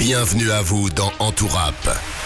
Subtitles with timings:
[0.00, 1.74] Bienvenue à vous dans Entourap,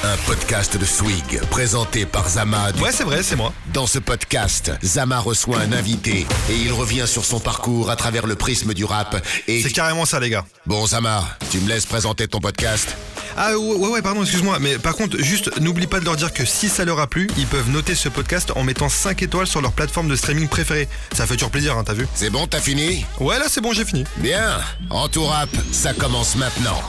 [0.04, 2.71] un podcast de Swig présenté par Zama.
[2.71, 3.53] du- Ouais, c'est vrai, c'est moi.
[3.73, 8.26] Dans ce podcast, Zama reçoit un invité et il revient sur son parcours à travers
[8.29, 9.16] le prisme du rap.
[9.48, 10.45] Et C'est carrément ça, les gars.
[10.66, 12.95] bon, Zama, tu me laisses présenter ton podcast
[13.37, 14.61] Ah ouais, ouais, ouais, pardon, excuse-moi.
[14.61, 17.29] Mais par contre, juste, n'oublie pas de leur dire que si ça leur a plu,
[17.36, 20.88] ils peuvent noter ce podcast en mettant 5 étoiles sur leur plateforme de streaming préférée.
[21.12, 23.04] Ça fait toujours plaisir, hein, t'as vu C'est bon, t'as fini?
[23.18, 24.04] Ouais, là, c'est bon, j'ai fini.
[24.18, 24.61] Bien,
[24.91, 26.80] Entourap, ça commence maintenant.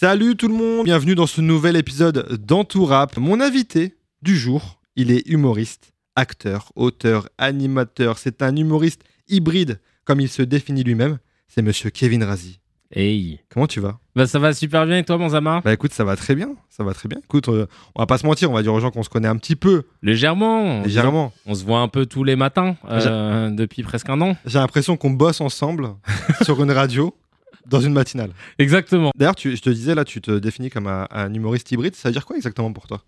[0.00, 3.16] Salut tout le monde, bienvenue dans ce nouvel épisode d'Entourap.
[3.16, 8.16] Mon invité du jour, il est humoriste, acteur, auteur, animateur.
[8.18, 11.18] C'est un humoriste hybride, comme il se définit lui-même.
[11.48, 12.60] C'est monsieur Kevin Razi.
[12.94, 13.40] Hey.
[13.52, 13.98] Comment tu vas?
[14.14, 16.84] Bah ça va super bien et toi Manzama Bah écoute, ça va très bien, ça
[16.84, 17.18] va très bien.
[17.18, 19.26] Écoute, euh, on va pas se mentir, on va dire aux gens qu'on se connaît
[19.26, 20.80] un petit peu, Légèrement.
[20.82, 21.32] légèrement.
[21.44, 24.36] On se voit un peu tous les matins euh, depuis presque un an.
[24.46, 25.88] J'ai l'impression qu'on bosse ensemble
[26.44, 27.12] sur une radio
[27.68, 28.30] dans une matinale.
[28.58, 29.12] Exactement.
[29.16, 31.94] D'ailleurs, tu- je te disais là, tu te définis comme un, un humoriste hybride.
[31.94, 33.02] Ça veut dire quoi exactement pour toi?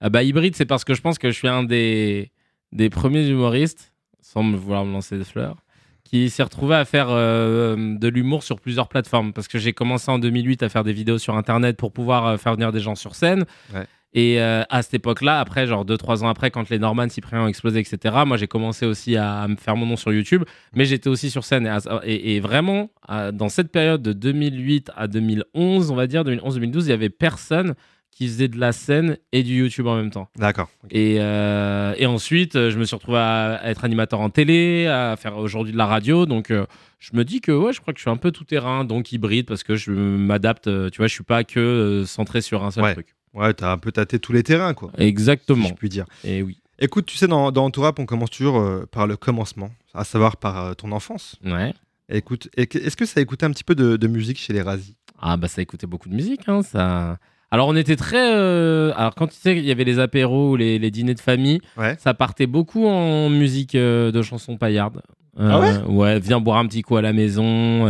[0.00, 2.30] Ah bah hybride c'est parce que je pense que je suis un des,
[2.72, 5.56] des premiers humoristes, sans me vouloir me lancer des fleurs,
[6.04, 9.32] qui s'est retrouvé à faire euh, de l'humour sur plusieurs plateformes.
[9.32, 12.36] Parce que j'ai commencé en 2008 à faire des vidéos sur Internet pour pouvoir euh,
[12.38, 13.44] faire venir des gens sur scène.
[13.74, 13.86] Ouais.
[14.12, 17.46] Et euh, à cette époque-là, après, genre 2-3 ans après, quand les Norman, Cyprien ont
[17.46, 20.42] explosé, etc., moi j'ai commencé aussi à, à me faire mon nom sur YouTube,
[20.74, 21.66] mais j'étais aussi sur scène.
[21.66, 26.06] Et, à- et- et vraiment, à- dans cette période de 2008 à 2011, on va
[26.08, 27.74] dire, 2011-2012, il y avait personne
[28.10, 30.28] qui faisait de la scène et du YouTube en même temps.
[30.36, 30.68] D'accord.
[30.90, 35.36] Et, euh, et ensuite, je me suis retrouvé à, être animateur en télé, à faire
[35.38, 36.26] aujourd'hui de la radio.
[36.26, 36.66] Donc, euh,
[36.98, 39.12] je me dis que ouais, je crois que je suis un peu tout terrain, donc
[39.12, 40.64] hybride, parce que je m'adapte.
[40.90, 42.92] Tu vois, je suis pas que centré sur un seul Ouais.
[42.94, 43.14] truc.
[43.34, 44.90] Ouais, t'as un peu tâté tous les terrains, quoi.
[44.98, 45.68] si Exactement.
[45.68, 46.04] je puis dire.
[46.24, 46.58] Et oui.
[46.78, 50.36] Écoute, tu sais, dans, dans Entourap, on commence toujours euh, par le commencement, à savoir
[50.38, 51.36] par euh, ton enfance.
[51.44, 51.74] Ouais.
[52.08, 54.96] Écoute, est-ce que ça a écouté un petit peu de, de musique chez les Razi
[55.20, 57.18] Ah bah ça écoutait beaucoup de musique, hein, ça.
[57.52, 60.56] Alors on était très, euh, alors quand tu sais il y avait les apéros ou
[60.56, 61.96] les, les dîners de famille, Ouais.
[62.00, 65.02] ça partait beaucoup en musique euh, de chansons paillardes.
[65.38, 65.76] Ah ouais?
[65.86, 67.86] Ouais, viens boire un petit coup à la maison.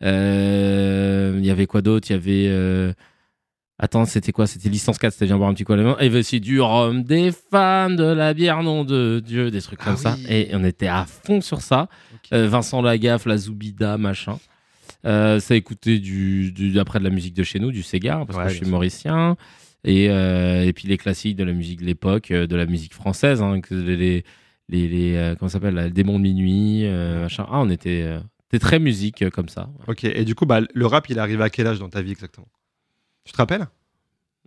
[0.00, 2.08] Il y avait quoi d'autre?
[2.10, 2.94] Il y avait,
[3.78, 4.46] attends c'était quoi?
[4.46, 5.96] C'était licence 4, c'était viens boire un petit coup à la maison.
[5.98, 9.86] Et aussi du rhum, des fans, de la bière, nom de Dieu, des trucs Ah
[9.86, 10.16] comme ça.
[10.28, 11.88] Et on était à fond sur ça.
[12.32, 14.38] Euh, Vincent Lagaffe, la Zoubida, machin.
[15.06, 18.38] Euh, ça écoutait du, du- après de la musique de chez nous, du Sega, parce
[18.38, 19.36] Ouais, que je suis bien mauricien.
[19.84, 23.42] Et, euh, et puis les classiques de la musique de l'époque, de la musique française,
[23.42, 24.24] hein, les, les,
[24.70, 27.44] les, les, comment ça s'appelle, le démon de minuit, machin.
[27.50, 28.08] Ah, on était,
[28.48, 29.68] était très musique comme ça.
[29.86, 32.00] Ok, et du coup, bah, le rap, il est arrivé à quel âge dans ta
[32.00, 32.48] vie exactement?
[33.24, 33.66] Tu te rappelles?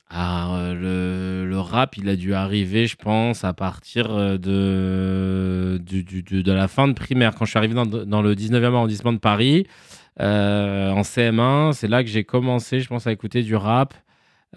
[0.09, 6.51] Ah, euh, le, rap, il a dû arriver, je pense, à partir euh, de, de
[6.51, 7.35] la fin de primaire.
[7.35, 9.67] Quand je suis arrivé dans, dans le 19e arrondissement de Paris,
[10.21, 13.93] euh, en CM1, c'est là que j'ai commencé, je pense, à écouter du rap.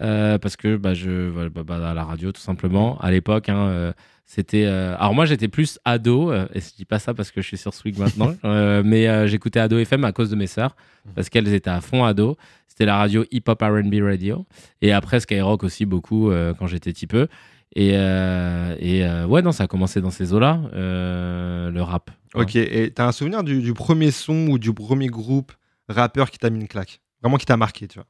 [0.01, 3.67] Euh, parce que bah, je, bah, bah, à la radio, tout simplement, à l'époque, hein,
[3.67, 3.93] euh,
[4.25, 4.65] c'était.
[4.65, 7.57] euh, Alors, moi, j'étais plus ado, et je dis pas ça parce que je suis
[7.57, 8.33] sur Swig maintenant,
[8.83, 10.75] mais j'écoutais Ado FM à cause de mes sœurs,
[11.15, 12.37] parce qu'elles étaient à fond ado.
[12.67, 14.45] C'était la radio Hip Hop RB Radio.
[14.81, 17.27] Et après, Skyrock aussi, beaucoup, quand j'étais petit peu.
[17.75, 22.11] Et, euh, et euh, ouais, non, ça a commencé dans ces eaux-là, euh, le rap.
[22.33, 25.53] Ok, et t'as un souvenir du, du premier son ou du premier groupe
[25.87, 27.01] rappeur qui t'a mis une claque?
[27.21, 28.07] Vraiment qui t'a marqué, tu vois?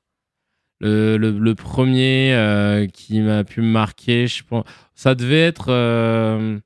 [0.81, 4.65] Le, le- le premier euh, qui m'a pu me marquer, je pense,
[4.95, 5.67] ça devait être.
[5.69, 6.57] euh,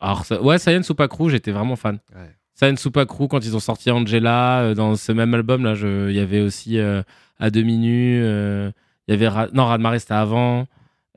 [0.00, 1.98] Alors, ça- ouais, Saiyan Supakru, j'étais vraiment fan.
[2.14, 2.30] Ouais.
[2.54, 6.16] Saiyan Supakru, quand ils ont sorti Angela, euh, dans ce même album, là, je- il
[6.16, 7.02] y avait aussi euh,
[7.42, 8.70] À demi nu, euh,
[9.08, 9.28] il y avait.
[9.28, 10.66] Ra- non, Radmaré, c'était avant.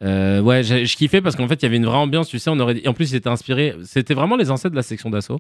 [0.03, 2.49] Euh, ouais, je kiffais parce qu'en fait, il y avait une vraie ambiance, tu sais.
[2.49, 2.77] On aurait...
[2.77, 3.75] et en plus, ils étaient inspirés.
[3.83, 5.39] C'était vraiment les ancêtres de la section d'assaut.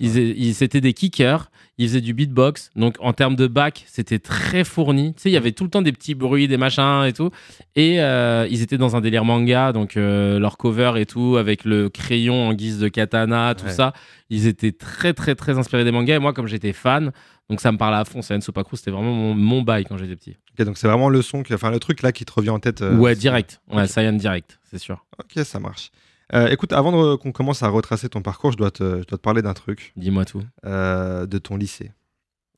[0.00, 2.70] Ils, c'était des kickers, ils faisaient du beatbox.
[2.76, 5.14] Donc, en termes de bac, c'était très fourni.
[5.14, 7.30] Tu sais, il y avait tout le temps des petits bruits, des machins et tout.
[7.74, 11.64] Et euh, ils étaient dans un délire manga, donc euh, leur cover et tout, avec
[11.64, 13.72] le crayon en guise de katana, tout Ouais.
[13.72, 13.92] ça.
[14.30, 16.16] Ils étaient très, très, très inspirés des mangas.
[16.16, 17.12] Et moi, comme j'étais fan,
[17.50, 18.22] donc ça me parlait à fond.
[18.22, 20.36] Saiyan Supakru, c'était vraiment mon, mon bail quand j'étais petit.
[20.58, 22.58] Ok, donc c'est vraiment le son, que- enfin le truc là qui te revient en
[22.60, 22.82] tête.
[22.82, 23.60] euh, ouais, direct.
[23.70, 23.88] Ouais, Ok.
[23.88, 25.04] Saiyan direct, c'est sûr.
[25.18, 25.90] Ok, ça marche.
[26.34, 29.22] Euh, écoute, avant qu'on commence à retracer ton parcours, je dois te, je dois te
[29.22, 30.42] parler d'un truc, Dis-moi tout.
[30.66, 31.92] euh, de ton lycée.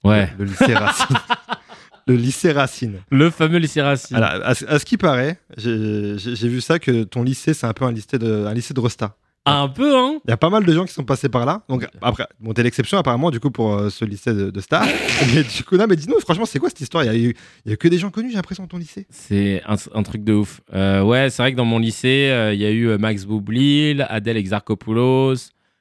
[0.02, 0.28] Ouais.
[0.38, 1.16] Le, le lycée Racine.
[2.06, 3.00] le lycée Racine.
[3.10, 4.16] Le fameux lycée Racine.
[4.16, 7.72] Alors, à, ce- à ce qui paraît, j'ai vu ça que ton lycée, c'est un
[7.72, 9.16] peu un lycée de, un lycée de Resta.
[9.46, 11.62] Un peu, hein Il y a pas mal de gens qui sont passés par là.
[11.68, 14.86] Donc après, bon, t'es l'exception apparemment du coup pour euh, ce lycée de, de stars.
[15.34, 17.04] mais du coup, non, mais dis-nous, franchement, c'est quoi cette histoire?
[17.04, 17.32] Il y, a
[17.72, 19.06] y que des gens connus, j'ai l'impression, dans ton lycée.
[19.08, 20.60] C'est un, un truc de ouf.
[20.74, 24.06] Euh, ouais, c'est vrai que dans mon lycée, euh, il y a eu Max Boublil,
[24.10, 25.34] Adèle Exarchopoulos,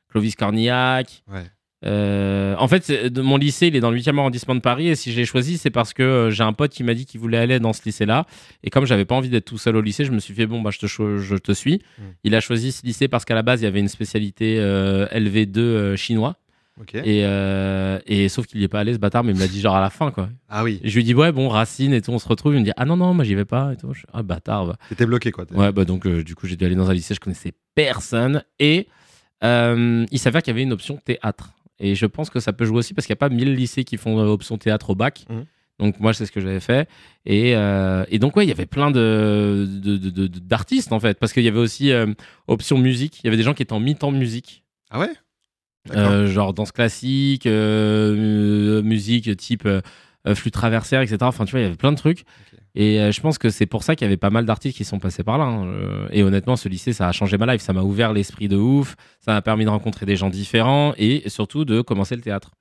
[0.10, 1.44] Clovis Cornillac, Ouais.
[1.86, 4.90] Euh, en fait, de- mon lycée, il est dans le 8e arrondissement de Paris.
[4.90, 7.20] Et si j'ai choisi, c'est parce que euh, j'ai un pote qui m'a dit qu'il
[7.20, 8.26] voulait aller dans ce lycée-là.
[8.64, 10.62] Et comme j'avais pas envie d'être tout seul au lycée, je me suis fait, bon,
[10.62, 11.76] bah, je te, je suis.
[11.98, 12.02] Mm.
[12.26, 15.08] Il a choisi ce lycée parce qu'à la base, il y avait une spécialité euh,
[15.08, 16.36] LV2 euh, chinois.
[16.82, 16.96] Ok.
[16.96, 17.24] Et,
[18.08, 19.76] et sauf qu'il y est pas allé, ce bâtard, mais il me l'a dit genre
[19.76, 20.30] à la fin, quoi.
[20.48, 22.54] Ah oui, Et je lui dis, ouais, bon, Racine et tout, on se retrouve.
[22.54, 23.74] Il me dit, ah non, non, moi j'y vais pas.
[23.74, 23.94] Et tout.
[23.94, 24.76] Je, ah, bâtard, va.
[24.88, 25.44] t'étais bloqué quoi.
[25.52, 28.88] Ouais, bah donc du coup j'ai dû aller dans un lycée, je connaissais personne et
[29.42, 31.52] il s'avère qu'il y avait une option théâtre.
[31.80, 33.84] Et je pense que ça peut jouer aussi parce qu'il n'y a pas 1000 lycées
[33.84, 35.26] qui font euh, option théâtre au bac.
[35.30, 35.46] Mhm.
[35.80, 36.90] Donc moi c'est ce que j'avais fait.
[37.26, 41.00] Et, euh, et donc ouais, il y avait plein de, de- de- de- d'artistes en
[41.00, 41.18] fait.
[41.18, 42.06] Parce qu'il y avait aussi euh,
[42.48, 43.20] option musique.
[43.24, 44.64] Il y avait des gens qui étaient en mi-temps musique.
[44.90, 45.12] Ah ouais?
[45.96, 47.46] Euh, genre danse classique,
[48.84, 49.68] musique type
[50.36, 51.18] flûte traversière, etc.
[51.22, 52.24] Enfin, tu vois, il y avait plein de trucs.
[52.82, 54.86] Et euh, je pense que c'est pour ça qu'il y avait pas mal d'artistes qui
[54.86, 55.44] sont passés par là.
[55.44, 55.66] hein.
[55.68, 57.62] Euh, et honnêtement, ce lycée, ça a changé ma life.
[57.62, 58.96] Ça m'a ouvert l'esprit de ouf.
[59.20, 62.52] Ça m'a permis de rencontrer des gens différents et surtout de commencer le théâtre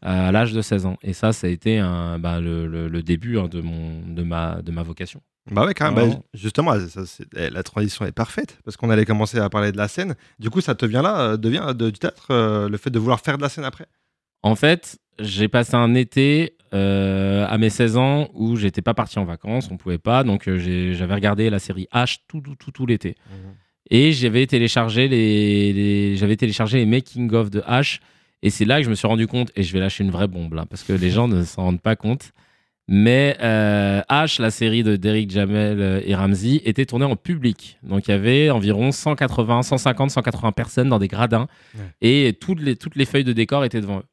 [0.00, 0.96] à l'âge de 16 ans.
[1.02, 4.22] Et ça, ça a été un, bah, le, le- le début hein, de, mon, de,
[4.22, 5.20] ma, de ma vocation.
[5.50, 6.10] Bah ouais, quand même.
[6.10, 9.72] Bah, justement, ça, c'est- eh, la transition est parfaite parce qu'on allait commencer à parler
[9.72, 10.14] de la scène.
[10.38, 12.98] Du coup, ça te vient là, euh, devient de- du théâtre, euh, le fait de
[13.00, 13.86] vouloir faire de la scène après?
[14.42, 19.18] En fait, j'ai passé un été euh, à mes 16 ans où j'étais pas parti
[19.18, 20.58] en vacances, on pouvait pas, donc euh,
[20.94, 23.14] j'avais regardé la série H tout, tout, tout, tout l'été.
[23.90, 28.00] Et j'avais téléchargé les, les- j'avais téléchargé les making of de H.
[28.42, 30.28] Et c'est là que je me suis rendu compte, et je vais lâcher une vraie
[30.28, 32.32] bombe là, parce que les gens ne s'en rendent pas compte.
[32.90, 37.78] Mais euh, H, la série de Derrick Jamel et Ramsey, était tournée en public.
[37.82, 41.48] Donc il y avait environ 180, 150, 180 personnes dans des gradins.
[41.74, 41.82] Ouais.
[42.00, 44.04] Et toutes les, toutes les feuilles de décor étaient devant eux.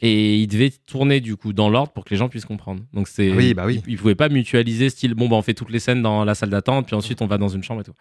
[0.00, 2.82] Et ils devaient tourner du coup dans l'ordre pour que les gens puissent comprendre.
[2.92, 3.82] Donc c'est, oui, bah oui.
[3.86, 6.34] Ils, ils pouvaient pas mutualiser style bon bah on fait toutes les scènes dans la
[6.34, 7.94] salle d'attente puis ensuite on va dans une chambre et tout.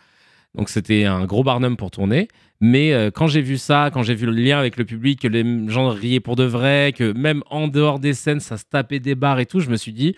[0.56, 2.28] Donc c'était un gros barnum pour tourner.
[2.60, 5.28] Mais euh, quand j'ai vu ça, quand j'ai vu le lien avec le public, que
[5.28, 9.00] les gens riaient pour de vrai, que même en dehors des scènes ça se tapait
[9.00, 10.16] des barres et tout, je me suis dit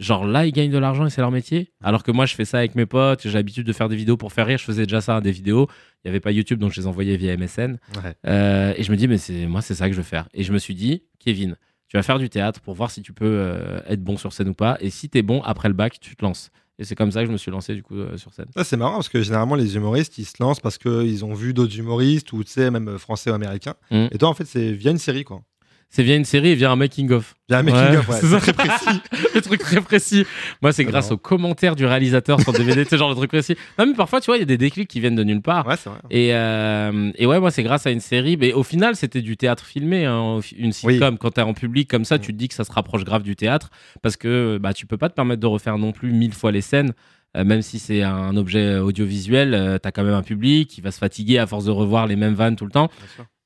[0.00, 1.70] genre là ils gagnent de l'argent et c'est leur métier.
[1.82, 4.16] Alors que moi je fais ça avec mes potes, j'ai l'habitude de faire des vidéos
[4.16, 5.68] pour faire rire, je faisais déjà ça des vidéos.
[6.04, 7.78] Il n'y avait pas YouTube donc je les envoyais via MSN.
[7.96, 8.14] Ouais.
[8.26, 10.28] Euh, et je me dis, mais c'est moi, c'est ça que je veux faire.
[10.32, 11.56] Et je me suis dit, Kevin,
[11.88, 14.48] tu vas faire du théâtre pour voir si tu peux euh, être bon sur scène
[14.48, 14.78] ou pas.
[14.80, 16.50] Et si tu es bon, après le bac, tu te lances.
[16.78, 18.46] Et c'est comme ça que je me suis lancé du coup euh, sur scène.
[18.56, 21.52] Ça, c'est marrant parce que généralement, les humoristes, ils se lancent parce qu'ils ont vu
[21.52, 23.74] d'autres humoristes ou, tu sais, même français ou américains.
[23.90, 24.06] Mm.
[24.12, 25.42] Et toi, en fait, c'est via une série, quoi.
[25.92, 27.34] C'est via une série et via un making-of.
[27.48, 28.16] Via un making-of, ouais.
[28.20, 28.38] c'est ça.
[28.38, 29.00] Très précis.
[29.34, 30.24] le truc très précis.
[30.62, 33.56] Moi, c'est C'est grâce aux commentaires du réalisateur sur DVD, c'est genre le truc précis.
[33.76, 35.66] Non, mais parfois, tu vois, il y a des déclics qui viennent de nulle part.
[35.66, 35.98] Ouais, c'est vrai.
[36.10, 38.36] Et, euh, et ouais, moi, c'est grâce à une série.
[38.36, 40.04] Mais au final, c'était du théâtre filmé.
[40.04, 42.20] hein, une sitcom, quand t'es en public comme ça, Mm.
[42.20, 43.70] tu te dis que ça se rapproche grave du théâtre.
[44.00, 46.60] Parce que bah, tu peux pas te permettre de refaire non plus mille fois les
[46.60, 46.92] scènes.
[47.36, 50.90] Euh, même si c'est un objet audiovisuel, euh, t'as quand même un public qui va
[50.92, 52.90] se fatiguer à force de revoir les mêmes vannes tout le temps.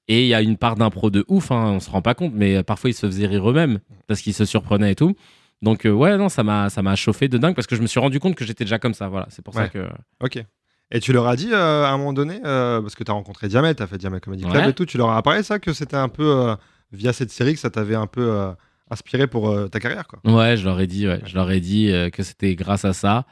[0.09, 2.33] Et il y a une part d'impro de ouf, hein, on se rend pas compte,
[2.35, 5.17] mais euh, parfois ils se faisaient rire eux-mêmes parce qu'ils se surprenaient et tout.
[5.62, 7.87] Donc euh, ouais, non, ça m'a ça m'a chauffé de dingue parce que je me
[7.87, 9.09] suis rendu compte que j'étais déjà comme ça.
[9.09, 9.87] Voilà, c'est pour ça que
[10.23, 10.45] Ok.
[10.91, 13.15] Et tu leur as dit euh, à un moment donné, euh, parce que tu as
[13.15, 14.71] rencontré Diamel, tu as fait Diamel Comedy Club Ouais.
[14.71, 16.55] et tout, tu leur as parlé ça, que c'était un peu
[16.93, 18.53] via cette série que ça t'avait un peu
[18.91, 20.21] inspiré pour ta carrière, quoi?
[20.31, 23.25] Ouais, je leur ai dit, ouais, je leur ai dit que c'était grâce à ça.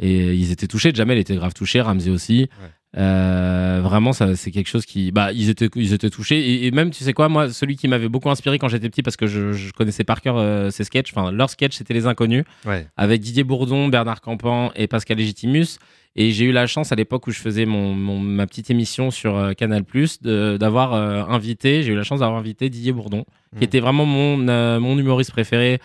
[0.00, 0.90] Et ils étaient touchés.
[0.92, 2.50] Jamel était grave touché, Ramsey aussi.
[2.96, 5.12] Euh, vraiment, ça, c'est quelque chose qui.
[5.12, 6.38] Bah, ils étaient, ils étaient touchés.
[6.38, 9.02] Et, et même, tu sais quoi, moi, celui qui m'avait beaucoup inspiré quand j'étais petit,
[9.02, 12.06] parce que je, je connaissais par cœur euh, ses sketchs, enfin, leurs sketchs, c'était Les
[12.06, 12.86] Inconnus, Ouais.
[12.96, 15.78] avec Didier Bourdon, Bernard Campan et Pascal Légitimus.
[16.18, 19.10] Et j'ai eu la chance à l'époque où je faisais mon, mon- ma petite émission
[19.10, 19.84] sur euh, Canal
[20.22, 23.26] de- d'avoir euh, invité, j'ai eu la chance d'avoir invité Didier Bourdon,
[23.58, 24.38] qui était vraiment mon,
[24.80, 25.78] mon humoriste préféré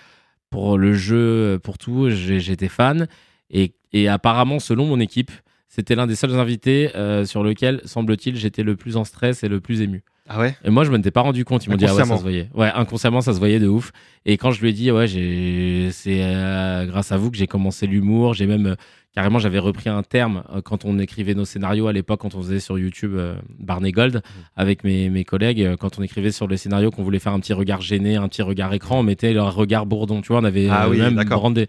[0.50, 2.10] pour le jeu, pour tout.
[2.10, 3.08] J'étais fan.
[3.50, 5.32] Et, et apparemment, selon mon équipe,
[5.74, 9.48] c'était l'un des seuls invités euh, sur lequel, semble-t-il, j'étais le plus en stress et
[9.48, 10.04] le plus ému.
[10.28, 10.56] Ah ouais?
[10.66, 11.66] Et moi, je me étais pas rendu compte.
[11.66, 12.18] Ils m'ont dit, ah ouais, ça Inconsciemment.
[12.18, 12.50] se voyait.
[12.54, 13.92] Ouais, inconsciemment, ça se voyait de ouf.
[14.26, 17.48] Et quand je lui ai dit, ouais, j'ai, c'est euh, grâce à vous que j'ai
[17.48, 18.34] commencé l'humour.
[18.34, 18.76] J'ai même, euh,
[19.16, 22.60] carrément, j'avais repris un terme quand on écrivait nos scénarios à l'époque, quand on faisait
[22.60, 23.18] sur YouTube
[23.60, 24.22] Barney Gold Mmh.
[24.58, 25.76] avec mes, mes collègues.
[25.80, 28.42] quand on écrivait sur les scénarios, qu'on voulait faire un petit regard gêné, un petit
[28.42, 30.22] regard écran, on mettait le regard bourdon.
[30.22, 31.40] Tu vois, on avait Ah oui, même d'accord.
[31.40, 31.68] brandé.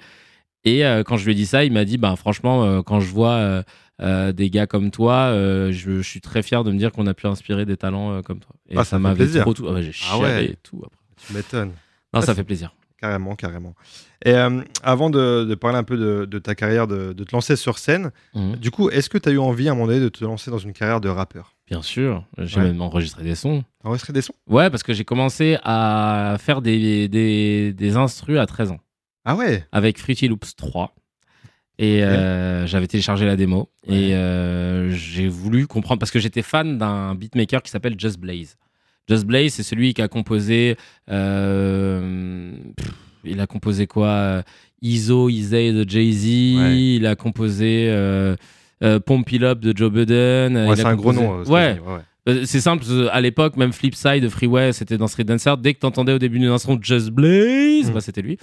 [0.65, 3.01] Et euh, quand je lui ai dit ça, il m'a dit, bah, franchement, euh, quand
[3.01, 3.65] je vois
[4.03, 7.07] euh, des gars comme toi, euh, je, je suis très fier de me dire qu'on
[7.07, 8.55] a pu inspirer des talents euh, comme toi.
[8.69, 9.43] Et Ah, ça m'avait plaisir.
[9.43, 9.67] trop tout.
[9.69, 10.45] ah ouais, j'ai Ah ouais.
[10.47, 10.99] et tout après.
[11.27, 11.69] Tu m'étonnes.
[11.69, 12.75] Non, Ah, ça fait plaisir.
[13.01, 13.75] Carrément, carrément.
[14.25, 14.33] Et
[14.85, 17.79] avant de, de parler un peu de, de ta carrière, de, de te lancer sur
[17.79, 18.55] scène, Mhm.
[18.57, 20.53] du coup, est-ce que tu as eu envie à un moment donné de te lancer
[20.53, 21.57] dans une carrière de rappeur?
[21.67, 22.67] Bien sûr, j'ai Ouais.
[22.67, 23.65] même enregistré des sons.
[23.83, 24.35] Enregistrer des sons?
[24.47, 28.79] Ouais, parce que j'ai commencé à faire des, des, des instrus à 13 ans
[29.25, 30.95] Ah ouais avec Fruity Loops 3.
[31.85, 33.97] Et euh, j'avais téléchargé la démo Ouais.
[33.97, 38.57] et euh, j'ai voulu comprendre parce que j'étais fan d'un beatmaker qui s'appelle Just Blaze.
[39.09, 40.77] Just Blaze, c'est celui qui a composé.
[41.11, 42.93] euh, pff,
[43.25, 44.43] il a composé quoi
[44.81, 46.25] ISO, Isay de Jay-Z.
[46.57, 46.77] Ouais.
[46.97, 47.93] Il a composé
[48.81, 50.75] Pump It Up de Joe Budden.
[50.77, 51.43] C'est un gros nom.
[51.45, 51.79] Ouais,
[52.47, 55.57] C'est simple, à l'époque, même Flipside, Freeway, c'était dans Street Dancer.
[55.57, 57.95] Dès que t'entendais au début d'une instru Just Blaze, Mm.
[57.95, 58.39] bah, c'était lui.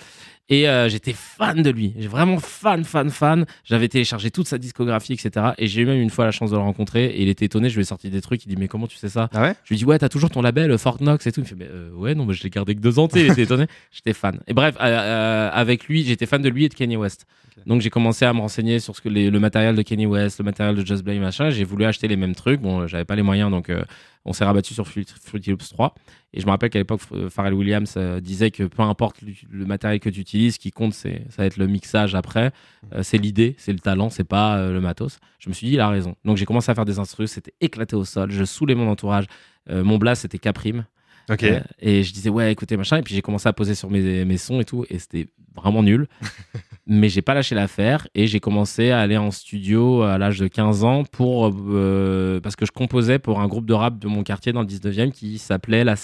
[0.49, 1.93] Et euh, j'étais fan de lui.
[1.99, 3.45] J'ai vraiment fan, fan, fan.
[3.65, 5.47] J'avais téléchargé toute sa discographie, etc.
[5.59, 7.05] Et j'ai eu même une fois la chance de le rencontrer.
[7.05, 7.69] Et il était étonné.
[7.69, 8.43] Je lui ai sorti des trucs.
[8.45, 9.53] Il dit Mais comment tu sais ça Ah ouais?
[9.63, 11.41] Je lui dis Ouais, t'as toujours ton label euh, Fort Knox et tout.
[11.41, 13.07] Il me fait Mais, euh, Ouais, non, mais je l'ai gardé que deux ans.
[13.15, 13.65] Il était étonné.
[13.91, 14.39] J'étais fan.
[14.47, 17.25] Et bref, euh, euh, avec lui, j'étais fan de lui et de Kanye West.
[17.67, 20.39] Donc j'ai commencé à me renseigner sur ce que les- le matériel de Kanye West,
[20.39, 21.49] le matériel de Just Blaze, machin.
[21.49, 22.61] J'ai voulu acheter les mêmes trucs.
[22.61, 23.83] Bon, j'avais pas les moyens, donc euh,
[24.25, 25.95] on s'est rabattu sur Fruit- Fruity Loops 3.
[26.33, 29.17] Et je me rappelle qu'à l'époque, F- Pharrell Williams euh, disait que peu importe
[29.49, 32.51] le, matériel que tu utilises, ce qui compte, c'est ça va être le mixage après.
[32.93, 35.19] Euh, c'est l'idée, c'est le talent, c'est pas euh, le matos.
[35.39, 36.15] Je me suis dit, il a raison.
[36.25, 38.29] Donc j'ai commencé à faire des instrus, c'était éclaté au sol.
[38.31, 39.25] Je saoulais mon entourage.
[39.69, 40.85] Euh, mon blast, c'était Caprim.
[41.29, 41.43] Ok.
[41.43, 42.97] Euh, et je disais, ouais, écoutez, machin.
[42.97, 44.85] Et puis j'ai commencé à poser sur mes, mes sons et tout.
[44.89, 46.07] Et c'était vraiment nul.
[46.91, 48.07] Mais j'ai pas lâché l'affaire.
[48.15, 52.55] Et j'ai commencé à aller en studio à l'âge de 15 ans pour, euh, parce
[52.55, 55.37] que je composais pour un groupe de rap de mon quartier dans le 19e qui
[55.37, 55.95] s'appelait La.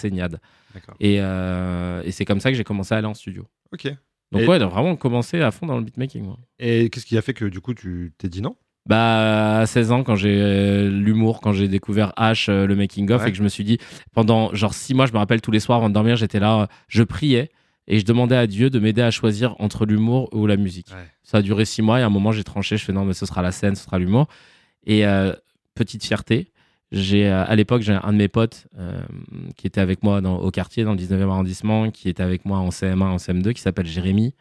[1.00, 3.46] Et, euh, et c'est comme ça que j'ai commencé à aller en studio.
[3.74, 3.88] Ok.
[4.32, 6.24] Donc Et- ouais, j'ai vraiment commencé à fond dans le beatmaking.
[6.24, 6.38] moi.
[6.60, 8.56] Et qu'est-ce qui a fait que du coup tu t'es dit non?
[8.88, 13.24] Bah, à 16 ans, quand j'ai euh, l'humour, quand j'ai découvert H, euh, le making-of,
[13.24, 13.30] Ouais.
[13.30, 13.80] et que je me suis dit,
[14.14, 16.62] pendant genre 6 mois, je me rappelle tous les soirs avant de dormir, j'étais là,
[16.62, 17.50] euh, je priais
[17.88, 20.88] et je demandais à Dieu de m'aider à choisir entre l'humour ou la musique.
[20.92, 21.06] Ouais.
[21.24, 23.14] Ça a duré 6 mois et à un moment, j'ai tranché, je fais non, mais
[23.14, 24.28] ce sera la scène, ce sera l'humour.
[24.86, 25.34] Et euh,
[25.76, 26.52] petite fierté,
[26.92, 29.02] j'ai euh, à l'époque, j'ai un de mes potes euh,
[29.56, 32.58] qui était avec moi dans, au quartier, dans le 19e arrondissement, qui était avec moi
[32.60, 34.34] en CM1, en CM2, qui s'appelle Jérémy.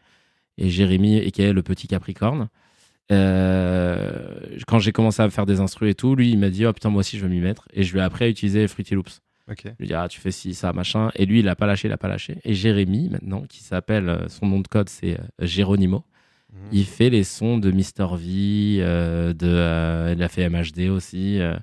[0.57, 2.47] Et Jérémy, et qui est le petit Capricorne.
[3.11, 6.73] Euh, quand j'ai commencé à faire des instrus et tout, lui, il m'a dit, oh
[6.73, 7.67] putain, moi aussi, je veux m'y mettre.
[7.73, 9.21] Et je lui ai appris à utiliser Fruity Loops.
[9.51, 9.61] Ok.
[9.65, 11.11] Je lui dit, ah, tu fais ci, ça, machin.
[11.15, 12.37] Et lui, il a pas lâché, il a pas lâché.
[12.43, 16.03] Et Jérémy, maintenant, qui s'appelle, euh, son nom de code, c'est euh, Géronimo.
[16.51, 16.59] Mhm.
[16.71, 21.39] Il fait les sons de Mister V, euh, de, euh, il a fait MHD aussi.
[21.39, 21.57] euh.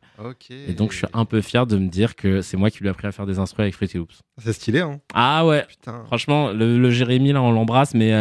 [0.68, 2.86] Et donc, je suis un peu fier de me dire que c'est moi qui lui
[2.86, 4.20] ai appris à faire des instrus avec Fruity Loops.
[4.38, 6.04] C'est stylé, hein Ah ouais, Putain.
[6.04, 8.12] franchement, le, le Jérémy, là, on l'embrasse, mais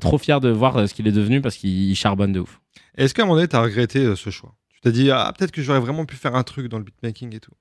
[0.00, 2.60] trop fier de voir ce qu'il est devenu parce qu'il il charbonne de ouf.
[2.96, 4.54] Est-ce qu'à un moment donné, t'as regretté euh, ce choix?
[4.72, 7.34] Tu t'es dit, ah, peut-être que j'aurais vraiment pu faire un truc dans le beatmaking
[7.36, 7.52] et tout.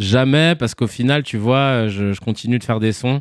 [0.00, 3.20] Jamais, parce qu'au final, tu vois, je, je continue de faire des sons.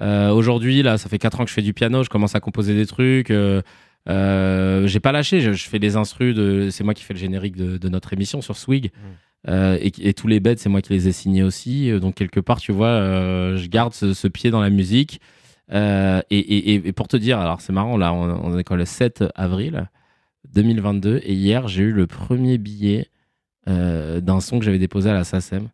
[0.00, 2.40] Euh, Aujourd'hui, là, ça fait 4 ans que je fais du piano, je commence à
[2.40, 3.30] composer des trucs.
[3.30, 3.60] euh,
[4.08, 6.34] euh, j'ai pas lâché, je, je fais des instrus.
[6.34, 8.90] De, c'est moi qui fais le générique de, de notre émission sur Swig.
[9.48, 11.90] Euh, et, et tous les bêtes, c'est moi qui les ai signés aussi.
[11.90, 15.20] Euh, Donc, quelque part, tu vois, je garde ce, ce pied dans la musique.
[15.72, 15.76] Et,
[16.30, 16.38] et-
[16.74, 18.22] et- et pour te dire, alors c'est marrant, là, on,
[18.54, 19.88] on est quand le 7 avril
[20.54, 21.20] 2022.
[21.24, 23.08] Et hier, j'ai eu le premier billet
[23.66, 25.68] d'un son que j'avais déposé à la SACEM.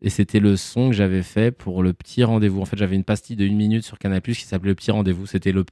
[0.00, 2.60] Et c'était le son que j'avais fait pour le petit rendez-vous.
[2.60, 5.26] En fait, j'avais une pastille de une minute sur Canal qui s'appelait Le Petit Rendez-vous.
[5.26, 5.64] C'était le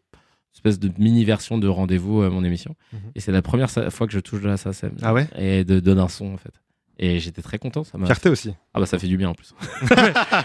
[0.56, 2.74] espèce de mini version de rendez-vous euh, mon émission.
[2.92, 2.98] Mhm.
[3.14, 4.96] Et c'est la première fois que je touche de la SACEM.
[5.02, 5.28] Ah ouais?
[5.38, 6.52] Et de donner un son en fait.
[6.98, 7.84] Et j'étais très content.
[7.84, 7.98] Ça.
[8.06, 8.54] Fierté aussi.
[8.72, 9.54] Ah bah ça fait du bien en plus.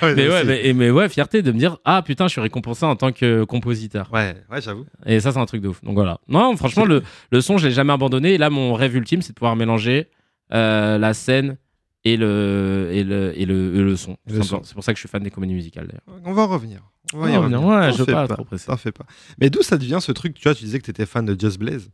[0.02, 2.86] Ouais, mais ouais, mais, mais ouais, fierté de me dire ah putain, je suis récompensé
[2.86, 4.10] en tant que compositeur.
[4.12, 4.86] Ouais, ouais, j'avoue.
[5.06, 5.82] Et ça, c'est un truc de ouf.
[5.82, 6.20] Donc voilà.
[6.28, 8.34] Non, franchement, le, le son, je l'ai jamais abandonné.
[8.34, 10.10] Et là, mon rêve ultime, c'est de pouvoir mélanger
[10.54, 11.58] euh, la scène
[12.04, 14.18] et le, et le, et le, et le son.
[14.28, 16.22] C'est pour ça que je suis fan des comédies musicales d'ailleurs.
[16.26, 16.82] On va en revenir.
[17.14, 17.60] On va On y revenir.
[17.62, 17.78] revenir.
[17.80, 18.66] Ouais, je fais pas trop presser.
[18.68, 19.06] T'en fais pas.
[19.40, 21.60] Mais d'où ça devient ce truc Tu vois, tu disais que t'étais fan de Just
[21.60, 21.90] Blaze.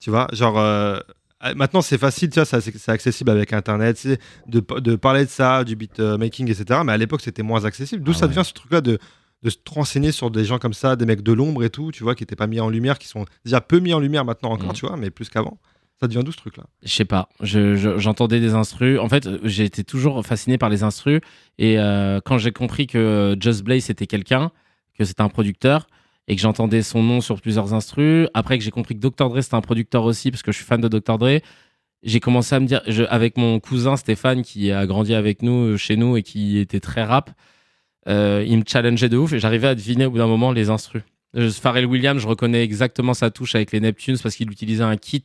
[0.00, 0.58] Tu vois, genre.
[0.58, 0.98] euh,
[1.56, 5.64] Maintenant, c'est facile, tu vois, c'est accessible avec Internet, tu de, de parler de ça,
[5.64, 6.80] du beatmaking, etc.
[6.84, 8.02] Mais à l'époque, c'était moins accessible.
[8.04, 8.28] D'où Ah ça ouais.
[8.34, 8.98] devient ce truc-là de,
[9.42, 12.02] de se renseigner sur des gens comme ça, des mecs de l'ombre et tout, tu
[12.02, 14.50] vois, qui n'étaient pas mis en lumière, qui sont déjà peu mis en lumière maintenant
[14.50, 14.74] encore, Mhm.
[14.74, 15.58] tu vois, mais plus qu'avant.
[16.00, 16.64] Ça devient d'où ce truc-là?
[16.82, 17.28] Je sais pas.
[17.42, 18.98] Je- je- J'entendais des instrus.
[18.98, 21.20] En fait, j'ai été toujours fasciné par les instrus.
[21.58, 24.50] Et euh, quand j'ai compris que Just Blaze c'était quelqu'un,
[24.98, 25.86] que c'était un producteur,
[26.26, 29.28] et que j'entendais son nom sur plusieurs instrus, après que j'ai compris que Dr.
[29.28, 31.18] Dre c'était un producteur aussi, parce que je suis fan de Dr.
[31.18, 31.40] Dre,
[32.02, 32.80] j'ai commencé à me dire,
[33.10, 37.02] avec mon cousin Stéphane qui a grandi avec nous, chez nous, et qui était très
[37.04, 37.30] rap,
[38.08, 40.70] euh, il me challengeait de ouf, et j'arrivais à deviner au bout d'un moment les
[40.70, 41.02] instrus.
[41.60, 45.24] Pharrell Williams, je reconnais exactement sa touche avec les Neptunes, parce qu'il utilisait un kit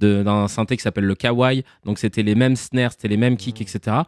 [0.00, 1.64] d'un synthé qui s'appelle le Kawaii.
[1.84, 3.98] Donc c'était les mêmes snares, c'était les mêmes kicks, etc.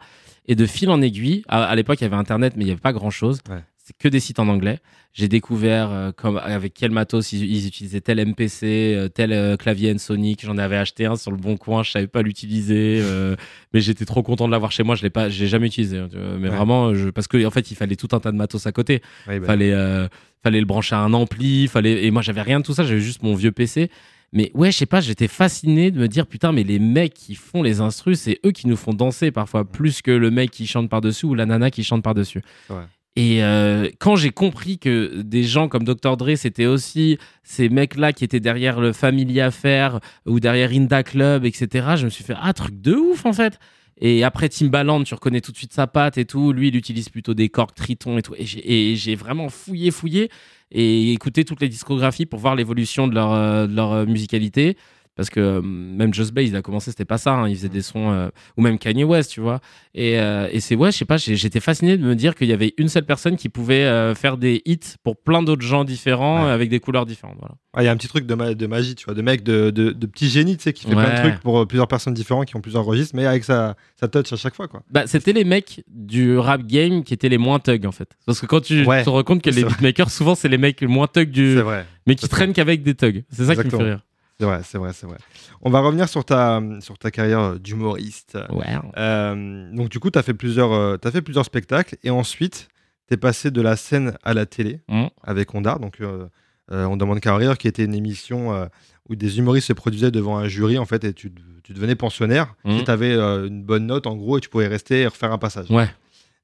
[0.47, 2.71] Et de fil en aiguille, à, à l'époque il y avait Internet, mais il n'y
[2.71, 3.39] avait pas grand-chose.
[3.49, 3.59] Ouais.
[3.85, 4.79] C'est que des sites en anglais.
[5.11, 8.63] J'ai découvert euh, comme, avec quel matos ils, ils utilisaient tel MPC,
[8.95, 10.43] euh, tel euh, clavier Sonic.
[10.45, 13.35] J'en avais acheté un sur le bon coin, je savais pas l'utiliser, euh,
[13.73, 14.95] mais j'étais trop content de l'avoir chez moi.
[14.95, 15.97] Je l'ai pas, j'ai jamais utilisé.
[15.99, 16.07] hein,
[16.39, 16.55] mais Ouais.
[16.55, 19.01] vraiment, je, parce que en fait, il fallait tout un tas de matos à côté
[19.27, 20.07] Ouais, bah, fallait euh,
[20.41, 22.99] fallait le brancher à un ampli fallait et moi j'avais rien de tout ça j'avais
[22.99, 23.89] juste mon vieux PC
[24.33, 27.35] Mais ouais, je sais pas, j'étais fasciné de me dire putain, mais les mecs qui
[27.35, 30.65] font les instrus, c'est eux qui nous font danser parfois plus que le mec qui
[30.65, 32.41] chante par-dessus ou la nana qui chante par-dessus.
[32.69, 32.83] Ouais.
[33.15, 36.17] Et euh, quand j'ai compris que des gens comme Dr.
[36.17, 41.45] Dre, c'était aussi ces mecs-là qui étaient derrière le Family Affair ou derrière Inda Club,
[41.45, 43.59] etc., je me suis fait ah, truc de ouf en fait.
[43.99, 46.51] Et après Timbaland, tu reconnais tout de suite sa patte et tout.
[46.51, 48.33] Lui, il utilise plutôt des corks Triton et tout.
[48.37, 50.29] Et j'ai- vraiment fouillé, fouillé
[50.71, 54.77] et écouté toutes les discographies pour voir l'évolution de leur, euh, euh, musicalité.
[55.15, 57.33] Parce que euh, même Just Blaze, il a commencé, c'était pas ça.
[57.33, 57.47] hein.
[57.47, 59.59] Il faisait des sons, euh, ou même Kanye West, tu vois.
[59.93, 62.53] Et, euh, et c'est, ouais, je sais pas, j'étais fasciné de me dire qu'il y
[62.53, 66.51] avait une seule personne qui pouvait faire des hits pour plein d'autres gens différents, Ouais.
[66.51, 67.37] avec des couleurs différentes.
[67.39, 67.55] Voilà.
[67.75, 69.43] Ah, Il y a un petit truc de, ma- de magie, tu vois, de mec,
[69.43, 71.29] de, de, de petit génie, tu sais, qui fait plein de Ouais.
[71.29, 74.35] trucs pour plusieurs personnes différentes, qui ont plusieurs registres, mais avec sa, sa touch à
[74.35, 74.81] chaque fois, quoi.
[74.89, 78.09] Bah, c'était les mecs du rap game qui étaient les moins thugs en fait.
[78.25, 79.03] Parce que quand tu Ouais.
[79.03, 81.57] te rends compte que les beatmakers, souvent c'est les mecs les moins thugs du.
[81.59, 81.85] Vrai.
[82.07, 83.23] mais qui traînent qu'avec des thugs.
[83.31, 83.99] C'est ça qui me fait rire.
[84.39, 85.17] C'est vrai, c'est vrai, c'est vrai.
[85.61, 88.37] On va revenir sur ta, sur ta carrière d'humoriste.
[88.51, 88.65] Ouais.
[88.97, 92.67] Euh, donc, du coup, tu as, fait plusieurs, euh, t'as fait plusieurs spectacles et ensuite,
[93.07, 95.05] tu es passé de la scène à la télé Mm.
[95.23, 95.79] avec Ondar.
[95.79, 96.27] Donc, euh,
[96.69, 98.67] On demande qu'à rire, qui était une émission
[99.09, 101.31] où des humoristes se produisaient devant un jury, en fait, et tu,
[101.63, 102.77] tu devenais pensionnaire Mm.
[102.79, 105.37] si tu avais une bonne note, en gros, et tu pouvais rester et refaire un
[105.37, 105.69] passage.
[105.69, 105.87] Ouais.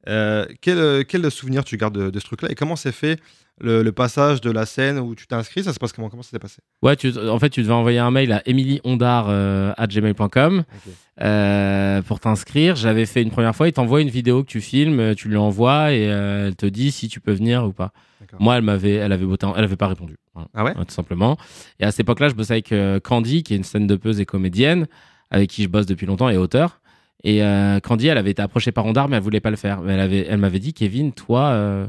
[0.07, 3.19] Euh, quel, euh, quel souvenir tu gardes de, de ce truc-là et comment s'est fait
[3.61, 6.09] le, le passage de la scène où tu t'es inscrit Ça se passe comment?
[6.09, 6.59] Comment ça s'est passé?
[6.81, 10.93] Ouais, tu, en fait, tu devais envoyer un mail à emilyondar.gmail.com Ok.
[11.21, 12.75] euh, pour t'inscrire.
[12.75, 13.67] J'avais fait une première fois.
[13.67, 16.65] Il t'envoie une vidéo que tu filmes, euh, tu lui envoies et euh, elle te
[16.65, 17.91] dit si tu peux venir ou pas.
[18.39, 20.17] Moi, elle m'avait, elle avait, voté- elle avait pas répondu.
[20.53, 20.73] Ah ouais?
[20.73, 21.37] Tout simplement.
[21.79, 24.87] Et à cette époque-là, je bossais avec euh, Candy, qui est une stand-upeuse et comédienne,
[25.31, 26.79] avec qui je bosse depuis longtemps et auteur.
[27.23, 29.81] Et euh, Candy, elle avait été approchée par Ondar, mais elle voulait pas le faire.
[29.81, 31.87] Mais elle avait, elle m'avait dit, Kevin, toi, euh,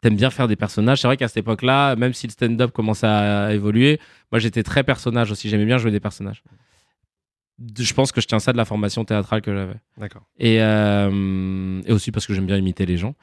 [0.00, 1.00] t'aimes bien faire des personnages.
[1.00, 4.00] C'est vrai qu'à cette époque-là, même si le stand-up commençait à évoluer,
[4.32, 5.48] moi j'étais très personnage aussi.
[5.48, 6.42] J'aimais bien jouer des personnages.
[7.78, 9.76] Je pense que je tiens ça de la formation théâtrale que j'avais.
[9.96, 10.22] D'accord.
[10.38, 13.14] Et, euh, et aussi parce que j'aime bien imiter les gens.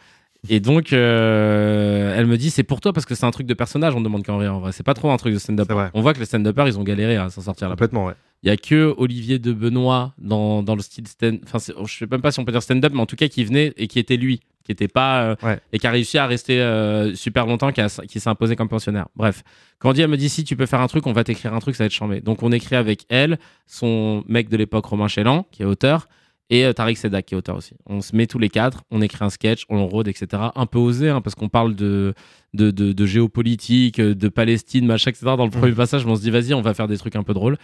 [0.49, 3.53] Et donc, euh, elle me dit, c'est pour toi parce que c'est un truc de
[3.53, 4.71] personnage, on demande qu'en rire en vrai.
[4.71, 5.71] C'est pas trop un truc de stand-up.
[5.93, 7.73] On voit que les stand-uppers, ils ont galéré à s'en sortir là.
[7.73, 8.15] Complètement, ouais.
[8.43, 12.07] Il y a que Olivier de Benoît dans, dans le style stand Enfin, je sais
[12.09, 13.99] même pas si on peut dire stand-up, mais en tout cas, qui venait et qui
[13.99, 15.23] était lui, qui était pas.
[15.23, 15.59] euh, Ouais.
[15.73, 18.69] Et qui a réussi à rester euh, super longtemps, qui, a- qui s'est imposé comme
[18.69, 19.07] pensionnaire.
[19.15, 19.43] Bref.
[19.79, 21.75] Candy, elle me dit, si tu peux faire un truc, on va t'écrire un truc,
[21.75, 22.19] ça va être chambé.
[22.21, 23.37] Donc, on écrit avec elle,
[23.67, 26.07] son mec de l'époque, Romain Chélan, qui est auteur,
[26.49, 27.75] et euh, Tariq Sedak, qui est auteur aussi.
[27.85, 30.27] On se met tous les quatre, on écrit un sketch, on le rôde, etc.
[30.55, 32.13] Un peu osé, hein, parce qu'on parle de,
[32.55, 35.25] de, de, de géopolitique, de Palestine, machin, etc.
[35.37, 37.33] Dans le premier passage, on se dit, vas-y, on va faire des trucs un peu
[37.33, 37.57] drôles.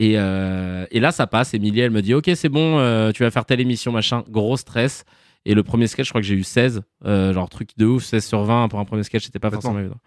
[0.00, 1.54] Et, euh, et là, ça passe.
[1.54, 4.22] Émilie, elle me dit, ok, c'est bon, euh, tu vas faire telle émission, machin.
[4.28, 5.04] Gros stress.
[5.44, 6.82] Et le premier sketch, je crois que j'ai eu 16.
[7.06, 9.70] euh, genre, truc de ouf, 16 sur 20 pour un premier sketch, c'était pas Complètement.
[9.72, 10.00] forcément évident.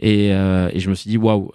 [0.00, 0.26] Et,
[0.76, 1.50] et je me suis dit, waouh,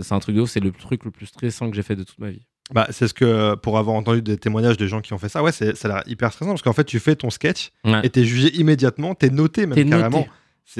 [0.00, 2.02] c'est un truc de ouf, c'est le truc le plus stressant que j'ai fait de
[2.04, 2.42] toute ma vie.
[2.74, 5.42] Bah, c'est ce que, pour avoir entendu des témoignages de gens qui ont fait ça,
[5.42, 8.00] ouais, c'est, ça a l'air hyper stressant parce qu'en fait, tu fais ton sketch Ouais.
[8.02, 9.88] et t'es jugé immédiatement, t'es noté même noté.
[9.90, 10.22] carrément.
[10.24, 10.30] C'est,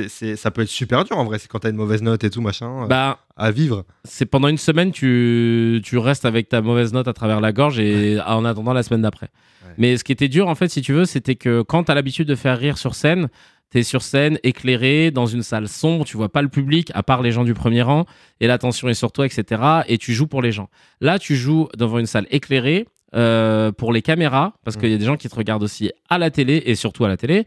[0.09, 2.31] c'est- ça peut être super dur en vrai, c'est quand t'as une mauvaise note et
[2.31, 3.85] tout machin euh, Bah, à vivre.
[4.05, 7.79] c'est pendant une semaine, tu, tu restes avec ta mauvaise note à travers la gorge
[7.79, 9.29] et en attendant la semaine d'après.
[9.65, 9.73] Ouais.
[9.79, 11.95] Mais ce qui était dur, en fait, si tu veux, c'était que quand tu as
[11.95, 13.29] l'habitude de faire rire sur scène,
[13.73, 17.03] tu es sur scène, éclairé, dans une salle sombre, tu vois pas le public, à
[17.03, 18.07] part les gens du premier rang,
[18.41, 19.61] et l'attention est sur toi, etc.
[19.89, 20.69] Et tu joues pour les gens.
[21.01, 22.87] Là, tu joues devant une salle éclairée.
[23.15, 24.81] euh, pour les caméras, parce Mm.
[24.81, 27.09] qu'il y a des gens qui te regardent aussi à la télé et surtout à
[27.09, 27.47] la télé,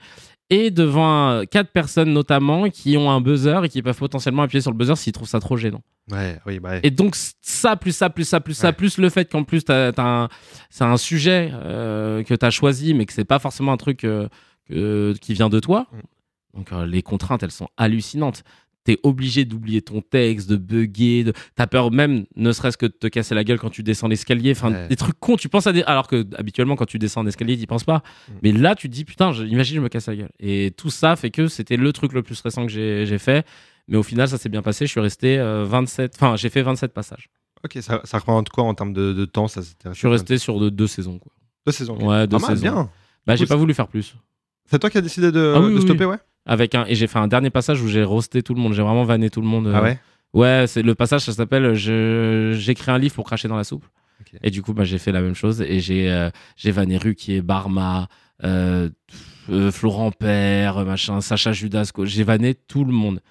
[0.49, 4.71] et devant quatre personnes notamment qui ont un buzzer et qui peuvent potentiellement appuyer sur
[4.71, 5.81] le buzzer s'ils trouvent ça trop gênant.
[6.11, 6.79] Ouais, oui, bah, ouais.
[6.83, 9.91] Et donc, ça, plus ça, plus ça, plus ça, plus le fait qu'en plus, t'as-
[9.91, 10.29] t'as un-
[10.71, 14.03] c'est un sujet euh, que tu as choisi, mais que c'est pas forcément un truc
[14.05, 14.27] euh,
[15.21, 15.87] qui vient de toi.
[15.91, 16.57] Mm.
[16.57, 18.43] Donc, euh, les contraintes, elles sont hallucinantes.
[18.85, 21.33] T'es obligé d'oublier ton texte, de bugger, de...
[21.55, 24.51] t'as peur même, ne serait-ce que de te casser la gueule quand tu descends l'escalier.
[24.51, 24.87] Enfin, Ouais.
[24.87, 25.35] des trucs cons.
[25.35, 25.83] Tu penses à des.
[25.83, 27.97] Alors que habituellement, quand tu descends un escalier, t'y penses pas.
[28.29, 28.31] Mm.
[28.41, 30.29] Mais là, tu te dis, putain, je- imagine, je me casse la gueule.
[30.39, 33.45] Et tout ça fait que c'était le truc le plus stressant que j'ai fait.
[33.89, 34.85] Mais au final, ça s'est bien passé.
[34.85, 36.13] Je suis resté euh, 27.
[36.15, 37.29] Enfin, j'ai fait 27 passages.
[37.65, 40.59] Ok, ça, ça représente quoi en termes de, de temps ça, Je suis resté sur
[40.59, 41.19] de- deux saisons.
[41.19, 41.31] Quoi.
[41.65, 41.97] deux saisons.
[41.97, 42.61] Ouais, deux mal, saisons.
[42.61, 42.89] bien.
[43.27, 44.15] Bah, j'ai pas voulu faire plus.
[44.71, 46.17] C'est toi qui as décidé de, Ah oui, de oui, stopper, ouais?
[46.49, 46.83] Avec un...
[46.87, 48.73] Et j'ai fait un dernier passage où j'ai roasté tout le monde.
[48.73, 49.67] J'ai vraiment vanné tout le monde.
[49.67, 49.73] euh.
[49.75, 49.99] Ah ouais?
[50.33, 52.55] Ouais, c'est le passage, ça s'appelle je...
[52.57, 53.85] J'écris un livre pour cracher dans la soupe.
[54.43, 55.61] Et du coup, bah, j'ai fait la même chose.
[55.61, 58.07] Et j'ai euh, j'ai vanné Ruquier, Barma,
[58.43, 58.89] euh,
[59.49, 62.05] euh, Florent Père, machin, Sacha Judasco.
[62.05, 63.21] J'ai vanné tout le monde.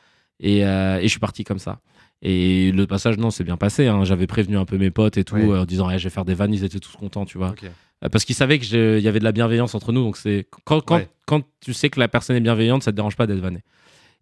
[0.40, 1.80] Et, euh, et je suis parti comme ça.
[2.22, 3.86] Et le passage, non, c'est bien passé.
[3.86, 4.02] hein.
[4.04, 5.42] J'avais prévenu un peu mes potes et tout, Oui.
[5.42, 6.52] euh, en disant, Eh, je vais faire des vannes.
[6.54, 7.50] Ils étaient tous contents, tu vois.
[7.50, 7.64] Ok.
[8.04, 10.02] Euh, Parce qu'ils savaient qu'il y avait de la bienveillance entre nous.
[10.02, 11.08] Donc, c'est quand, quand, Ouais.
[11.26, 13.62] quand tu sais que la personne est bienveillante, ça te dérange pas d'être vanné.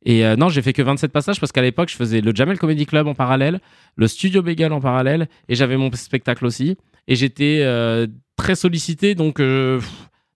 [0.05, 2.59] Et euh, non, j'ai fait que 27 passages parce qu'à l'époque, je faisais le Jamel
[2.59, 3.61] Comedy Club en parallèle,
[3.97, 6.77] le Studio Bagel en parallèle, et j'avais mon spectacle aussi.
[7.09, 9.81] Et j'étais euh, très sollicité, donc euh,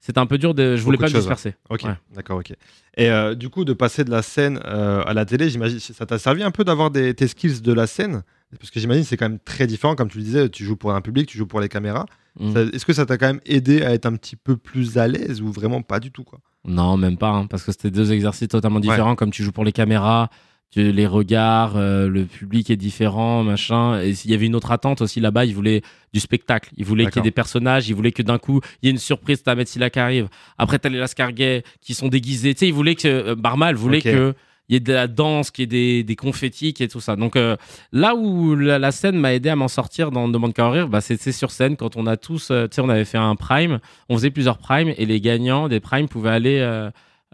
[0.01, 0.55] c'était un peu dur.
[0.55, 0.77] De...
[0.77, 1.55] Je voulais Beaucoup pas me choses, disperser.
[1.69, 1.95] Ok, Ouais.
[2.15, 2.53] d'accord, ok.
[2.97, 6.43] Et du coup, de passer de la scène à la télé, j'imagine, ça t'a servi
[6.43, 8.23] un peu d'avoir des, tes skills de la scène?
[8.59, 10.93] Parce que j'imagine c'est quand même très différent, comme tu le disais, tu joues pour
[10.93, 12.07] un public, tu joues pour les caméras.
[12.39, 12.57] Mm.
[12.73, 15.43] Est-ce que ça t'a quand même aidé à être un petit peu plus à l'aise
[15.43, 16.39] ou vraiment pas du tout quoi?
[16.65, 19.15] Non, même pas, hein, parce que c'était deux exercices totalement différents.
[19.17, 20.29] Comme tu joues pour les caméras,
[20.71, 24.01] tu- les regards, euh, le public est différent, machin.
[24.01, 26.71] Et s'il y avait une autre attente aussi là-bas, ils voulaient du spectacle.
[26.77, 27.89] Ils voulaient qu'il y ait des personnages.
[27.89, 29.43] Ils voulaient que d'un coup, il y ait une surprise.
[29.43, 30.29] T'as Metsila qui arrive.
[30.59, 32.55] Après, t'as les Lascarguet qui sont déguisés.
[32.55, 34.35] Tu sais, ils voulaient que euh, Barmal voulait que il
[34.75, 37.01] y ait de la danse, qu'il y ait des, des confettis, qu'il y ait tout
[37.01, 37.17] ça.
[37.17, 37.57] Donc euh,
[37.93, 41.01] là où la, la scène m'a aidé à m'en sortir dans Demande qu'à rire, bah,
[41.01, 43.79] c'est sur scène quand on a tous, euh, tu sais, on avait fait un prime,
[44.09, 46.59] on faisait plusieurs primes et les gagnants des primes pouvaient aller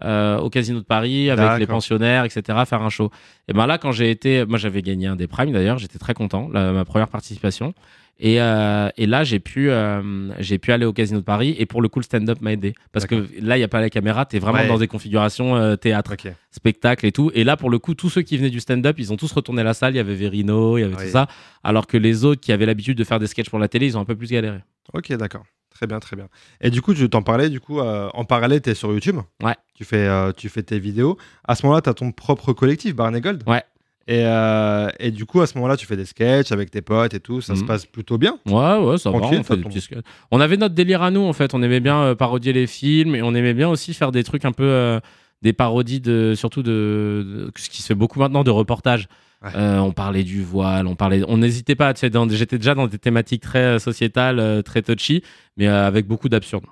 [0.03, 3.09] euh, au Casino de Paris avec les pensionnaires, etc., faire un show.
[3.47, 6.13] Et ben là, quand j'ai été, moi j'avais gagné un des primes d'ailleurs, j'étais très
[6.13, 7.73] content, la- ma première participation.
[8.19, 11.65] Et, euh, et là, j'ai pu, euh, j'ai pu aller au Casino de Paris et
[11.67, 13.89] pour le coup, le stand-up m'a aidé parce que là, il y a pas la
[13.91, 14.67] caméra, t'es vraiment Ouais.
[14.67, 16.15] dans des configurations euh, théâtre
[16.49, 17.31] spectacle et tout.
[17.35, 19.61] Et là, pour le coup, tous ceux qui venaient du stand-up, ils ont tous retourné
[19.63, 19.93] la salle.
[19.93, 21.03] Il y avait Verino, il y avait Oui.
[21.05, 21.27] tout ça.
[21.63, 23.97] Alors que les autres qui avaient l'habitude de faire des sketchs pour la télé, ils
[23.97, 24.59] ont un peu plus galéré.
[24.93, 25.43] Ok, d'accord.
[25.69, 26.27] Très bien, très bien.
[26.59, 29.17] Et du coup, je t'en parlais, du coup, euh, en parallèle, tu es sur YouTube.
[29.43, 29.53] Ouais.
[29.75, 31.17] Tu fais, euh, tu fais tes vidéos.
[31.47, 33.43] À ce moment-là, tu as ton propre collectif, Barney Gold.
[33.45, 33.61] Ouais.
[34.07, 37.13] Et, euh, et du coup, à ce moment-là, tu fais des sketchs avec tes potes
[37.13, 37.41] et tout.
[37.41, 37.67] Ça se Mhm.
[37.67, 38.37] passe plutôt bien.
[38.45, 39.19] Ouais, ouais, ça va.
[39.19, 39.71] Tranquille, On, fait ça des tombe.
[39.71, 39.99] petits sketchs.
[40.31, 41.53] on avait notre délire à nous, en fait.
[41.53, 44.45] On aimait bien euh, parodier les films et on aimait bien aussi faire des trucs
[44.45, 44.63] un peu.
[44.63, 44.99] euh,
[45.43, 49.07] des parodies de surtout de, de- ce qui se fait beaucoup maintenant de reportages
[49.43, 49.51] Ouais.
[49.55, 52.97] On parlait du voile on parlait on n'hésitait pas tu sais, j'étais déjà dans des
[52.97, 55.21] thématiques très sociétales très touchy
[55.55, 56.63] mais avec beaucoup d'absurde.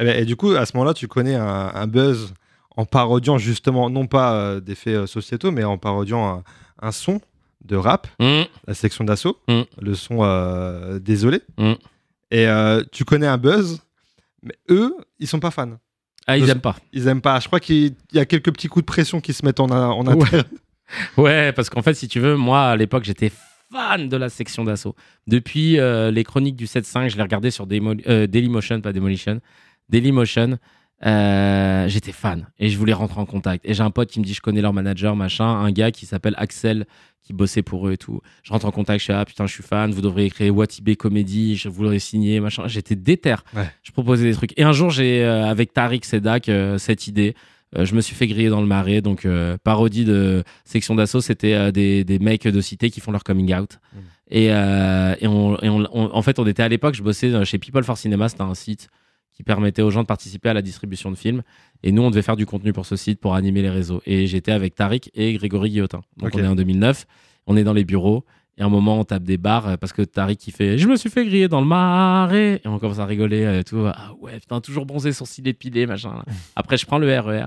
[0.00, 2.34] Et, ben, et du coup, à ce moment-là, tu connais un, un buzz
[2.76, 6.42] en parodiant justement, non pas des faits sociétaux, mais en parodiant un,
[6.80, 7.20] un son
[7.64, 9.62] de rap, Hum, la section d'assaut, Mm.
[9.80, 11.40] le son euh, désolé.
[11.58, 11.72] Mm.
[12.30, 13.80] Et euh, tu connais un buzz,
[14.42, 15.78] mais eux, ils sont pas fans.
[16.26, 17.40] ah ils Le- aiment pas Ils aiment pas.
[17.40, 20.06] Je crois qu'il y a quelques petits coups de pression qui se mettent en, en
[20.06, 20.22] Ouais.
[20.24, 20.44] interne.
[21.18, 23.30] Ouais, parce qu'en fait, si tu veux, moi, à l'époque, j'étais
[23.70, 24.94] fan de la section d'assaut.
[25.26, 29.40] Depuis euh, les chroniques du 7.5, je les regardais sur Demo- Dailymotion, pas Demolition,
[29.90, 30.58] Dailymotion.
[31.06, 33.64] Euh, j'étais fan et je voulais rentrer en contact.
[33.66, 36.06] Et j'ai un pote qui me dit, je connais leur manager, machin, un gars qui
[36.06, 36.86] s'appelle Axel,
[37.22, 38.20] qui bossait pour eux et tout.
[38.42, 40.96] Je rentre en contact, je suis ah putain, je suis fan, vous devriez créer Watibé
[40.96, 42.66] Comedy, je voudrais signer, machin.
[42.66, 43.36] J'étais déter.
[43.54, 43.70] Ouais.
[43.82, 44.58] Je proposais des trucs.
[44.58, 47.34] Et un jour, j'ai, euh, avec Tariq Sedak, euh, cette idée.
[47.76, 49.26] Euh, je me suis fait griller dans le marais, donc
[49.62, 53.78] parodie de section d'assaut, c'était des, des mecs de cité qui font leur coming out.
[53.92, 53.98] Mm.
[54.30, 57.58] Et, et, on, et on- on- en fait, on était à l'époque, je bossais chez
[57.58, 58.88] People for Cinema, c'était un site
[59.38, 61.42] qui permettait aux gens de participer à la distribution de films.
[61.84, 64.02] Et nous, on devait faire du contenu pour ce site pour animer les réseaux.
[64.04, 66.00] Et j'étais avec Tariq et Grégory Guillotin.
[66.16, 67.06] Donc on est en 2009,
[67.46, 68.24] on est dans les bureaux.
[68.56, 70.88] Et à un moment, on tape des barres euh, parce que Tariq, il fait Je
[70.88, 72.60] me suis fait griller dans le marais.
[72.64, 73.84] Et on commence à rigoler euh, et tout.
[73.86, 76.24] Ah ouais, putain, toujours bronzé, sourcils épilés, machin.
[76.56, 77.46] Après, je prends le RER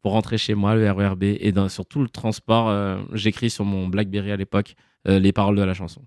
[0.00, 1.22] pour rentrer chez moi, le RERB.
[1.24, 4.74] Et dans, sur tout le transport, euh, j'écris sur mon Blackberry à l'époque
[5.06, 6.00] euh, les paroles de la chanson.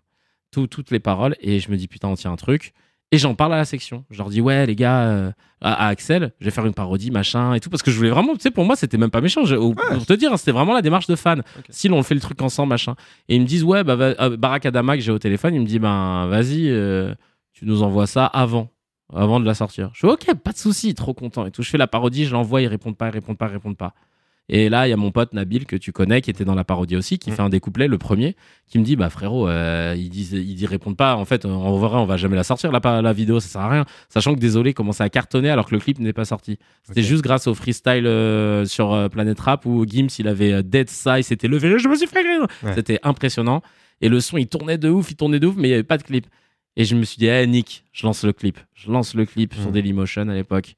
[0.50, 1.36] Tout- toutes les paroles.
[1.40, 2.74] Et je me dis Putain, on tient un truc.
[3.12, 4.06] Et j'en parle à la section.
[4.12, 7.10] Je leur dis Ouais, les gars, euh, à, à Axel, je vais faire une parodie,
[7.10, 7.70] machin et tout.
[7.72, 9.46] Parce que je voulais vraiment, tu sais, pour moi, c'était même pas méchant.
[9.46, 9.56] Je-
[9.96, 11.42] Pour te dire, hein, c'était vraiment la démarche de fan.
[11.72, 12.96] Si on fait le truc ensemble, machin.
[13.28, 15.62] Et ils me disent, ouais, bah, va- euh, Barack Adama, que j'ai au téléphone, il
[15.62, 17.14] me dit, ben, vas-y, euh,
[17.54, 18.70] tu nous envoies ça avant,
[19.12, 19.90] avant de la sortir.
[19.96, 21.64] Je fais, ok, pas de souci, trop content et tout.
[21.64, 23.96] Je fais la parodie, je l'envoie, ils répondent pas, ils répondent pas, ils répondent pas.
[24.52, 26.64] Et là, il y a mon pote Nabil, que tu connais, qui était dans la
[26.64, 27.34] parodie aussi, qui Mm.
[27.36, 28.36] fait un des couplets, le premier,
[28.68, 31.16] qui me dit, bah frérot, euh, ils disent, ils disent, répondent pas.
[31.16, 33.70] En fait, en vrai, on va jamais la sortir, la, la vidéo, ça sert à
[33.70, 33.86] rien.
[34.10, 36.58] Sachant que Désolé commençait à cartonner alors que le clip n'est pas sorti.
[36.84, 40.62] C'était juste grâce au freestyle euh, sur euh, Planet Rap où Gims, il avait euh,
[40.64, 42.24] Dead ça, il s'était levé, je me suis fait.
[42.64, 42.74] Ouais.
[42.74, 43.62] C'était impressionnant.
[44.02, 45.84] Et le son, il tournait de ouf, il tournait de ouf, mais il n'y avait
[45.84, 46.26] pas de clip.
[46.76, 48.58] Et je me suis dit, eh, Nick, je lance le clip.
[48.74, 49.72] Je lance le clip sur Mhm.
[49.74, 50.76] Dailymotion à l'époque.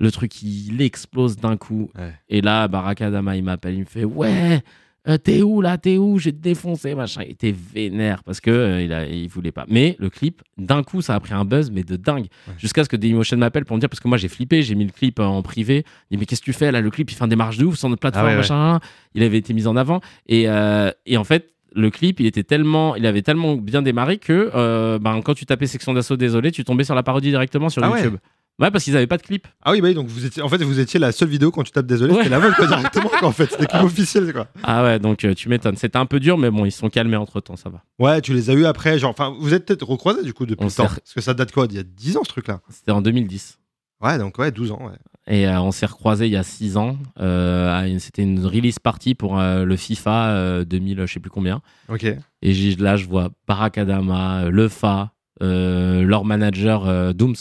[0.00, 1.90] Le truc, il explose d'un coup.
[1.98, 2.12] Ouais.
[2.28, 4.60] Et là, Barack Adama, il m'appelle, il me fait, ouais,
[5.08, 7.22] euh, t'es où là, t'es où J'ai défoncé, machin.
[7.26, 9.66] Il était vénère parce que euh, il, a, il voulait pas.
[9.68, 12.26] Mais le clip, d'un coup, ça a pris un buzz, mais de dingue.
[12.48, 12.54] Ouais.
[12.56, 14.84] Jusqu'à ce que Dailymotion m'appelle pour me dire, parce que moi j'ai flippé, j'ai mis
[14.86, 15.84] le clip euh, en privé.
[16.10, 16.80] Il dit, mais qu'est-ce que tu fais là?
[16.80, 18.38] Le clip, il fait un démarche de ouf sur notre plateforme, Ah ouais, ouais.
[18.38, 18.80] machin.
[19.14, 20.00] Il avait été mis en avant.
[20.28, 24.18] Et, euh, et en fait, le clip, il était tellement, il avait tellement bien démarré
[24.18, 27.68] que euh, ben, quand tu tapais section d'assaut, désolé, tu tombais sur la parodie directement
[27.70, 27.88] sur Ah.
[27.96, 28.14] YouTube.
[28.14, 28.18] Ouais,
[28.58, 29.48] parce qu'ils avaient pas de clip.
[29.64, 31.62] Ah oui, bah oui, donc vous étiez, en fait, vous étiez la seule vidéo quand
[31.64, 32.18] tu tapes désolé, Ouais.
[32.18, 34.46] c'était la vôtre quoi, directement quoi, en fait, c'était clip officiel quoi.
[34.62, 35.76] Ah ouais, donc euh, tu m'étonnes.
[35.76, 37.82] C'était un peu dur, mais bon, ils se sont calmés entre temps, ça va.
[37.98, 40.62] Ouais, tu les as eu après, genre, enfin, vous êtes peut-être recroisés du coup depuis
[40.62, 42.60] On le temps, parce que ça date quoi, d'il y a 10 ans ce truc-là?
[42.70, 43.58] C'était en 2010.
[44.00, 44.96] Ouais, donc ouais, 12 ans, ouais.
[45.28, 46.96] Et euh, on s'est recroisés il y a 6 ans.
[47.20, 51.62] Euh, C'était une release party pour euh, le FIFA euh, 2000, je sais plus combien.
[51.88, 52.04] Ok.
[52.42, 55.12] Et là, je vois Barakadama, Lefa,
[55.42, 57.36] euh, leur manager Dooms.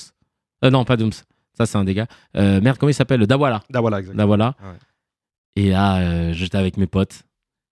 [0.64, 1.12] Euh, non, pas Dooms.
[1.58, 2.08] Ça, c'est un des gars.
[2.38, 3.26] Euh, merde, comment il s'appelle?
[3.28, 3.62] Dawala.
[3.70, 4.24] Voilà, exactement.
[4.24, 4.56] Dawala.
[4.62, 4.78] Ouais.
[5.58, 7.24] Et là, euh, j'étais avec mes potes.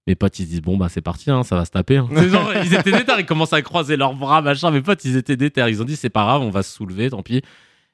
[0.07, 1.97] Mes potes, ils se disent, bon, bah, c'est parti, hein, ça va se taper.
[1.97, 2.07] hein.
[2.29, 4.71] Genre, ils étaient déter, ils commencent à croiser leurs bras, machin.
[4.71, 5.63] Mes potes, ils étaient déter.
[5.69, 7.41] Ils ont dit, c'est pas grave, on va se soulever, tant pis.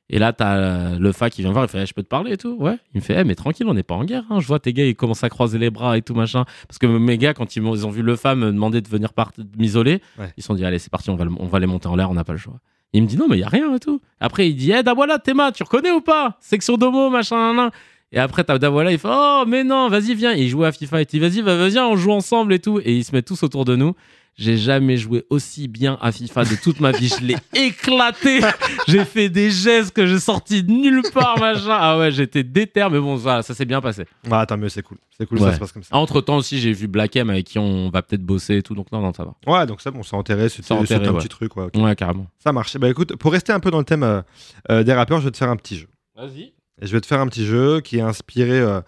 [0.09, 2.07] Et là, t'as le fa qui vient me voir, il fait, Eh, je peux te
[2.07, 2.55] parler et tout?
[2.59, 2.77] Ouais.
[2.93, 4.23] Il me fait, Eh, mais tranquille, on n'est pas en guerre.
[4.29, 4.39] hein.
[4.39, 6.45] Je vois tes gars, ils commencent à croiser les bras et tout, machin.
[6.67, 9.09] Parce que mes gars, quand ils, ont vu le fa me demander de venir
[9.57, 10.31] m'isoler, Ouais.
[10.37, 11.95] ils se sont dit, allez, c'est parti, on va, le- on va les monter en
[11.95, 12.59] l'air, on n'a pas le choix.
[12.95, 13.99] Il me dit, non, mais il y a rien et tout.
[14.21, 16.37] Après, il dit, eh, Dawala, Théma, tu reconnais ou pas?
[16.39, 17.69] Section Domo, machin, nan, nan.
[18.13, 20.31] Et après, t'as Dawala, il fait, oh, mais non, vas-y, viens.
[20.31, 21.01] Il joue à FIFA.
[21.01, 22.79] Il dit, vas-y, va, vas-y, on joue ensemble et tout.
[22.85, 23.95] Et ils se mettent tous autour de nous.
[24.37, 27.07] J'ai jamais joué aussi bien à FIFA de toute ma vie.
[27.07, 28.41] Je l'ai éclaté.
[28.87, 31.69] J'ai fait des gestes que j'ai sortis de nulle part, machin.
[31.71, 34.05] Ah ouais, j'étais déter, mais bon, voilà, ça s'est bien passé.
[34.29, 34.97] Ah, tant mieux, c'est cool.
[35.17, 35.49] C'est cool, Ouais.
[35.49, 35.95] ça se passe comme ça.
[35.95, 38.75] Entre temps aussi, j'ai vu Black M avec qui on va peut-être bosser et tout.
[38.75, 39.35] Donc non, non, ça va.
[39.47, 40.49] Ouais, donc ça, bon, c'est enterré.
[40.49, 40.79] C'était C'est un
[41.13, 41.17] ouais.
[41.19, 41.67] petit truc, ouais.
[41.73, 42.27] Ouais, carrément.
[42.43, 42.75] Ça marche.
[42.77, 44.21] Bah écoute, pour rester un peu dans le thème euh,
[44.69, 45.87] euh, des rappeurs, je vais te faire un petit jeu.
[46.17, 46.51] Vas-y.
[46.81, 48.81] Et je vais te faire un petit jeu qui est inspiré euh,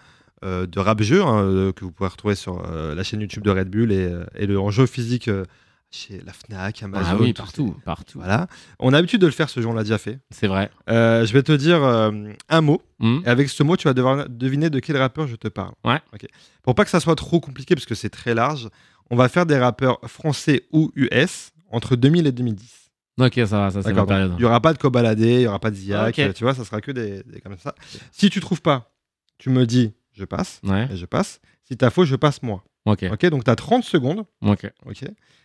[0.43, 3.43] euh, de rap jeu hein, euh, que vous pouvez retrouver sur euh, la chaîne YouTube
[3.43, 5.45] de Red Bull et, et le en jeu physique euh,
[5.89, 7.07] chez la Fnac, Amazon.
[7.11, 8.19] Ah oui, tout partout, partout.
[8.19, 8.47] Voilà.
[8.79, 10.19] On a l'habitude de le faire ce jeu, on l'a déjà fait.
[10.31, 10.69] C'est vrai.
[10.87, 12.81] Je vais te dire un mot.
[12.99, 13.19] Hmm.
[13.25, 15.71] Et avec ce mot, tu vas devoir deviner de quel rappeur je te parle.
[15.85, 15.99] Ouais.
[16.13, 16.27] Ok.
[16.61, 18.69] Pour pas que ça soit trop compliqué, parce que c'est très large,
[19.09, 22.91] on va faire des rappeurs français ou US entre 2000 et 2010.
[23.19, 24.33] Ok, ça va, ça c'est période.
[24.37, 26.33] Il y aura pas de Kobalade, il y aura pas de Ziak, Ok.
[26.33, 27.73] tu vois, ça sera que des, des comme ça.
[28.11, 28.91] Si tu trouves pas,
[29.39, 31.39] tu me dis je passe Ouais, et je passe.
[31.63, 32.63] Si t'as faux, je passe moi.
[32.85, 35.03] ok, Ok, donc tu as 30 secondes, ok, ok,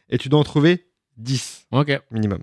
[0.09, 2.01] et tu dois en trouver 10 ok.
[2.11, 2.41] minimum.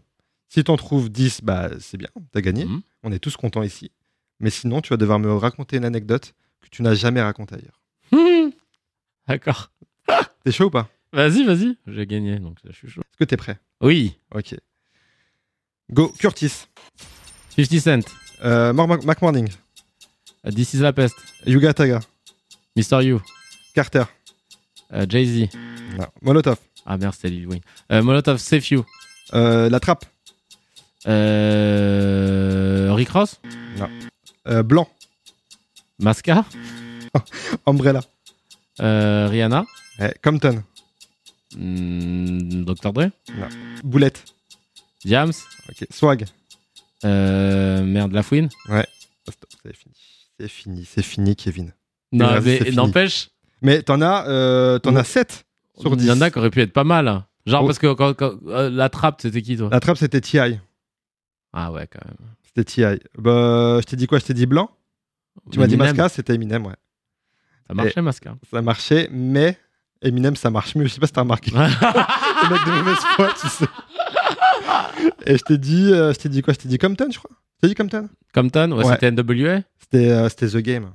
[0.47, 2.65] Si tu en trouves 10, bah c'est bien, t'as gagné.
[2.65, 2.81] Mhm.
[3.03, 3.91] On est tous contents ici.
[4.39, 7.81] Mais sinon, tu vas devoir me raconter une anecdote que tu n'as jamais racontée ailleurs.
[9.27, 9.71] D'accord.
[10.43, 10.89] T'es chaud ou pas?
[11.13, 11.77] Vas-y, vas-y.
[11.87, 13.01] J'ai gagné, donc je suis chaud.
[13.01, 13.59] Est-ce que t'es prêt?
[13.81, 14.17] Oui.
[14.33, 14.55] Ok.
[15.91, 16.67] Go, Curtis,
[17.55, 17.99] 50 Cent.
[18.43, 19.49] euh, Mac Morning,
[20.45, 21.17] Uh, This is la peste.
[21.45, 21.99] Yuga Taga,
[22.75, 23.01] Mr.
[23.03, 23.21] You.
[23.75, 24.03] Carter,
[24.91, 25.49] Uh, Jay-Z.
[25.99, 27.61] non, Molotov, Ah merde, c'était Lil Wayne.
[27.91, 28.83] Euh, Molotov, Safe You.
[29.35, 30.05] euh, La Trappe,
[31.59, 32.91] Euh...
[32.93, 33.39] Rick Ross.
[34.47, 34.89] euh, Blanc,
[35.99, 36.43] Masca.
[37.67, 38.01] Umbrella,
[38.81, 39.65] Euh, Rihanna.
[39.99, 40.63] ouais, Compton,
[41.55, 42.93] Hmm, Dr.
[42.93, 43.09] Dre.
[43.83, 44.23] Boulette,
[45.05, 45.33] Diams.
[45.69, 46.25] ok, Swag.
[47.05, 47.83] Euh...
[47.83, 48.49] Merde, La Fouine.
[49.29, 49.95] Stop, c'est fini.
[50.39, 51.73] C'est fini, c'est fini, Kevin.
[52.11, 53.29] Non, mais n'empêche,
[53.61, 55.45] Mais t'en as, euh, t'en as 7
[55.79, 56.03] sur 10.
[56.05, 57.23] il y en a qui auraient pu être pas mal.
[57.45, 57.65] Genre, Oh.
[57.65, 59.69] parce que quand, quand- euh, la trappe, c'était qui, toi?
[59.71, 60.59] La trappe, c'était T.I.
[61.53, 62.17] Ah ouais, quand même.
[62.45, 62.99] C'était T.I.
[63.17, 64.19] Bah, je t'ai dit quoi?
[64.19, 64.69] Je t'ai dit blanc
[65.51, 65.77] Tu m'as dit.
[65.77, 66.75] Masca, c'était Eminem, ouais.
[67.67, 68.35] Ça marchait, Masca.
[68.51, 69.57] Ça marchait, mais
[70.01, 70.85] Eminem, ça marche mieux.
[70.85, 71.51] Je sais pas si t'as remarqué.
[71.55, 73.65] Le mec de mauvaise foi, tu sais.
[75.25, 76.53] Et je t'ai dit, euh, je t'ai dit quoi?
[76.53, 77.31] Je t'ai dit Compton, je crois.
[77.57, 78.09] Je t'ai dit Compton?
[78.33, 78.93] Compton, ouais, Ouais.
[78.93, 80.91] c'était NWA C'était euh, c'était The Game.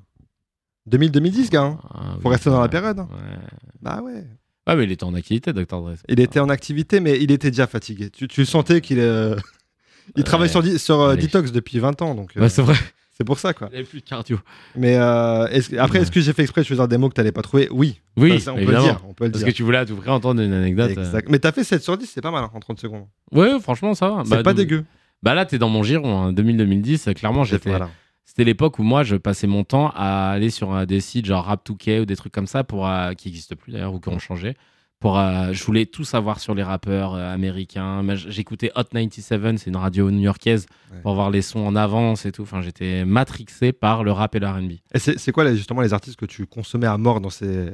[0.90, 1.62] 2000-2010, gars.
[1.62, 1.78] hein.
[1.92, 3.08] Ah, Faut oui, rester dans la période, hein.
[3.12, 3.36] Ouais.
[3.82, 4.24] Bah ouais.
[4.66, 5.64] Ouais, mais il était en activité, Dr.
[5.66, 5.92] Dre.
[6.08, 8.10] Il était en activité, mais il était déjà fatigué.
[8.10, 9.36] Tu, tu sentais qu'il euh,
[10.16, 10.22] il Ouais.
[10.24, 11.16] travaille sur, sur euh.
[11.16, 12.74] Detox depuis 20 ans, donc euh, c'est vrai.
[13.16, 13.68] c'est pour ça, quoi.
[13.72, 14.38] Il avait plus de cardio.
[14.76, 15.46] Mais euh,
[15.78, 17.68] après, est-ce que j'ai fait exprès de choisir des mots que t'allais pas trouver?
[17.70, 18.00] Oui.
[18.16, 19.00] Oui, Ça, on peut le dire.
[19.08, 19.52] On peut le Parce dire.
[19.52, 20.92] que tu voulais à tout prix entendre une anecdote.
[20.96, 21.02] euh.
[21.04, 21.28] Exact.
[21.30, 23.04] Mais t'as fait 7 sur 10, c'est pas mal hein, en 30 secondes.
[23.32, 24.22] Ouais, franchement, ça va.
[24.24, 24.84] C'est Bah, pas donc- dégueu.
[25.22, 27.08] Bah là, t'es dans mon giron, hein, 2000-2010.
[27.08, 27.70] euh, Clairement, j'étais.
[27.70, 27.88] Voilà.
[28.24, 31.48] C'était l'époque où moi, je passais mon temps à aller sur euh, des sites genre
[31.48, 34.18] Rap2K ou des trucs comme ça pour euh, qui n'existent plus d'ailleurs ou qui ont
[34.18, 34.56] changé.
[35.00, 38.02] Pour, euh, je voulais tout savoir sur les rappeurs euh, américains.
[38.14, 41.00] J'écoutais Hot 97, c'est une radio new-yorkaise, Ouais.
[41.02, 42.42] pour voir les sons en avance et tout.
[42.42, 44.72] Enfin, j'étais matrixé par le rap et le R&B.
[44.94, 47.72] Et c'est quoi justement les artistes que tu consommais à mort dans, ces,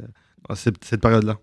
[0.48, 1.36] dans cette, cette période-là?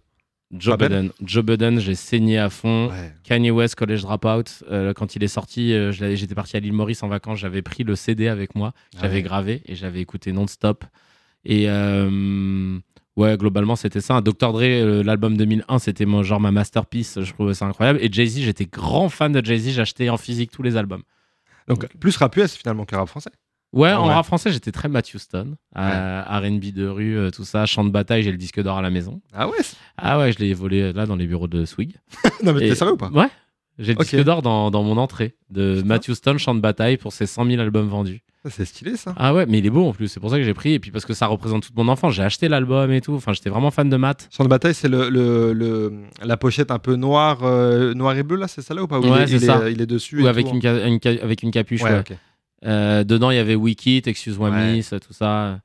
[0.51, 2.87] Joe Budden, Joe Budden, j'ai saigné à fond.
[2.89, 3.13] Ouais.
[3.23, 7.03] Kanye West, College Dropout, euh, quand il est sorti, euh, j'étais parti à l'île Maurice
[7.03, 9.21] en vacances, j'avais pris le CD avec moi, j'avais Ouais.
[9.21, 10.85] gravé et j'avais écouté non-stop.
[11.43, 12.79] Et euh,
[13.17, 14.21] ouais, globalement, c'était ça.
[14.21, 14.53] Dr.
[14.53, 17.99] Dre, l'album 2001, c'était genre ma masterpiece, je trouvais ça incroyable.
[18.01, 21.03] Et Jay-Z, j'étais grand fan de Jay-Z, j'achetais en physique tous les albums.
[21.67, 23.31] Donc plus rap US finalement que rap français.
[23.73, 27.65] Ouais, Ah en rap français, j'étais très Matthew Stone, R&B de rue, euh, tout ça,
[27.65, 29.21] chant de bataille, j'ai le disque d'or à la maison.
[29.33, 29.57] Ah ouais
[29.97, 31.95] Ah ouais, je l'ai volé euh, là dans les bureaux de Swig.
[32.43, 33.27] Non mais t'es sérieux ou pas Ouais.
[33.79, 35.83] J'ai le disque d'or dans, dans mon entrée de.
[35.85, 38.23] Matthew Stone, chant de bataille, pour ses 100 000 albums vendus.
[38.43, 39.13] Ça, C'est stylé ça.
[39.17, 40.73] Ah ouais, mais il est beau en plus, c'est pour ça que j'ai pris.
[40.73, 43.13] Et puis parce que ça représente toute mon enfance, j'ai acheté l'album et tout.
[43.13, 44.29] Enfin, j'étais vraiment fan de Matt.
[44.35, 48.23] Champ de bataille, c'est le, le, le- la pochette un peu noire, euh, noir et
[48.23, 49.67] bleu là, c'est ça là ou pas Où Ouais, il, est, c'est il ça.
[49.69, 50.23] Est, il est dessus.
[50.23, 51.83] Ou et avec tout, une, ca- avec une capuche.
[51.83, 52.03] Ouais, ouais.
[52.65, 54.73] Euh, dedans, il y avait Wikit, Excuse Moi Ouais.
[54.73, 55.59] Miss, tout ça.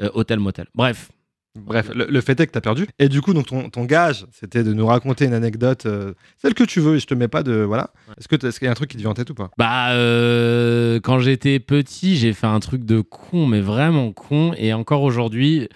[0.00, 0.66] Euh, hôtel, motel.
[0.74, 1.10] Bref.
[1.54, 2.86] Bref, le, le fait est que t'as perdu.
[3.00, 6.54] Et du coup, donc ton, ton gage, c'était de nous raconter une anecdote, euh, celle
[6.54, 7.52] que tu veux, et je te mets pas de.
[7.54, 7.90] Voilà.
[8.16, 9.34] Est-ce que t'as- est-ce qu'il y a un truc qui te vient en tête ou
[9.34, 9.50] pas?
[9.58, 14.52] Bah, euh, quand j'étais petit, j'ai fait un truc de con, mais vraiment con.
[14.56, 15.68] Et encore aujourd'hui,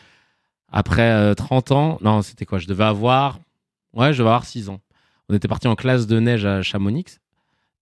[0.71, 2.59] après euh, 30 ans, non, c'était quoi?
[2.59, 3.41] Je devais avoir.
[3.93, 4.81] Ouais, je devais avoir 6 ans.
[5.29, 7.19] On était parti en classe de neige à Chamonix.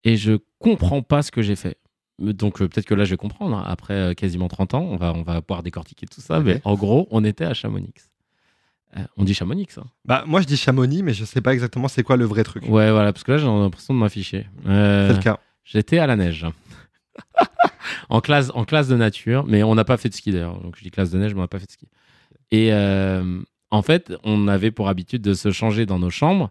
[0.05, 1.77] Et je comprends pas ce que j'ai fait.
[2.21, 3.57] Donc euh, peut-être que là, je vais comprendre.
[3.57, 3.65] hein.
[3.67, 6.41] Après euh, quasiment 30 ans, on va, on va pouvoir décortiquer tout ça.
[6.41, 7.95] Mais en gros, on était à Chamonix.
[8.97, 9.85] Euh, on dit Chamonix, hein.
[10.05, 12.65] Bah, moi, je dis Chamonix, mais je sais pas exactement c'est quoi le vrai truc.
[12.65, 14.47] Ouais, voilà, parce que là, j'ai l'impression de m'afficher.
[14.65, 14.69] C'est
[15.13, 15.39] le cas.
[15.65, 16.47] J'étais à la neige.
[18.09, 20.61] en, classe, en classe de nature, mais on n'a pas fait de ski d'ailleurs.
[20.61, 21.89] Donc je dis classe de neige, mais on n'a pas fait de ski.
[22.51, 22.73] Et
[23.71, 26.51] en fait, on avait pour habitude de se changer dans nos chambres,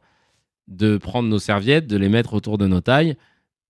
[0.67, 3.17] de prendre nos serviettes, de les mettre autour de nos tailles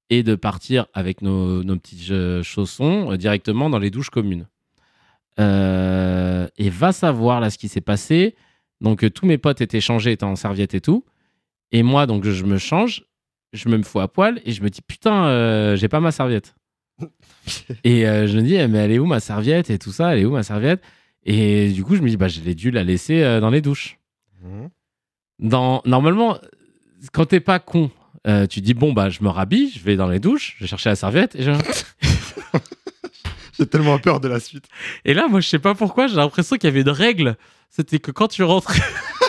[0.10, 4.48] et de partir avec nos, nos petits euh, chaussons euh, directement dans les douches communes.
[5.39, 8.36] Euh, et va savoir là ce qui s'est passé.
[8.82, 11.06] Donc tous mes potes étaient changés, étaient en serviette et tout.
[11.72, 13.06] Et moi, donc je me change,
[13.54, 16.56] je me fous à poil et je me dis putain, euh, j'ai pas ma serviette.
[17.84, 20.13] et euh, je me dis, eh, mais elle est où ma serviette et tout ça,
[20.13, 20.82] elle est où ma serviette?
[21.24, 24.00] Et du coup, je me dis, bah, je l'ai dû la laisser dans les douches.
[24.41, 24.69] Mhm.
[25.39, 26.38] Dans, normalement,
[27.13, 27.91] quand t'es pas con,
[28.27, 30.67] euh, tu dis, bon, bah, je me rhabille, je vais dans les douches, je vais
[30.67, 31.36] chercher la serviette.
[31.36, 31.51] Et, je-
[33.58, 34.65] J'ai tellement peur de la suite.
[35.03, 37.36] et là, moi, je sais pas pourquoi, j'ai l'impression qu'il y avait une règle.
[37.69, 38.79] C'était que quand tu rentrais,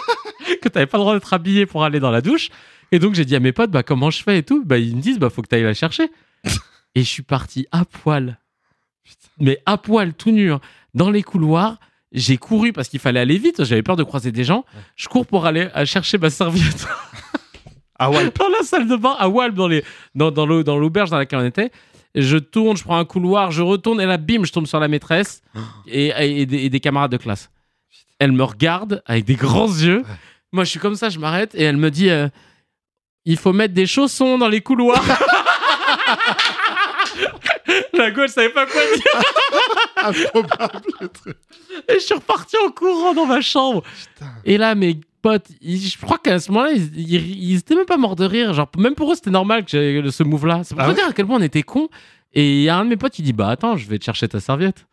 [0.62, 2.48] que t'avais pas le droit d'être habillé pour aller dans la douche.
[2.92, 4.64] Et donc, j'ai dit à mes potes, bah, comment je fais et tout?
[4.64, 6.10] Bah, ils me disent, bah, faut que t'ailles la chercher.
[6.94, 8.38] et je suis parti à poil.
[9.40, 10.60] Mais à poil, tout nu, hein,
[10.94, 11.78] dans les couloirs.
[12.12, 13.62] J'ai couru parce qu'il fallait aller vite.
[13.64, 14.64] J'avais peur de croiser des gens.
[14.96, 16.86] Je cours pour aller chercher ma serviette
[18.00, 18.30] Ah ouais.
[18.38, 19.84] dans la salle de bain à Walp, dans les
[20.14, 21.70] dans, dans l'au- dans l'auberge dans laquelle on était.
[22.16, 24.88] Je tourne, je prends un couloir, je retourne et là, bim, je tombe sur la
[24.88, 25.42] maîtresse
[25.86, 27.50] et, et des, et des camarades de classe.
[28.18, 30.02] Elle me regarde avec des grands yeux.
[30.52, 32.28] Moi, je suis comme ça, je m'arrête et elle me dit euh,
[33.24, 35.04] il faut mettre des chaussons dans les couloirs.
[37.92, 39.04] La elle savait pas quoi dire.
[40.32, 41.36] Improbable le truc.
[41.88, 43.82] Et je suis reparti en courant dans ma chambre.
[44.14, 44.30] Putain.
[44.44, 47.86] Et là, mes potes, ils- je crois qu'à ce moment-là, ils, ils, ils étaient même
[47.86, 48.52] pas morts de rire.
[48.54, 50.62] Genre, même pour eux, c'était normal que j'ai ce move-là.
[50.64, 51.88] C'est pour Ah te ouais dire à quel point on était cons.
[52.32, 54.04] Et il y a un de mes potes qui dit Bah attends, je vais te
[54.04, 54.86] chercher ta serviette.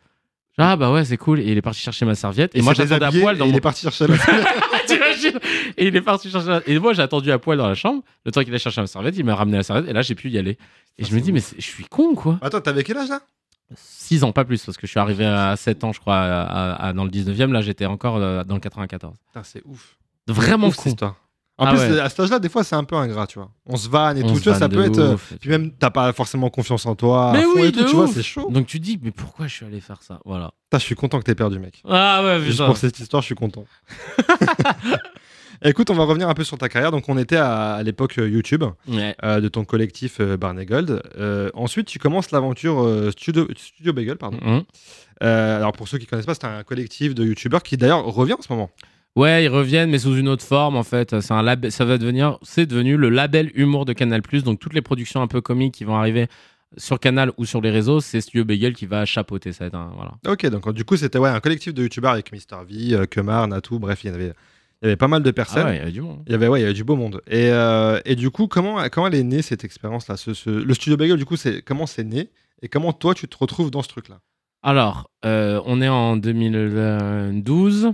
[0.60, 1.38] Ah bah ouais, c'est cool.
[1.40, 2.52] Et il est parti chercher ma serviette.
[2.54, 3.54] Et, Il moi, s'est j'attendais à déshabillé poil dans et mon.
[3.54, 4.16] Il est parti chercher la
[4.86, 5.38] T'imagines
[5.76, 8.02] Et il est parti chercher la- Et moi, j'ai attendu à poil dans la chambre.
[8.24, 9.88] Le temps qu'il a cherché ma serviette, il m'a ramené la serviette.
[9.88, 10.58] Et là, j'ai pu y aller.
[10.98, 12.38] Et je me dis Mais c'est- je suis con, quoi.
[12.42, 13.20] Attends, t'avais quel âge là?
[13.76, 16.42] 6 ans, pas plus, parce que je suis arrivé à 7 ans, je crois, à-
[16.42, 17.52] à- à- dans le 19e.
[17.52, 19.14] Là, j'étais encore euh, dans le 94.
[19.28, 19.96] Putain, c'est ouf.
[20.28, 20.90] Vraiment Ouf, cette con.
[20.90, 21.14] histoire.
[21.60, 21.98] En Ah plus, ouais.
[21.98, 23.50] à cet âge-là, des fois, c'est un peu ingrat, tu vois.
[23.66, 24.98] On se vanne et On tout, tu vois, ça peut être.
[24.98, 25.32] euh, ouf.
[25.40, 27.32] Puis même, t'as pas forcément confiance en toi.
[27.34, 28.48] Mais oui, et tout, de tu vois, c'est chaud.
[28.50, 30.20] Donc tu dis, mais pourquoi je suis allé faire ça?
[30.24, 30.52] Voilà.
[30.70, 31.82] Putain, je suis content que t'aies perdu, mec.
[31.88, 33.64] Ah ouais, Juste pour cette histoire, je suis content.
[35.64, 36.92] Écoute, on va revenir un peu sur ta carrière.
[36.92, 39.16] Donc, on était à, à l'époque euh, YouTube Ouais.
[39.24, 41.02] euh, de ton collectif euh, Barney Gold.
[41.18, 44.16] Euh, ensuite, tu commences l'aventure Studio, Studio Bagel.
[44.16, 44.38] Pardon.
[44.40, 44.62] Mhm.
[45.20, 48.42] Alors, pour ceux qui connaissent pas, c'est un collectif de YouTubeurs qui d'ailleurs revient en
[48.42, 48.70] ce moment.
[49.16, 51.20] Ouais, ils reviennent, mais sous une autre forme en fait.
[51.20, 54.22] C'est un lab- ça va devenir, c'est devenu le label humour de Canal+.
[54.44, 56.28] Donc toutes les productions un peu comiques qui vont arriver
[56.76, 59.64] sur Canal ou sur les réseaux, c'est Studio Bagel qui va chapeauter ça.
[59.72, 60.12] hein, voilà.
[60.28, 63.48] Ok, donc du coup, c'était ouais, un collectif de YouTubeurs avec Mister V, euh, Kemar,
[63.48, 64.32] Natou, bref, il y avait,
[64.82, 65.66] il y avait pas mal de Ah personnes.
[65.66, 66.22] ouais, il y avait du monde.
[66.26, 67.20] Il y avait, ouais, il y avait du beau monde.
[67.26, 70.74] Et, euh, et du coup, comment, comment elle est née cette expérience-là ce, ce- Le
[70.74, 72.28] Studio Bagel, du coup, c'est comment c'est né
[72.62, 74.20] et comment toi tu te retrouves dans ce truc-là?
[74.62, 77.92] Alors, euh, on est en 2012.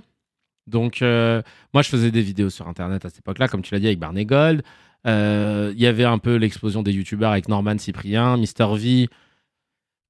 [0.66, 3.80] Donc, euh, moi, je faisais des vidéos sur Internet à cette époque-là, comme tu l'as
[3.80, 4.62] dit, avec Barney Gold.
[5.06, 9.08] Euh, Il y avait un peu l'explosion des youtubeurs avec Norman Cyprien, Mister V,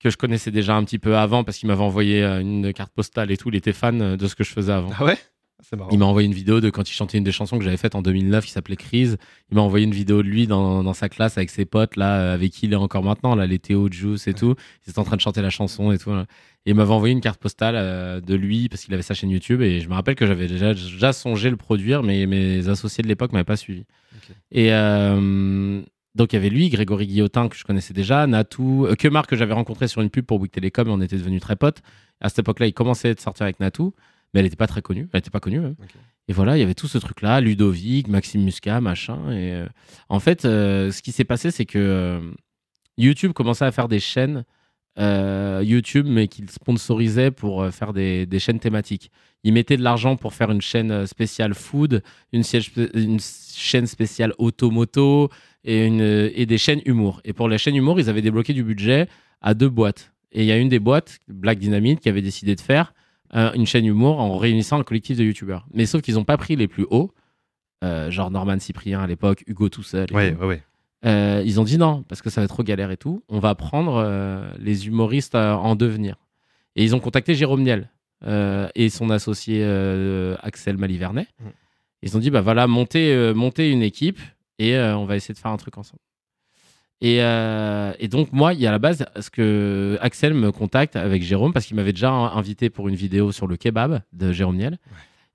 [0.00, 2.92] que je connaissais déjà un petit peu avant parce qu'il m'avait envoyé euh, une carte
[2.92, 3.48] postale et tout.
[3.48, 4.90] Il était fan de ce que je faisais avant.
[4.98, 5.18] Ah ouais?
[5.62, 5.88] C'est marrant.
[5.92, 7.94] Il m'a envoyé une vidéo de quand il chantait une des chansons que j'avais faites
[7.94, 9.16] en 2009 qui s'appelait Crise.
[9.50, 12.32] Il m'a envoyé une vidéo de lui dans, dans sa classe avec ses potes, là,
[12.34, 14.56] avec qui il est encore maintenant, là, les Théo, Juice et tout.
[14.86, 16.10] Ils étaient en train de chanter la chanson et tout.
[16.10, 16.26] là.
[16.66, 19.30] Et il m'avait envoyé une carte postale euh, de lui parce qu'il avait sa chaîne
[19.30, 19.60] YouTube.
[19.60, 23.08] Et je me rappelle que j'avais déjà, déjà songé le produire, mais mes associés de
[23.08, 23.84] l'époque m'avaient pas suivi.
[24.50, 25.82] Et euh,
[26.14, 29.36] donc il y avait lui, Grégory Guillotin, que je connaissais déjà, Natou, euh, Kemar, que
[29.36, 31.82] j'avais rencontré sur une pub pour Bouygues Télécom et on était devenus très potes.
[32.20, 33.94] À cette époque-là, il commençait à sortir avec Natou,
[34.32, 35.08] mais elle n'était pas très connue.
[35.12, 35.60] Elle n'était pas connue.
[35.60, 35.76] même.
[35.82, 35.90] Ok.
[36.28, 39.30] Et voilà, il y avait tout ce truc-là, Ludovic, Maxime Muscat, machin.
[39.30, 39.66] Et euh,
[40.08, 42.32] en fait, ce qui s'est passé, c'est que
[42.96, 44.44] YouTube commençait à faire des chaînes
[45.62, 49.10] YouTube, mais qu'il sponsorisait pour euh, faire des, des chaînes thématiques.
[49.42, 53.86] Il mettait de l'argent pour faire une chaîne euh, spéciale food, une, siège- une chaîne
[53.86, 55.30] spéciale automoto
[55.64, 56.00] et, une,
[56.34, 57.20] et des chaînes humour.
[57.24, 59.08] Et pour les chaînes humour, ils avaient débloqué du budget
[59.40, 60.12] à deux boîtes.
[60.32, 62.94] Et il y a une des boîtes, Black Dynamite, qui avait décidé de faire
[63.34, 65.66] euh, une chaîne humour en réunissant un collectif de youtubeurs.
[65.72, 67.12] Mais sauf qu'ils n'ont pas pris les plus hauts,
[67.82, 70.06] euh, genre Norman Cyprien à l'époque, Hugo tout seul.
[70.40, 70.62] ouais.
[71.04, 73.22] Euh, ils ont dit non, parce que ça va être trop galère et tout.
[73.28, 76.16] On va prendre euh, les humoristes euh, en devenir.
[76.76, 77.90] Et ils ont contacté Jérôme Niel
[78.26, 79.62] euh, et son associé
[80.42, 81.26] Axel Malivernet.
[81.40, 81.48] Mm.
[82.02, 84.20] Ils ont dit bah voilà, montez, montez une équipe
[84.58, 86.02] et on va essayer de faire un truc ensemble.
[87.00, 90.96] Et, et donc moi, il y a à la base, ce que Axel me contacte
[90.96, 94.56] avec Jérôme parce qu'il m'avait déjà invité pour une vidéo sur le kebab de Jérôme
[94.56, 94.78] Niel.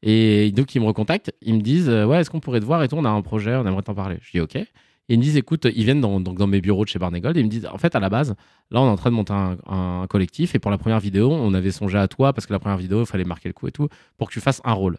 [0.03, 2.87] Et donc ils me recontactent, ils me disent ouais, est-ce qu'on pourrait te voir et
[2.87, 4.19] tout, on a un projet, on aimerait t'en parler.
[4.21, 4.59] Je dis ok.
[5.09, 7.39] Et ils me disent écoute, ils viennent dans, mes bureaux de chez Barney Gold et
[7.39, 8.35] ils me disent en fait à la base,
[8.69, 11.53] là on est en train de monter un, collectif et pour la première vidéo, on
[11.53, 13.71] avait songé à toi parce que la première vidéo, il fallait marquer le coup et
[13.71, 14.97] tout pour que tu fasses un rôle.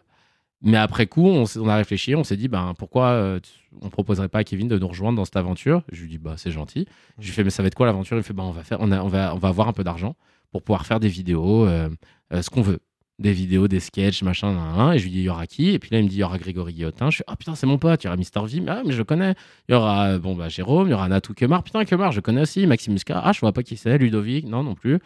[0.63, 3.39] Mais après coup, on, a réfléchi, on s'est dit ben pourquoi euh,
[3.81, 5.83] on proposerait pas à Kevin de nous rejoindre dans cette aventure?
[5.91, 6.85] Je lui dis bah c'est gentil.
[7.17, 8.15] Je lui fais mais ça va être quoi l'aventure?
[8.15, 10.15] Il me fait bah on va faire, on va avoir un peu d'argent
[10.51, 11.89] pour pouvoir faire des vidéos, euh,
[12.33, 12.79] euh, ce qu'on veut
[13.21, 14.93] des vidéos, des sketchs, machin, nan, nan.
[14.93, 15.69] et je lui dis, il y aura qui?
[15.69, 17.09] Et puis là, il me dit, il y aura Grégory Guillotin.
[17.09, 18.97] Je suis, ah putain, c'est mon pote, il y aura Mister V, ah, mais je
[18.97, 19.35] le connais.
[19.69, 22.41] Il y aura, bon, bah, Jérôme, il y aura Natou Kemar, putain, Kemar, je connais
[22.41, 22.67] aussi.
[22.67, 23.97] Maxime Muscat, ah, je vois pas qui c'est.
[23.97, 24.99] Ludovic, non, non plus.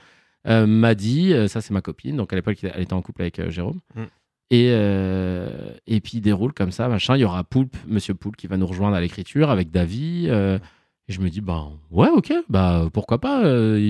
[0.47, 2.15] Euh, Maddy, euh, ça, c'est ma copine.
[2.17, 3.79] Donc, à l'époque, elle était en couple avec euh, Jérôme.
[3.95, 4.03] Mm.
[4.51, 7.15] Et, euh, et puis, il déroule comme ça, machin.
[7.15, 10.27] Il y aura Poulpe, Monsieur Poulpe, qui va nous rejoindre à l'écriture avec Davy.
[10.27, 10.59] et
[11.07, 13.43] je me dis, bah, ouais, ok, bah, pourquoi pas.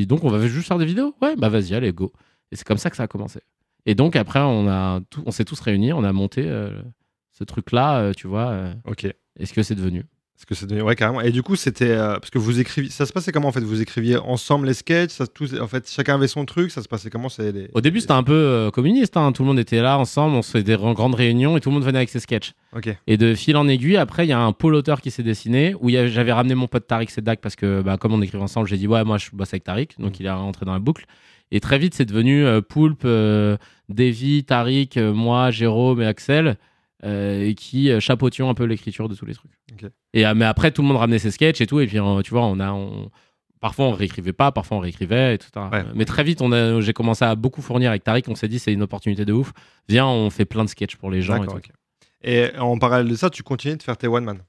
[0.06, 2.14] donc, on va juste faire des vidéos Ouais, bah, vas-y, allez, go.
[2.52, 3.40] Et c'est comme ça que ça a commencé.
[3.86, 6.72] Et donc après, on, a tout- on s'est tous réunis, on a monté euh,
[7.38, 8.48] ce truc-là, euh, tu vois.
[8.50, 9.06] euh, Ok.
[9.06, 10.06] et ce que c'est devenu?
[10.36, 11.22] Parce que c'est devenu- ouais carrément.
[11.22, 13.62] Et du coup c'était parce que vous écriviez, ça se passait comment en fait?
[13.62, 15.24] Vous écriviez ensemble les sketchs, ça,
[15.62, 17.30] en fait chacun avait son truc, ça se passait comment?
[17.40, 17.70] Les...
[17.74, 19.16] Au début, c'était un peu communiste.
[19.16, 21.70] hein, Tout le monde était là ensemble, on se fait des grandes réunions et tout
[21.70, 22.52] le monde venait avec ses sketchs.
[22.76, 22.90] Ok.
[23.08, 25.74] Et de fil en aiguille, après, il y a un pôle auteur qui s'est dessiné
[25.80, 28.68] où a- j'avais ramené mon pote Tariq Sedak parce que, bah, comme on écrivait ensemble,
[28.68, 29.96] j'ai dit, ouais, moi, je bosse avec Tariq.
[30.00, 31.06] Donc, il est rentré dans la boucle.
[31.52, 33.58] Et très vite, c'est devenu euh, Poulpe, euh,
[33.90, 36.58] Davy, Tariq, euh, moi, Jérôme et Axel
[37.04, 39.52] euh, et qui euh, chapeautions un peu l'écriture de tous les trucs.
[40.14, 41.80] Et, mais après, tout le monde ramenait ses sketchs et tout.
[41.80, 42.72] Et puis, tu vois, on a.
[42.72, 43.10] on-
[43.62, 45.50] Parfois, on réécrivait pas, parfois, on réécrivait, etc.
[45.72, 45.84] Ouais.
[45.96, 48.26] Mais très vite, on a- j'ai commencé à beaucoup fournir avec Tariq.
[48.30, 49.54] On s'est dit, c'est une opportunité de ouf.
[49.90, 51.34] Viens, on fait plein de sketchs pour les gens.
[52.22, 52.60] Et tout.
[52.60, 54.40] en parallèle de ça, tu continuais de faire tes one man.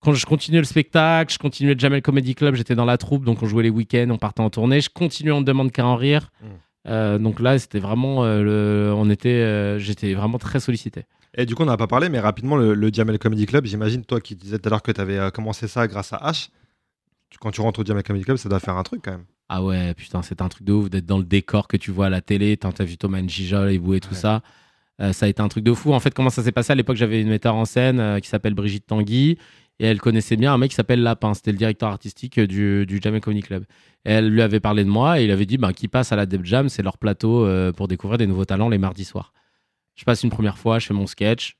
[0.00, 3.24] Quand je continuais le spectacle, je continuais le Jamel Comedy Club, j'étais dans la troupe,
[3.24, 4.80] donc on jouait les week-ends, on partait en tournée.
[4.80, 6.30] Je continuais On ne demande qu'à en rire.
[6.40, 6.46] Mm.
[6.86, 11.04] Euh, donc là, c'était vraiment, euh, le, on était, euh, j'étais vraiment très sollicité.
[11.34, 14.04] Et du coup, on n'a pas parlé, mais rapidement, le, le Jamel Comedy Club, j'imagine,
[14.04, 16.48] toi qui disais tout à l'heure que tu avais commencé ça grâce à H,
[17.28, 19.24] tu- quand tu rentres au Jamel Comedy Club, ça doit faire un truc quand même.
[19.50, 22.06] Ah ouais, putain, c'est un truc de ouf d'être dans le décor que tu vois
[22.06, 22.56] à la télé.
[22.56, 24.16] T'as t'as vu Thomas Njijol et vous et tout Ouais.
[24.16, 24.42] ça.
[25.12, 25.92] Ça a été un truc de fou.
[25.92, 26.72] En fait, comment ça s'est passé?
[26.72, 29.38] À l'époque J'avais une metteur en scène qui s'appelle Brigitte Tanguy
[29.78, 31.34] et elle connaissait bien un mec qui s'appelle Lapin.
[31.34, 33.64] C'était le directeur artistique du, du Jamel Comedy Club.
[34.04, 36.26] Elle lui avait parlé de moi et il avait dit bah, qui passe à la
[36.26, 39.32] Deb Jam, c'est leur plateau euh, pour découvrir des nouveaux talents les mardis soirs.
[39.94, 41.56] Je passe une première fois, je fais mon sketch.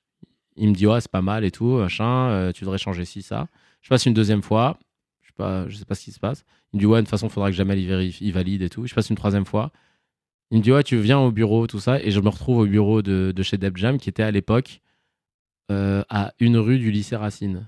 [0.57, 3.23] Il me dit ouais, c'est pas mal et tout, machin, euh, tu devrais changer ci,
[3.23, 3.49] ça.
[3.81, 4.79] Je passe une deuxième fois,
[5.23, 6.45] je sais pas, je sais pas ce qui se passe.
[6.73, 8.87] Il me dit ouais, de toute façon, il faudra que vérifie, y valide et tout.
[8.87, 9.71] Je passe une troisième fois.
[10.51, 12.01] Il me dit ouais, tu viens au bureau, tout ça.
[12.03, 14.81] Et je me retrouve au bureau de, de chez Deb Jam, qui était à l'époque
[15.71, 17.67] euh, à une rue du lycée Racine.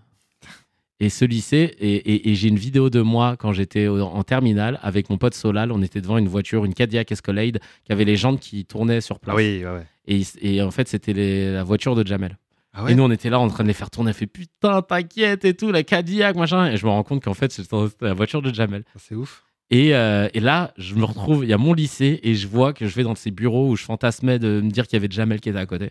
[1.00, 4.78] Et ce lycée, et, et- et j'ai une vidéo de moi quand j'étais en terminale
[4.82, 5.72] avec mon pote Solal.
[5.72, 9.18] On était devant une voiture, une Cadillac Escalade, qui avait les jantes qui tournaient sur
[9.18, 9.34] place.
[9.34, 9.86] Ah oui, ouais, ouais.
[10.06, 11.14] et, et en fait, c'était
[11.52, 12.36] la voiture de Jamel.
[12.74, 14.10] Ah ouais Et nous, on était là en train de les faire tourner.
[14.10, 16.70] On fait putain, t'inquiète et tout, la Cadillac, machin.
[16.70, 18.84] Et je me rends compte qu'en fait, c'était c'était la voiture de Jamel.
[18.96, 19.42] C'est ouf.
[19.70, 22.72] Et, euh, et là, je me retrouve, il y a mon lycée et je vois
[22.72, 25.10] que je vais dans ces bureaux où je fantasmais de me dire qu'il y avait
[25.10, 25.90] Jamel qui était à côté.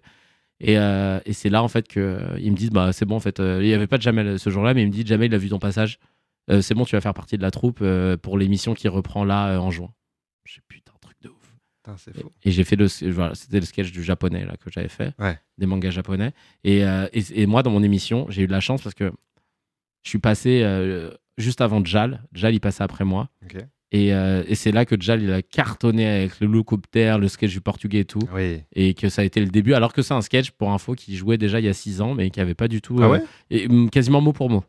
[0.62, 3.39] Et, euh, et c'est là, en fait, qu'ils me disent bah, c'est bon, en fait,
[3.39, 5.36] euh, il n'y avait pas de Jamel ce jour-là, mais il me dit Jamel, il
[5.36, 5.99] a vu ton passage.
[6.51, 9.24] Euh, c'est bon, tu vas faire partie de la troupe euh, pour l'émission qui reprend
[9.24, 9.93] là euh, en juin.
[10.45, 11.55] Je sais putain, truc de ouf.
[11.84, 12.34] Putain, c'est faux.
[12.43, 15.38] Et j'ai fait le, voilà, c'était le sketch du japonais là que j'avais fait, Ouais.
[15.57, 16.34] des mangas japonais.
[16.64, 19.12] Et, euh, et, et moi, dans mon émission, j'ai eu de la chance parce que
[20.03, 22.24] je suis passé euh, juste avant Jal.
[22.34, 23.30] Jal, il passait après moi.
[23.45, 23.64] Ok.
[23.92, 27.52] Et, euh, et c'est là que Jal, il a cartonné avec le helicoptère, le sketch
[27.52, 28.22] du portugais et tout.
[28.34, 28.62] Oui.
[28.74, 31.16] Et que ça a été le début, alors que c'est un sketch, pour info, qui
[31.16, 32.98] jouait déjà il y a 6 ans, mais qui avait pas du tout.
[33.02, 33.24] Ah euh, ouais?
[33.50, 34.64] et, hum, quasiment mot pour mot.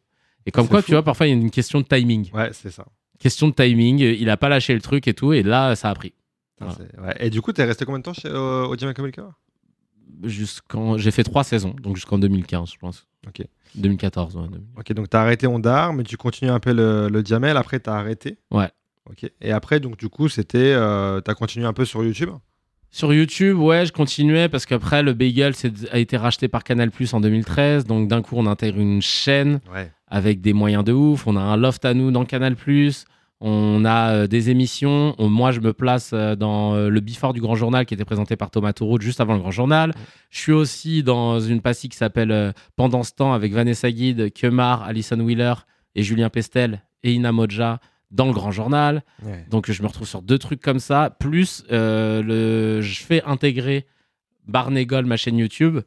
[0.46, 0.86] Et comme quoi, fou.
[0.86, 2.30] tu vois, parfois, il y a une question de timing.
[2.32, 2.86] Ouais, c'est ça.
[3.18, 5.94] Question de timing, il a pas lâché le truc et tout, et là, ça a
[5.94, 6.14] pris.
[6.58, 6.74] Voilà.
[7.02, 7.16] ouais.
[7.20, 8.76] Et du coup, t'es resté combien de temps chez, euh, au
[10.24, 13.42] jusqu'en j'ai fait trois saisons donc jusqu'en 2015 je pense Ok.
[13.74, 14.66] 2014 ouais, 2000.
[14.76, 17.94] Ok, donc t'as arrêté Ondar, mais tu continues un peu le, le Jamel, après t'as
[17.94, 18.38] arrêté?
[18.50, 18.68] Ouais.
[19.10, 19.30] Ok.
[19.40, 20.72] Et après, donc du coup, c'était.
[20.74, 22.30] euh, t'as continué un peu sur YouTube?
[22.92, 25.52] Sur YouTube ouais je continuais parce qu'après le Bagel
[25.92, 29.60] a été racheté par Canal Plus en 2013 donc d'un coup on intègre une chaîne
[29.72, 29.92] Ouais.
[30.08, 33.04] avec des moyens de ouf on a un loft à nous dans Canal Plus
[33.40, 35.14] On a euh, des émissions.
[35.18, 38.04] On- moi, je me place euh, dans euh, le Before du Grand Journal qui était
[38.04, 39.92] présenté par Thomas Touroud juste avant le Grand Journal.
[40.30, 44.82] Je suis aussi dans une pastille qui s'appelle Pendant ce temps avec Vanessa Guide, Kemar,
[44.82, 45.54] Alison Wheeler
[45.94, 47.78] et Julien Pestel et Ina Modja
[48.10, 49.02] dans le Grand Journal.
[49.50, 51.10] Donc je me retrouve sur deux trucs comme ça.
[51.20, 53.86] Plus euh, le, je fais intégrer
[54.46, 55.78] Barnégol, ma chaîne YouTube,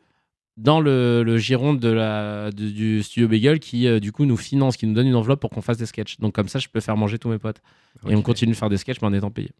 [0.55, 4.38] dans le, le giron de la, de- du studio Bagel qui euh, du coup nous
[4.38, 6.19] finance, qui nous donne une enveloppe pour qu'on fasse des sketchs.
[6.19, 7.61] Donc comme ça, je peux faire manger tous mes potes.
[8.07, 9.51] Et on continue de faire des sketchs mais en étant payé.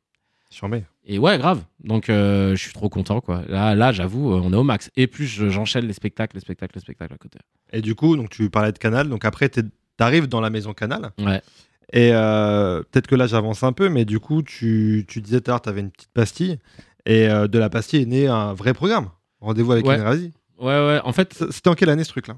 [1.06, 1.64] Et ouais, grave.
[1.84, 3.44] Donc euh, je suis trop content quoi.
[3.50, 4.92] Là, là j'avoue, on est au max.
[4.96, 7.40] Et plus je- j'enchaîne les spectacles, les spectacles, les spectacles à côté.
[7.74, 9.62] Et du coup, donc tu parlais de Canal, donc après tu
[9.98, 11.12] arrives dans la maison Canal.
[11.20, 11.42] Ouais.
[11.96, 15.52] Et euh, peut-être que là j'avance un peu, mais du coup, tu, tu disais tout
[15.52, 16.58] à l'heure, tu avais une petite pastille.
[17.06, 19.10] Et euh, de la pastille est né un vrai programme.
[19.42, 20.00] Rendez-vous avec Ouais.
[20.60, 21.02] Ouais, ouais.
[21.04, 22.36] En fait, C'était en quelle année ce truc-là?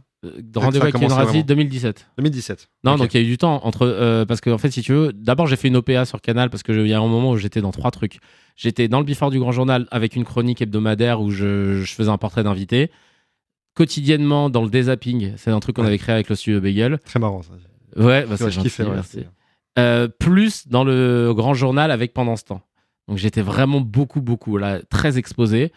[0.56, 1.46] rendez-vous avec Ken commencé Razi, vraiment.
[1.46, 2.08] 2017.
[2.18, 2.70] 2017.
[2.84, 4.82] Non, donc il y a eu du temps entre euh, parce que en fait, si
[4.82, 7.08] tu veux, d'abord j'ai fait une OPA sur Canal parce que il y a un
[7.08, 8.18] moment où j'étais dans trois trucs.
[8.56, 12.10] J'étais dans le Before du Grand Journal avec une chronique hebdomadaire où je, je faisais
[12.10, 12.90] un portrait d'invité.
[13.76, 15.90] Quotidiennement dans le dézapping, c'est un truc qu'on Ouais.
[15.90, 16.98] avait créé avec le studio Bagel.
[17.06, 17.52] Très marrant ça.
[18.02, 19.20] Ouais, bah, c'est gentil, merci.
[19.78, 22.62] Euh, plus dans le Grand Journal avec Pendant ce temps.
[23.08, 25.72] Donc j'étais vraiment beaucoup, beaucoup là, très exposé.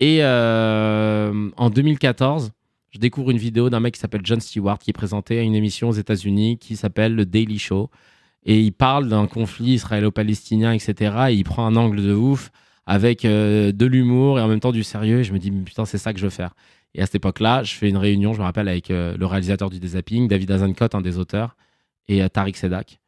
[0.00, 2.52] Et euh, en 2014,
[2.90, 5.92] je découvre une vidéo d'un mec qui s'appelle John Stewart qui présentait une émission aux
[5.92, 7.90] États-Unis qui s'appelle le Daily Show.
[8.44, 11.16] Et il parle d'un conflit israélo-palestinien, etc.
[11.30, 12.50] Et il prend un angle de ouf
[12.86, 15.20] avec euh, de l'humour et en même temps du sérieux.
[15.20, 16.54] Et je me dis, putain, c'est ça que je veux faire.
[16.94, 19.78] Et à cette époque-là, je fais une réunion, je me rappelle, avec le réalisateur du
[19.78, 21.54] Dézapping, David Azancott, un des auteurs,
[22.08, 23.00] et Tariq Sedak,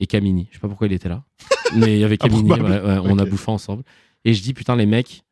[0.00, 0.48] et Kamini.
[0.50, 1.24] Je sais pas pourquoi il était là,
[1.76, 3.82] mais il y avait ouais, ouais, on a bouffé ensemble.
[4.24, 5.22] Et je dis, putain, les mecs,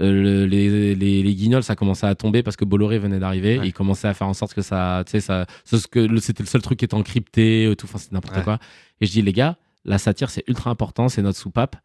[0.00, 3.58] euh, le- les, les, les guignols, ça commençait à tomber parce que Bolloré venait d'arriver.
[3.58, 3.64] Ouais.
[3.66, 6.62] Et il commençait à faire en sorte que ça, tu sais, ça, c'était le seul
[6.62, 8.42] truc qui était encrypté, tout, enfin, c'était n'importe Ouais.
[8.42, 8.58] quoi.
[9.00, 11.76] Et je dis, les gars, la satire, c'est ultra important, c'est notre soupape.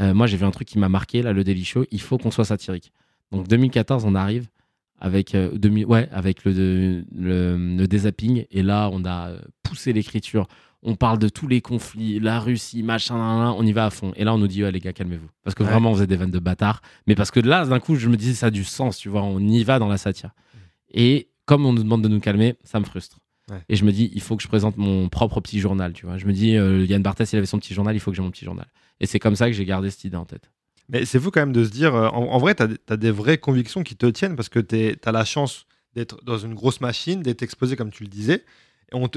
[0.00, 2.18] Euh, moi, j'ai vu un truc qui m'a marqué, là, le Daily Show, il faut
[2.18, 2.92] qu'on soit satirique.
[3.32, 4.48] Donc, 2014, on arrive
[5.00, 7.86] avec, euh, 2000 ouais, avec le, le,
[8.50, 10.46] et là, on a poussé l'écriture.
[10.82, 14.12] On parle de tous les conflits, la Russie, machin, on y va à fond.
[14.16, 15.28] Et là, on nous dit, ouais, les gars, calmez-vous.
[15.42, 15.70] Parce que Ouais.
[15.70, 16.82] vraiment, on faisait des vannes de bâtards.
[17.08, 19.22] Mais parce que là, d'un coup, je me disais, ça a du sens, tu vois,
[19.22, 20.30] on y va dans la satire.
[20.90, 23.18] Et comme on nous demande de nous calmer, ça me frustre.
[23.50, 23.58] Ouais.
[23.68, 26.16] Et je me dis, il faut que je présente mon propre petit journal, tu vois.
[26.16, 28.22] Je me dis, euh, Yann Barthès, il avait son petit journal, il faut que j'ai
[28.22, 28.66] mon petit journal.
[29.00, 30.50] Et c'est comme ça que j'ai gardé cette idée en tête.
[30.90, 33.10] Mais c'est fou quand même de se dire, euh, en, en vrai, tu as, des
[33.10, 36.80] vraies convictions qui te tiennent parce que tu as la chance d'être dans une grosse
[36.80, 38.44] machine, d'être exposé comme tu le disais.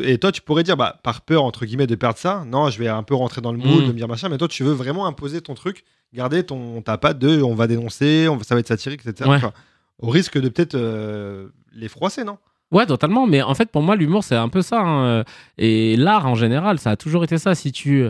[0.04, 2.78] Et, toi, tu pourrais dire, bah, par peur, entre guillemets, de perdre ça, non, je
[2.78, 3.88] vais un peu rentrer dans le moule, Mm.
[3.88, 6.98] de me dire machin, mais toi, tu veux vraiment imposer ton truc, garder ton, ta
[6.98, 9.30] patte de on va dénoncer, on ça va être satirique, etc.
[9.30, 9.38] Ouais.
[9.38, 9.54] Enfin,
[10.00, 12.38] au risque de peut-être euh, les froisser, non?
[12.72, 13.28] Ouais, totalement.
[13.28, 14.82] Mais en fait, pour moi, l'humour, c'est un peu ça.
[14.82, 15.24] hein.
[15.58, 17.54] Et l'art, en général, ça a toujours été ça.
[17.56, 18.06] Si tu,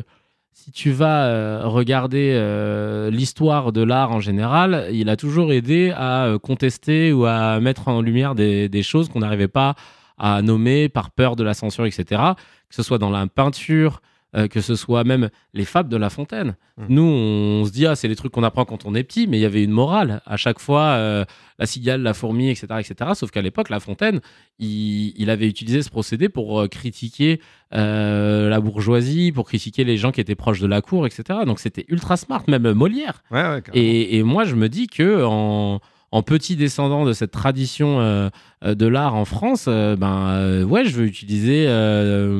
[0.54, 5.92] si tu vas euh, regarder euh, l'histoire de l'art en général, il a toujours aidé
[5.96, 9.76] à euh, contester ou à mettre en lumière des, des choses qu'on n'arrivait pas à
[10.42, 12.22] nommer par peur de la censure, etc.
[12.70, 14.02] Que ce soit dans la peinture,
[14.34, 16.56] euh, que ce soit même les fables de La Fontaine.
[16.78, 16.86] Mm.
[16.88, 19.38] Nous, on se dit, ah, c'est les trucs qu'on apprend quand on est petit, mais
[19.38, 20.22] il y avait une morale.
[20.26, 21.26] À chaque fois, euh,
[21.60, 22.68] la cigale, la fourmi, etc.
[22.80, 23.12] etc.
[23.14, 24.22] Sauf qu'à l'époque, La Fontaine,
[24.58, 27.42] il, il avait utilisé ce procédé pour euh, critiquer
[27.74, 31.40] la bourgeoisie, pour critiquer les gens qui étaient proches de la cour, etc.
[31.46, 33.24] Donc c'était ultra smart, même Molière.
[33.32, 33.72] Ouais, ouais, carrément.
[33.74, 35.80] Et, et moi, je me dis que en,
[36.12, 38.30] en petit descendant de cette tradition euh,
[38.66, 41.68] euh, de l'art en France, euh, ben euh, ouais, je veux utiliser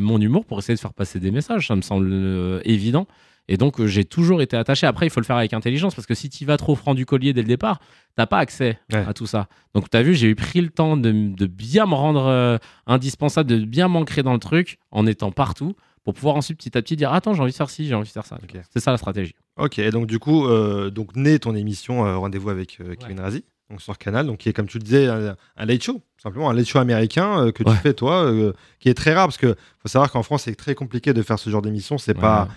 [0.02, 1.68] mon humour pour essayer de faire passer des messages.
[1.68, 3.08] Ça me semble évident.
[3.48, 4.88] Et donc, j'ai toujours été attaché.
[4.88, 7.06] Après, il faut le faire avec intelligence parce que si tu vas trop franc du
[7.06, 7.80] collier dès le départ,
[8.16, 9.04] t'as pas accès Ouais.
[9.06, 9.48] à tout ça.
[9.74, 13.50] Donc, tu as vu, j'ai eu pris le temps de, de bien me rendre indispensable,
[13.50, 16.96] de bien m'ancrer dans le truc en étant partout pour pouvoir ensuite petit à petit
[16.96, 18.38] dire Attends, j'ai envie de faire ci, j'ai envie de faire ça.
[18.74, 19.36] C'est ça la stratégie.
[19.58, 23.20] Ok, et donc du coup, euh, donc naît ton émission euh, Rendez-vous avec euh, Kevin
[23.20, 26.02] Razi, donc sur Canal, donc qui est comme tu le disais un, un late show,
[26.22, 27.76] simplement un late show américain euh, que tu Ouais.
[27.78, 30.76] fais toi, euh, qui est très rare parce que faut savoir qu'en France c'est très
[30.76, 32.48] compliqué de faire ce genre d'émission, c'est pas,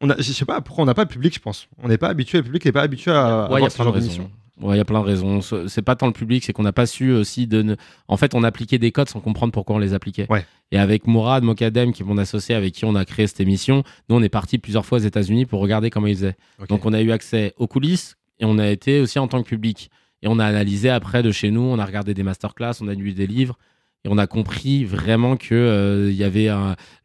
[0.00, 1.98] on a, je sais pas pourquoi on n'a pas de public, je pense, on n'est
[1.98, 3.92] pas habitué, le public n'est pas habitué à Ouais, il y avoir a ce genre
[3.92, 4.22] d'émission.
[4.24, 4.34] raisons.
[4.68, 5.40] Ouais, il y a plein de raisons.
[5.40, 7.62] Ce- C'est pas tant le public, c'est qu'on n'a pas su aussi de.
[7.62, 7.76] ne-
[8.08, 10.26] En fait, on appliquait des codes sans comprendre pourquoi on les appliquait.
[10.28, 10.44] Ouais.
[10.70, 13.84] Et avec Mourad Mokadem, qui est mon associé avec qui on a créé cette émission,
[14.10, 16.36] nous on est parti plusieurs fois aux États-Unis pour regarder comment ils faisaient.
[16.68, 19.48] Donc on a eu accès aux coulisses et on a été aussi en tant que
[19.48, 19.90] public.
[20.22, 22.94] Et on a analysé après de chez nous, on a regardé des masterclass, on a
[22.94, 23.58] lu des livres
[24.04, 26.48] et on a compris vraiment que euh, y avait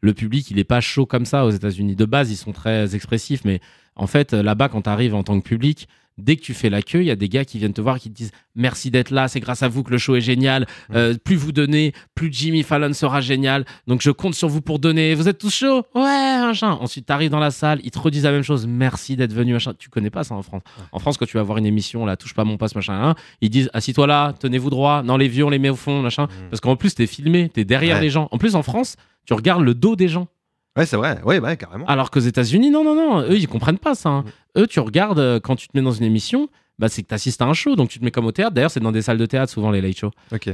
[0.00, 1.96] le public, il est pas chaud comme ça aux États-Unis.
[1.96, 3.60] De base, ils sont très expressifs, mais
[3.96, 5.88] en fait, là-bas, quand tu arrives en tant que public,
[6.18, 7.98] Dès que tu fais la queue, il y a des gars qui viennent te voir
[7.98, 10.66] qui te disent merci d'être là, c'est grâce à vous que le show est génial.
[10.94, 13.66] Euh, plus vous donnez, plus Jimmy Fallon sera génial.
[13.86, 15.14] Donc je compte sur vous pour donner.
[15.14, 15.82] Vous êtes tous chauds?
[15.94, 16.70] Ouais, machin.
[16.80, 18.66] Ensuite, tu arrives dans la salle, ils te redisent la même chose.
[18.66, 19.74] Merci d'être venu, machin.
[19.78, 20.62] Tu connais pas ça en France.
[20.90, 23.14] En France, quand tu vas voir une émission, là, touche pas mon poste, machin, hein,
[23.42, 25.02] ils disent assis-toi là, tenez-vous droit.
[25.02, 26.28] Non, les vieux, on les met au fond, machin.
[26.48, 28.02] Parce qu'en plus, t'es filmé, t'es derrière Ouais.
[28.02, 28.28] les gens.
[28.30, 30.28] En plus, en France, tu regardes le dos des gens.
[30.76, 31.20] Ouais, c'est vrai.
[31.24, 31.86] Ouais, bah, carrément.
[31.86, 34.10] Alors qu'aux États-Unis, non, non, non, eux, ils comprennent pas ça.
[34.10, 34.24] hein.
[34.58, 36.48] Eux, tu regardes euh, quand tu te mets dans une émission,
[36.78, 38.52] bah, c'est que tu assistes à un show, donc tu te mets comme au théâtre.
[38.52, 40.10] D'ailleurs, c'est dans des salles de théâtre, souvent, les late shows.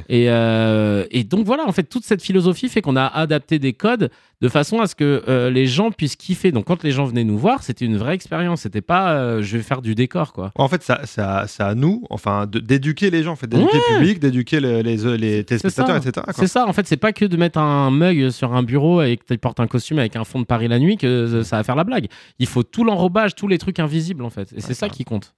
[0.08, 3.72] Et, euh, et donc, voilà, en fait, toute cette philosophie fait qu'on a adapté des
[3.72, 4.10] codes
[4.40, 6.52] de façon à ce que euh, les gens puissent kiffer.
[6.52, 8.62] Donc, quand les gens venaient nous voir, c'était une vraie expérience.
[8.62, 10.52] C'était pas euh, je vais faire du décor, quoi.
[10.56, 13.96] En fait, ça, ça, c'est à nous, enfin, d'éduquer les gens, en fait, d'éduquer le
[13.98, 16.08] public, d'éduquer le- les, les, téléspectateurs, ça.
[16.08, 16.26] etc.
[16.36, 19.16] C'est ça, en fait, c'est pas que de mettre un mug sur un bureau et
[19.16, 21.62] que tu portes un costume avec un fond de Paris la nuit que ça va
[21.64, 22.06] faire la blague.
[22.38, 24.52] Il faut tout l'enrobage, tous les trucs invisibles, en fait.
[24.56, 25.34] Et c'est ça qui compte.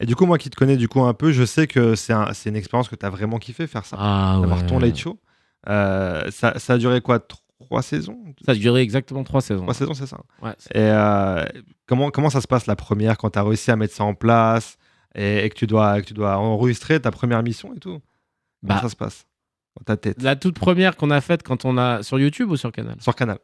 [0.00, 2.12] Et du coup, moi qui te connais du coup un peu, je sais que c'est
[2.12, 3.96] un- c'est une expérience que tu as vraiment kiffé faire ça.
[3.98, 4.66] Ah D'avoir ouais.
[4.66, 5.18] ton late show.
[5.68, 7.18] Euh, ça, ça a duré quoi
[7.60, 8.16] Trois saisons?
[8.46, 9.62] Ça a duré exactement trois saisons.
[9.62, 10.18] Trois saisons, c'est ça.
[10.40, 11.44] Ouais, Et euh,
[11.86, 14.14] comment, comment ça se passe la première quand tu as réussi à mettre ça en
[14.14, 14.76] place
[15.16, 18.00] et, et que, tu dois, que tu dois enregistrer ta première mission et tout?
[18.62, 19.26] Comment Bah, ça se passe
[19.76, 20.22] dans ta tête?
[20.22, 22.96] la toute première qu'on a faite quand on a sur YouTube ou sur Canal?
[23.00, 23.38] Sur Canal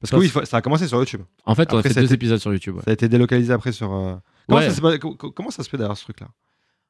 [0.00, 1.22] Parce que oui, ça a commencé sur YouTube.
[1.44, 2.76] En fait, on a fait deux été- épisodes sur YouTube.
[2.76, 2.82] ouais.
[2.84, 3.92] Ça a été délocalisé après sur.
[3.92, 4.14] euh,
[4.48, 4.68] Comment, Ouais.
[4.70, 4.80] ça, se
[5.28, 6.28] comment ça fait d'ailleurs ce truc-là?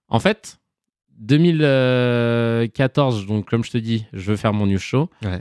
[0.09, 0.59] En fait,
[1.19, 5.09] 2014, donc comme je te dis, je veux faire mon news show.
[5.23, 5.41] Ouais.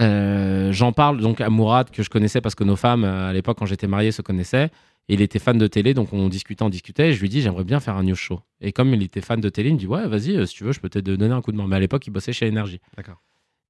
[0.00, 3.32] Euh, J'en parle donc à Mourad que je connaissais parce que nos femmes euh, à
[3.32, 4.70] l'époque quand j'étais marié se connaissaient.
[5.08, 7.10] Et il était fan de télé, donc on discutait, on discutait.
[7.10, 8.40] Et je lui dis j'aimerais bien faire un news show.
[8.60, 10.72] Et comme il était fan de télé, il me dit ouais vas-y si tu veux
[10.72, 11.66] je peux te donner un coup de main.
[11.68, 12.80] Mais à l'époque il bossait chez Énergie.
[12.96, 13.22] D'accord.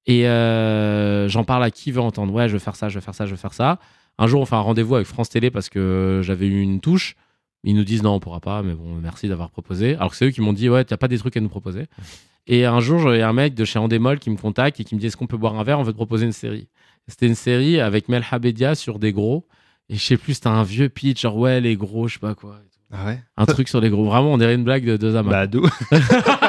[0.07, 2.33] Et euh, j'en parle à qui veut entendre.
[2.33, 3.79] Ouais, je veux faire ça, je veux faire ça, je veux faire ça.
[4.19, 7.17] Un jour, on fait un rendez-vous avec France Télé parce que j'avais eu une touche.
[7.65, 9.97] Ils nous disent non, on pourra pas, mais bon, merci d'avoir proposé.
[9.97, 11.87] Alors que c'est eux qui m'ont dit ouais, t'as pas des trucs à nous proposer.
[12.47, 15.01] Et un jour, a un mec de chez Endemol qui me contacte et qui me
[15.01, 15.81] dit est-ce qu'on peut boire un verre?
[15.81, 16.69] On veut te proposer une série.
[17.09, 19.47] C'était une série avec Mel Habedia sur des gros.
[19.89, 22.35] Et je sais plus, c'était un vieux pitch, genre ouais, les gros, je sais pas
[22.35, 22.61] quoi.
[22.93, 23.21] Ah ouais?
[23.37, 24.05] Un truc sur les gros.
[24.05, 25.31] Vraiment, on dirait une blague de, de Zama.
[25.31, 25.69] Bah, d'où?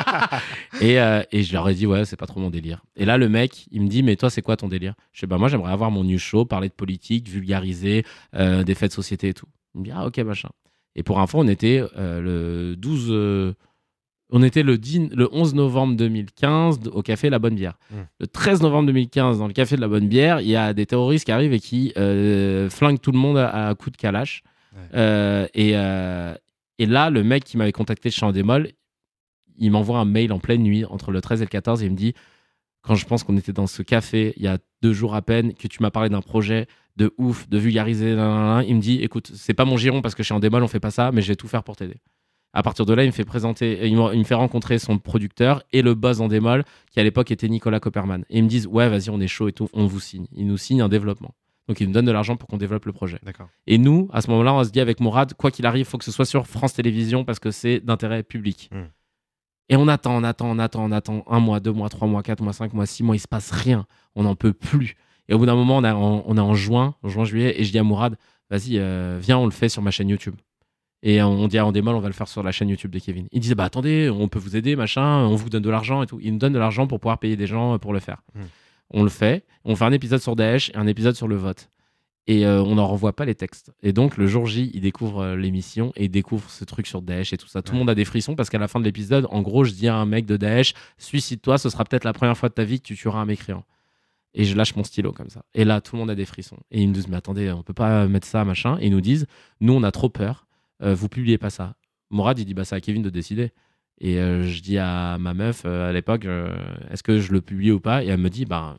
[0.82, 2.84] Et, euh, et je leur ai dit, ouais, c'est pas trop mon délire.
[2.96, 4.94] Et là, le mec, il me dit, mais toi, c'est quoi ton délire?
[5.12, 8.06] Je sais, bah, moi, j'aimerais avoir mon news show, parler de politique, vulgariser
[8.36, 9.48] euh, des faits de société et tout.
[9.76, 10.50] Il me dit, ah, ok, machin.
[10.96, 13.08] Et pour info, on était euh, le 12.
[13.10, 13.54] euh,
[14.30, 17.78] on était le, 10 le 11 novembre 2015 au café La Bonne Bière.
[17.92, 17.96] Mm.
[18.20, 20.86] Le 13 novembre 2015, dans le café de La Bonne Bière, il y a des
[20.86, 21.94] terroristes qui arrivent et qui
[22.70, 24.44] flinguent tout le monde à, à coups de calache.
[24.94, 25.50] Ouais.
[25.54, 28.70] Et, et là, le mec qui m'avait contacté de chez Endemol,
[29.58, 31.92] il m'envoie un mail en pleine nuit, entre le 13 et le 14, et il
[31.92, 32.14] me dit
[32.82, 35.54] Quand je pense qu'on était dans ce café il y a deux jours à peine,
[35.54, 39.54] que tu m'as parlé d'un projet de ouf, de vulgariser, il me dit Écoute, c'est
[39.54, 41.48] pas mon giron parce que chez Endemol, on fait pas ça, mais je vais tout
[41.48, 41.98] faire pour t'aider.
[42.54, 44.98] À partir de là, il me fait présenter, il me, il me fait rencontrer son
[44.98, 48.24] producteur et le boss Endemol, qui à l'époque était Nicolas Copperman.
[48.30, 50.26] Et ils me disent Ouais, vas-y, on est chaud et tout, on vous signe.
[50.32, 51.36] Ils nous signent un développement.
[51.68, 53.20] Donc, ils nous donnent de l'argent pour qu'on développe le projet.
[53.68, 55.98] Et nous, à ce moment-là, on se dit avec Mourad, quoi qu'il arrive, il faut
[55.98, 58.70] que ce soit sur France Télévisions parce que c'est d'intérêt public.
[58.72, 58.84] Mm.
[59.70, 62.24] Et on attend, on attend, on attend, on attend un mois, deux mois, trois mois,
[62.24, 63.86] quatre mois, cinq mois, six mois, il se passe rien.
[64.16, 64.96] On n'en peut plus.
[65.30, 67.80] Et au bout d'un moment, on, est en juin, en juin, juillet, et je dis
[67.80, 68.16] à Mourad,
[68.50, 70.36] vas-y, euh, viens, on le fait sur ma chaîne YouTube.
[71.04, 73.28] Et on dit à Endemol, on va le faire sur la chaîne YouTube de Kevin.
[73.32, 76.08] Il disait, bah attendez, on peut vous aider, machin, on vous donne de l'argent et
[76.08, 76.20] tout.
[76.22, 78.24] Il nous donne de l'argent pour pouvoir payer des gens pour le faire.
[78.34, 78.42] Mm.
[78.92, 81.70] On le fait, on fait un épisode sur Daesh et un épisode sur le vote
[82.28, 83.72] et euh, on n'en renvoie pas les textes.
[83.82, 87.02] Et donc le jour J, il découvre euh, l'émission et il découvre ce truc sur
[87.02, 87.62] Daesh et tout ça.
[87.62, 87.80] Tout le Ouais.
[87.80, 89.96] monde a des frissons parce qu'à la fin de l'épisode, en gros, je dis à
[89.96, 92.86] un mec de Daesh, suicide-toi, ce sera peut-être la première fois de ta vie que
[92.86, 93.64] tu tueras un mécréant.
[94.34, 95.44] Et je lâche mon stylo comme ça.
[95.56, 96.58] Et là, tout le monde a des frissons.
[96.70, 98.78] Et ils me disent, mais attendez, on peut pas mettre ça, machin.
[98.80, 99.26] Et ils nous disent,
[99.62, 100.46] nous, on a trop peur,
[100.84, 101.76] euh, vous publiez pas ça.
[102.12, 103.52] Morad, il dit, bah c'est à Kevin de décider.
[104.00, 106.28] Et euh, je dis à ma meuf à l'époque,
[106.92, 108.04] est-ce que je le publie ou pas?
[108.04, 108.78] Et elle me dit, bah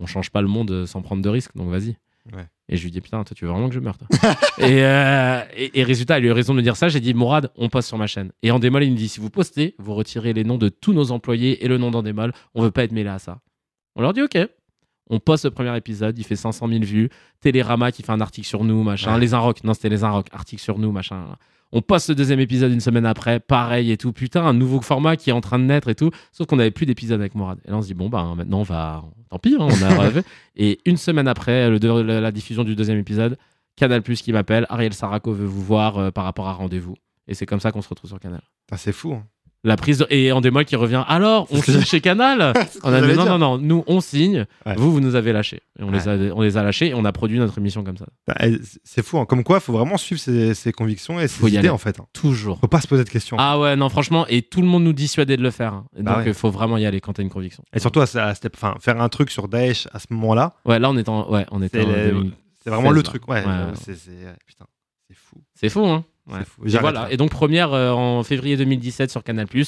[0.00, 1.96] on change pas le monde sans prendre de risques, donc vas-y.
[2.32, 2.46] Ouais.
[2.68, 4.06] Et je lui dis, putain, toi, tu veux vraiment que je meure, toi
[4.58, 6.88] et, euh, et, et résultat, elle a eu raison de me dire ça.
[6.88, 8.30] J'ai dit, Mourad, on poste sur ma chaîne.
[8.42, 11.10] Et Endemol, il me dit, si vous postez, vous retirez les noms de tous nos
[11.10, 12.32] employés et le nom d'Endemol.
[12.54, 13.40] On veut pas être mêlé à ça.
[13.96, 14.38] On leur dit, ok.
[15.12, 17.10] On poste le premier épisode, il fait 500 000 vues.
[17.40, 19.14] Télérama qui fait un article sur nous, machin.
[19.14, 19.20] Ouais.
[19.20, 21.36] Les Inrocks, non, c'était les Inrocks, article sur nous, machin.
[21.72, 24.12] On poste le deuxième épisode une semaine après, pareil et tout.
[24.12, 26.10] Putain, un nouveau format qui est en train de naître et tout.
[26.32, 27.58] Sauf qu'on n'avait plus d'épisode avec Mourad.
[27.64, 29.04] Et là, on se dit, bon, bah, maintenant, on va.
[29.28, 30.22] Tant pis, hein, on a rêvé.
[30.56, 33.38] Et une semaine après le la, la diffusion du deuxième épisode,
[33.76, 34.66] Canal Plus qui m'appelle.
[34.68, 36.96] Ariel Saraco veut vous voir euh, par rapport à rendez-vous.
[37.28, 38.42] Et c'est comme ça qu'on se retrouve sur Canal.
[38.76, 39.12] C'est fou.
[39.14, 39.24] hein.
[39.62, 40.06] La prise de...
[40.08, 40.32] Et
[40.64, 41.04] qui revient.
[41.06, 44.74] Alors, on signe chez Canal On a dit non, non, non, nous on signe, Ouais.
[44.76, 45.60] vous, vous nous avez lâchés.
[45.78, 47.98] Et on, les a, on les a lâchés et on a produit notre émission comme
[47.98, 48.06] ça.
[48.26, 49.26] Bah, eh, C'est fou, hein.
[49.26, 51.68] comme quoi, il faut vraiment suivre ses, ses convictions et ses Faut y idées aller.
[51.68, 52.00] en fait.
[52.00, 52.06] hein.
[52.14, 52.58] Toujours.
[52.58, 53.36] Faut pas se poser de questions.
[53.38, 55.74] Ah ouais, non, franchement, et tout le monde nous dissuadait de le faire.
[55.74, 55.84] hein.
[55.98, 56.32] Bah donc, il ouais.
[56.34, 57.62] faut vraiment y aller quand t'as une conviction.
[57.74, 58.04] Et surtout, à,
[58.54, 61.30] enfin, faire un truc sur Daesh à ce moment-là, Ouais, là, on est en.
[61.30, 62.32] Ouais, on est c'est en les- 2000.
[62.64, 63.02] c'est vraiment 16, le là.
[63.02, 63.28] truc.
[63.28, 64.64] Ouais, euh, c'est c'est- ouais, putain,
[65.08, 65.36] c'est fou.
[65.54, 66.40] C'est fou, hein Ouais.
[66.66, 67.02] Et voilà.
[67.02, 67.08] là.
[67.10, 69.46] Et donc première euh, en février 2017 sur Canal+.
[69.54, 69.66] Ouais.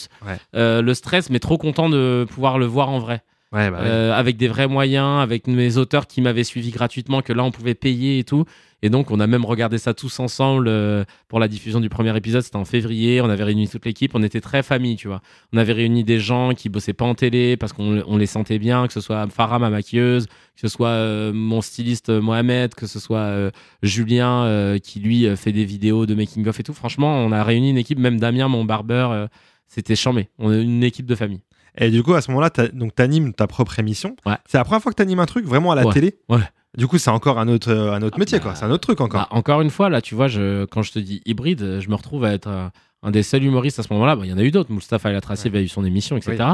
[0.54, 3.22] Euh, le stress, mais trop content de pouvoir le voir en vrai.
[3.52, 3.70] Bah.
[3.82, 7.50] Euh, avec des vrais moyens, avec mes auteurs qui m'avaient suivi gratuitement, que là on
[7.50, 8.46] pouvait payer et tout.
[8.84, 12.16] Et donc on a même regardé ça tous ensemble euh, pour la diffusion du premier
[12.16, 12.42] épisode.
[12.42, 13.20] C'était en février.
[13.20, 14.12] On avait réuni toute l'équipe.
[14.14, 15.20] On était très famille, tu vois.
[15.52, 18.58] On avait réuni des gens qui bossaient pas en télé parce qu'on on les sentait
[18.58, 22.86] bien, que ce soit Farah ma maquilleuse, que ce soit euh, mon styliste Mohamed, que
[22.86, 26.74] ce soit Julien qui lui fait des vidéos de making of et tout.
[26.74, 27.98] Franchement, on a réuni une équipe.
[27.98, 29.28] Même Damien, mon barbeur,
[29.68, 30.30] c'était chambé.
[30.38, 31.42] On est une équipe de famille.
[31.78, 34.14] Et du coup, à ce moment-là, donc t'animes ta propre émission.
[34.26, 34.34] Ouais.
[34.46, 36.16] C'est la première fois que t'animes un truc vraiment à la Ouais, télé.
[36.28, 36.40] ouais.
[36.76, 38.54] Du coup, c'est encore un autre, euh, un autre Ah métier, bah, quoi.
[38.54, 39.22] C'est un autre truc encore.
[39.22, 41.94] Bah, encore une fois, là, tu vois, je, quand je te dis hybride, je me
[41.94, 42.68] retrouve à être euh,
[43.02, 44.16] un des seuls humoristes à ce moment-là.
[44.16, 44.72] Bon, Il y en a eu d'autres.
[44.72, 45.56] Mustapha El Atrassi Ouais.
[45.56, 46.44] avait eu son émission, etc.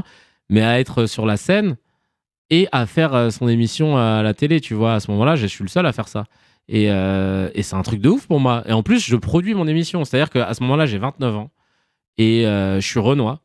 [0.51, 1.77] Mais à être sur la scène
[2.51, 5.47] et à faire euh, son émission à la télé, tu vois, à ce moment-là, je
[5.47, 6.25] suis le seul à faire ça.
[6.69, 8.63] Et, euh, et c'est un truc de ouf pour moi.
[8.67, 10.05] Et en plus, je produis mon émission.
[10.05, 11.51] C'est-à-dire qu'à ce moment-là, j'ai 29 ans
[12.19, 13.43] et euh, je suis Renoir.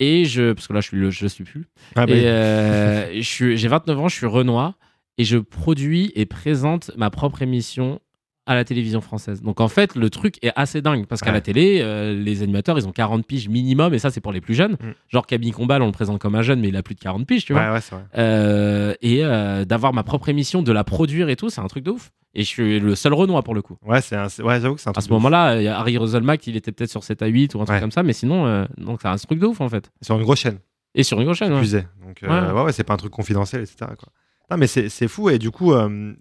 [0.00, 0.52] Et je.
[0.52, 1.66] Parce que là, je suis, le- je suis plus.
[1.96, 4.74] Ah, Et euh, je suis- j'ai 29 ans, je suis Renoir
[5.18, 8.00] et je produis et présente ma propre émission
[8.46, 9.40] à la télévision française.
[9.42, 11.34] Donc en fait, le truc est assez dingue parce qu'à Ouais.
[11.34, 14.40] la télé, euh, les animateurs, ils ont 40 piges minimum et ça, c'est pour les
[14.42, 14.72] plus jeunes.
[14.72, 14.90] Mm.
[15.08, 17.26] Genre Camille Combal, on le présente comme un jeune, mais il a plus de 40
[17.26, 17.62] piges, tu vois.
[17.62, 18.04] ouais, ouais, c'est vrai.
[18.18, 21.84] Euh, et euh, d'avoir ma propre émission, de la produire et tout, c'est un truc
[21.84, 22.10] de ouf.
[22.34, 23.76] Et je suis le seul Renoir pour le coup.
[23.86, 25.04] Ouais, c'est un- ouais, j'avoue que c'est un À truc.
[25.04, 25.22] ce de ouf.
[25.22, 28.02] moment-là, Harry Roselmack, il était peut-être sur 7 à 8 ou un truc comme ça,
[28.02, 29.90] mais sinon, donc c'est un truc de ouf en fait.
[30.02, 30.58] Sur une grosse chaîne.
[30.96, 31.60] Et sur une chaîne, ouais.
[32.04, 32.62] Donc, Ouais.
[32.62, 33.76] ouais, c'est pas un truc confidentiel, etc.
[33.98, 34.08] Quoi.
[34.50, 35.30] Non, mais c'est fou.
[35.30, 35.72] Et du coup,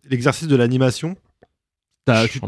[0.09, 1.15] l'exercice de l'animation,
[2.06, 2.39] tu,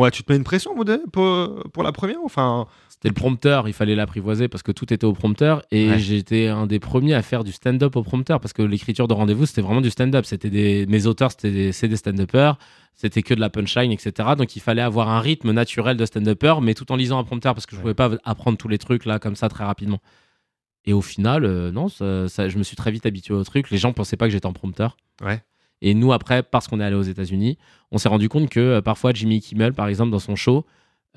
[0.00, 0.74] ouais, tu te mets une pression,
[1.12, 5.06] pour, pour la première Enfin, C'était le prompteur, il fallait l'apprivoiser parce que tout était
[5.06, 5.98] au prompteur et Ouais.
[5.98, 9.46] j'étais un des premiers à faire du stand-up au prompteur parce que l'écriture de rendez-vous
[9.46, 10.24] c'était vraiment du stand-up.
[10.26, 12.58] C'était des mes auteurs c'était des, des stand-uppers,
[12.94, 14.30] c'était que de la punchline etc.
[14.36, 17.54] Donc il fallait avoir un rythme naturel de stand-upper mais tout en lisant un prompteur
[17.54, 17.94] parce que je Ouais.
[17.94, 20.00] pouvais pas apprendre tous les trucs là comme ça très rapidement.
[20.84, 23.70] Et au final euh, non, ça- ça- je me suis très vite habitué au truc.
[23.70, 24.96] Les gens pensaient pas que j'étais en prompteur.
[25.24, 25.42] Ouais.
[25.82, 27.58] Et nous après parce qu'on est allé aux États-Unis,
[27.90, 30.64] on s'est rendu compte que euh, parfois Jimmy Kimmel par exemple dans son show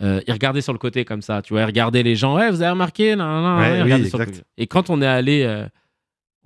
[0.01, 2.49] euh, il regardait sur le côté comme ça, tu vois, il regardait les gens, ouais,
[2.49, 4.26] vous avez remarqué, nan, nan, Ouais, il oui, sur le.
[4.57, 5.68] Et quand on est allé euh,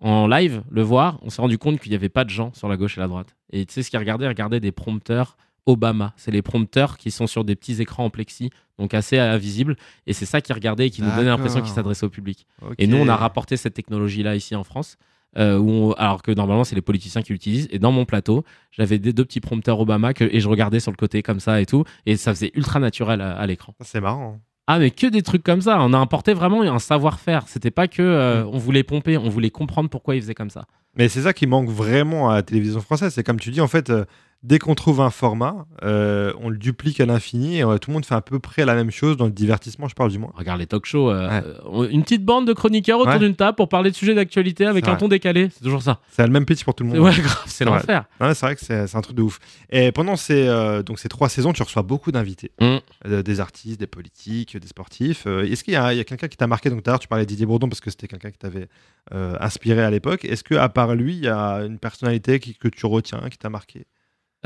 [0.01, 2.68] en live le voir, on s'est rendu compte qu'il n'y avait pas de gens sur
[2.68, 3.38] la gauche et la droite.
[3.51, 4.26] Et tu sais ce qu'il regardait?
[4.26, 6.13] Il regardait des prompteurs Obama.
[6.18, 8.49] C'est les prompteurs qui sont sur des petits écrans en plexi,
[8.80, 9.76] donc assez invisibles.
[10.07, 12.47] Et c'est ça qu'il regardait et qui nous donnait l'impression qu'il s'adressait au public.
[12.78, 14.97] Et nous, on a rapporté cette technologie-là ici en France.
[15.38, 17.68] Euh, où on- alors que normalement, c'est les politiciens qui l'utilisent.
[17.72, 20.92] Et dans mon plateau, j'avais des deux petits prompteurs Obama que, et je regardais sur
[20.92, 21.84] le côté comme ça et tout.
[22.06, 23.74] Et ça faisait ultra naturel à- à l'écran.
[23.82, 24.40] C'est marrant.
[24.70, 25.78] Ah, mais que des trucs comme ça.
[25.82, 27.48] On a importé vraiment un savoir-faire.
[27.48, 28.50] C'était pas que euh, Mm.
[28.54, 30.66] on voulait pomper, on voulait comprendre pourquoi ils faisaient comme ça.
[30.98, 33.14] Mais c'est ça qui manque vraiment à la télévision française.
[33.14, 34.04] C'est comme tu dis, en fait, euh,
[34.44, 37.96] dès qu'on trouve un format, euh, on le duplique à l'infini et euh, tout le
[37.96, 40.32] monde fait à peu près la même chose dans le divertissement, je parle du moins.
[40.36, 41.10] Regarde les talk shows.
[41.10, 41.44] euh, Ouais.
[41.86, 43.20] euh, une petite bande de chroniqueurs autour Ouais.
[43.20, 45.50] d'une table pour parler de sujets d'actualité avec un ton décalé.
[45.54, 46.00] C'est toujours ça.
[46.10, 47.00] C'est le même pitch pour tout le monde.
[47.00, 48.06] Ouais, grave, c'est l'enfer.
[48.20, 49.40] C'est vrai que c'est un truc de ouf.
[49.70, 50.46] Et pendant ces,
[50.86, 52.52] donc ces trois saisons, tu reçois beaucoup d'invités.
[52.62, 53.22] Mm.
[53.22, 55.26] Des artistes, des politiques, des sportifs.
[55.28, 56.70] Est-ce qu'il y a, quelqu'un qui t'a marqué?
[56.70, 58.68] Donc, tu parlais de Didier Bourdon parce que c'était quelqu'un qui t'avait
[59.12, 60.26] inspiré à l'époque.
[60.26, 63.38] Est-ce que à part lui, il y a une personnalité qui- que tu retiens, qui
[63.38, 63.86] t'a marqué?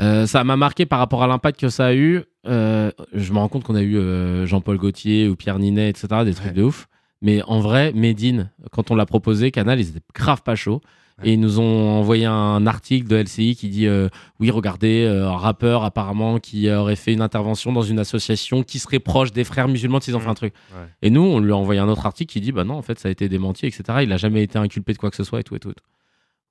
[0.02, 2.22] Euh, ça m'a marqué par rapport à l'impact que ça a eu.
[2.46, 6.08] Euh, je me rends compte qu'on a eu euh, Jean-Paul Gaultier ou Pierre Ninet, etc.
[6.24, 6.52] Des trucs Ouais.
[6.52, 6.88] de ouf.
[7.20, 10.80] Mais en vrai, Medine, quand on l'a proposé, Canal, ils étaient grave pas chauds.
[11.18, 11.28] Ouais.
[11.28, 13.86] Et ils nous ont envoyé un article de LCI qui dit
[14.40, 18.98] Oui, regardez, un rappeur apparemment qui aurait fait une intervention dans une association qui serait
[18.98, 20.54] proche des frères musulmans s'ils ont fait un truc.
[20.72, 20.86] Ouais.
[21.02, 22.98] Et nous, on lui a envoyé un autre article qui dit Bah non, en fait,
[22.98, 24.00] ça a été démenti, etc.
[24.02, 25.70] Il a jamais été inculpé de quoi que ce soit et tout et tout.
[25.70, 25.84] et tout.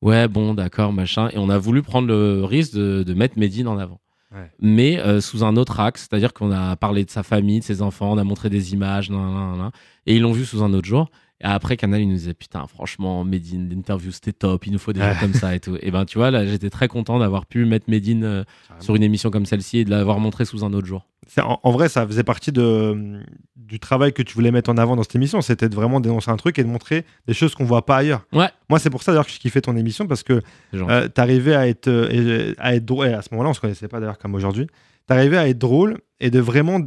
[0.02, 1.30] Ouais, bon, d'accord, machin.
[1.30, 3.99] Et on a voulu prendre le risque de, de mettre Medine en avant.
[4.34, 4.49] Ouais.
[4.60, 7.82] Mais euh, sous un autre axe, c'est-à-dire qu'on a parlé de sa famille, de ses
[7.82, 9.72] enfants, on a montré des images, nan, nan, nan, nan.
[10.06, 11.10] et ils l'ont vu sous un autre jour.
[11.42, 14.94] Et après, Canal, il nous disait Putain, franchement, Medine, l'interview, c'était top, il nous faut
[14.94, 15.76] des gens comme ça et tout.
[15.82, 18.44] Et ben, tu vois, là, j'étais très content d'avoir pu mettre Medine euh,
[18.80, 21.08] sur une émission comme celle-ci et de l'avoir montré sous un autre jour.
[21.39, 23.20] En, en vrai, ça faisait partie de,
[23.56, 25.42] du travail que tu voulais mettre en avant dans cette émission.
[25.42, 28.26] C'était de vraiment dénoncer un truc et de montrer des choses qu'on voit pas ailleurs.
[28.34, 28.50] Ouais.
[28.70, 30.42] Moi, c'est pour ça d'ailleurs que je kiffais ton émission parce que.
[30.74, 33.08] Euh, t'arrivais à être, euh, à être drôle.
[33.08, 34.68] et À ce moment-là, on se connaissait pas d'ailleurs comme aujourd'hui.
[35.08, 36.80] T'arrivais à être drôle et de vraiment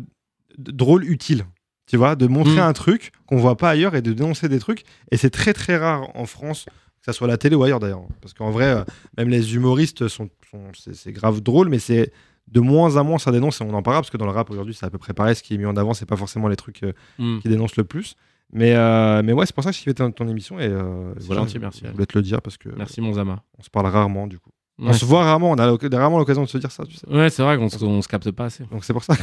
[0.59, 1.45] drôle utile.
[1.87, 2.61] Tu vois, de montrer Mm.
[2.61, 4.85] un truc qu'on voit pas ailleurs et de dénoncer des trucs.
[5.11, 7.81] Et c'est très très rare en France, que ça soit à la télé ou ailleurs
[7.81, 8.03] d'ailleurs.
[8.23, 8.85] Parce qu'en vrai, euh,
[9.19, 12.13] même les humoristes sont, sont- c'est grave drôle, mais c'est
[12.49, 14.51] de moins en moins ça dénonce et on en parlera parce que dans le rap
[14.51, 15.35] aujourd'hui c'est à peu près pareil.
[15.37, 17.39] Ce qui est mis en avant, c'est pas forcément les trucs euh, Hmm.
[17.41, 18.17] qui dénoncent le plus.
[18.53, 21.13] Mais, euh, mais ouais, c'est pour ça que je suivais ton, ton émission et euh,
[21.19, 21.81] C'est voilà, gentil, merci.
[21.85, 23.43] Je voulais te le dire parce que Merci, mon Zama.
[23.59, 24.51] on se parle rarement du coup.
[24.79, 25.67] On se voit rarement, on a
[25.99, 27.09] rarement l'occasion de se dire ça, tu sais.
[27.09, 28.65] Ouais, c'est vrai qu'on se, se capte pas assez.
[28.73, 29.15] Donc c'est pour ça.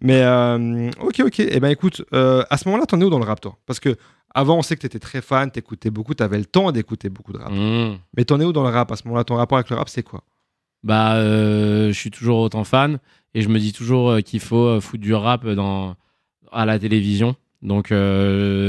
[0.00, 1.40] Mais euh, ok, ok.
[1.40, 3.56] Et ben écoute, euh, à ce moment-là, t'en es où dans le rap, toi?
[3.66, 3.96] Parce que
[4.34, 7.38] avant, on sait que t'étais très fan, t'écoutais beaucoup, t'avais le temps d'écouter beaucoup de
[7.38, 7.50] rap.
[7.52, 7.96] Hmm.
[8.16, 9.24] Mais t'en es où dans le rap à ce moment-là?
[9.24, 10.22] Ton rapport avec le rap, c'est quoi?
[10.82, 12.98] Bah, euh, je suis toujours autant fan
[13.34, 15.96] et je me dis toujours qu'il faut foutre du rap dans,
[16.52, 17.34] à la télévision.
[17.62, 17.90] Donc,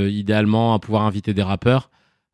[0.10, 1.90] idéalement, à pouvoir inviter des rappeurs.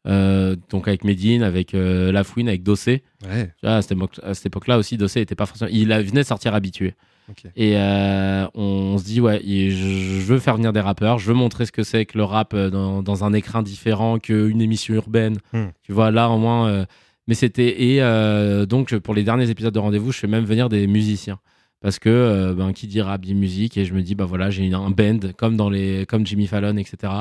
[0.05, 3.03] Euh, donc, avec Medine, avec euh, Lafouine, avec Dossé.
[3.25, 3.47] Ouais.
[3.59, 5.69] Tu vois, à cette époque- à cette époque-là aussi, Dossé était pas forcément.
[5.73, 6.95] Il a- venait de sortir habitué.
[7.55, 11.65] Et euh, on se dit, ouais, je, veux faire venir des rappeurs, je veux montrer
[11.65, 15.37] ce que c'est que le rap euh, dans, dans un écrin différent qu'une émission urbaine.
[15.53, 15.67] Hmm.
[15.83, 16.67] Tu vois, là, au moins.
[16.67, 16.85] euh,
[17.27, 17.83] mais c'était.
[17.83, 21.39] Et euh, donc, pour les derniers épisodes de rendez-vous, je fais même venir des musiciens.
[21.79, 24.71] Parce que, ben, qui dit rap dit musique, et je me dis, bah voilà, j'ai
[24.73, 27.11] un band, comme, dans les, comme Jimmy Fallon, etc.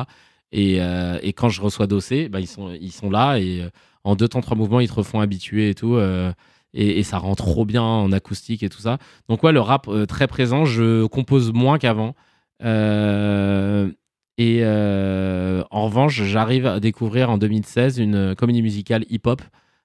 [0.52, 3.66] Et, et quand je reçois Dossé, bah, ils, sont, ils sont là, et
[4.04, 5.98] en deux temps, trois mouvements, ils te refont habituer et tout.
[6.74, 8.98] Et, ça rend trop bien en acoustique et tout ça.
[9.28, 12.14] Donc ouais, le rap euh, très présent, je compose moins qu'avant.
[12.64, 13.90] Euh,
[14.38, 19.42] et euh, en revanche, j'arrive à découvrir en 2016 une comédie musicale hip-hop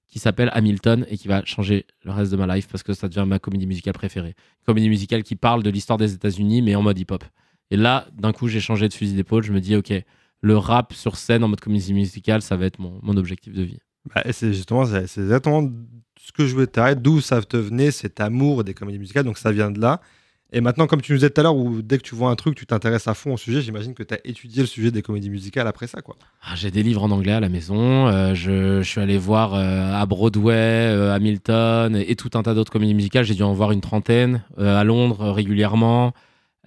[0.07, 3.09] qui s'appelle Hamilton et qui va changer le reste de ma life parce que ça
[3.09, 4.35] devient ma comédie musicale préférée.
[4.65, 7.25] Comédie musicale qui parle de l'histoire des États-Unis mais en mode hip-hop.
[7.69, 9.43] Et là, d'un coup, j'ai changé de fusil d'épaule.
[9.43, 9.91] Je me dis, ok,
[10.39, 13.79] le rap sur scène en mode comédie musicale, ça va être mon objectif de vie.
[14.13, 15.69] Bah, c'est justement, c'est exactement
[16.19, 17.01] ce que je voulais t'arrêter.
[17.01, 19.25] D'où ça te venait, cet amour des comédies musicales.
[19.25, 20.01] Donc ça vient de là.
[20.53, 22.35] Et maintenant, comme tu nous disais tout à l'heure, où dès que tu vois un
[22.35, 25.01] truc, tu t'intéresses à fond au sujet, j'imagine que tu as étudié le sujet des
[25.01, 26.15] comédies musicales après ça, quoi.
[26.41, 28.07] Ah, J'ai des livres en anglais à la maison.
[28.07, 32.71] euh, je, suis allé voir euh, à Broadway, euh, Hamilton et, tout un tas d'autres
[32.71, 33.25] comédies musicales.
[33.25, 36.13] J'ai dû en voir une trentaine euh, à Londres régulièrement.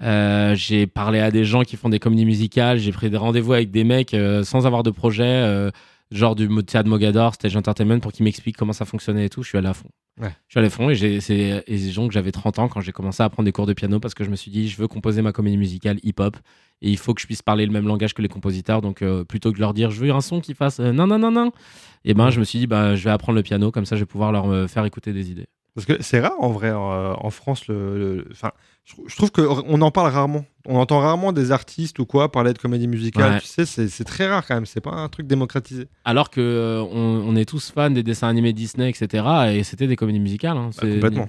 [0.02, 2.78] J'ai parlé à des gens qui font des comédies musicales.
[2.78, 5.70] J'ai pris des rendez-vous avec des mecs sans avoir de projet,
[6.10, 9.42] genre du théâtre Mogador, Stage Entertainment, pour qu'ils m'expliquent comment ça fonctionnait et tout.
[9.42, 9.88] Je suis allé à fond.
[10.20, 10.30] Ouais.
[10.48, 13.28] Je suis allé à fond et, c'est- donc j'avais 30 ans quand j'ai commencé à
[13.30, 15.32] prendre des cours de piano parce que je me suis dit, je veux composer ma
[15.32, 16.36] comédie musicale hip-hop
[16.82, 18.80] et il faut que je puisse parler le même langage que les compositeurs.
[18.82, 21.06] Donc, euh, plutôt que de leur dire, je veux un son qui fasse euh, non,
[21.06, 21.52] non, non, non,
[22.04, 24.00] et ben, je me suis dit, bah, je vais apprendre le piano, comme ça, je
[24.00, 25.46] vais pouvoir leur euh, faire écouter des idées.
[25.74, 27.66] Parce que c'est rare en vrai, euh, en France.
[27.68, 28.50] Le, enfin,
[28.84, 30.44] je, je trouve qu'on en parle rarement.
[30.66, 33.34] On entend rarement des artistes ou quoi parler de comédie musicale.
[33.34, 33.40] Ouais.
[33.40, 34.66] Tu sais, c'est très rare quand même.
[34.66, 35.86] C'est pas un truc démocratisé.
[36.04, 39.24] Alors que euh, on, on est tous fans des dessins animés Disney, etc.
[39.54, 40.56] Et c'était des comédies musicales.
[40.56, 41.26] hein, c'est- complètement.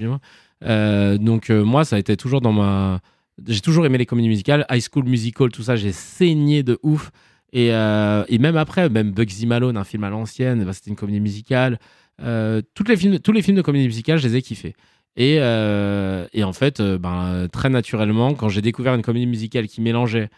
[0.64, 3.00] Euh, donc, euh, moi, ça a été toujours dans ma.
[3.48, 4.66] J'ai toujours aimé les comédies musicales.
[4.70, 7.12] High School Musical, tout ça, j'ai saigné de ouf.
[7.54, 11.20] Et, et même après, même Bugsy Malone, un film à l'ancienne, bah, c'était une comédie
[11.20, 11.80] musicale.
[12.24, 14.76] Euh, toutes les films, tous les films de comédie musicale, je les ai kiffés.
[15.17, 19.67] Et, euh, et en fait, euh, ben, très naturellement, quand j'ai découvert une comédie musicale
[19.67, 20.30] qui mélangeait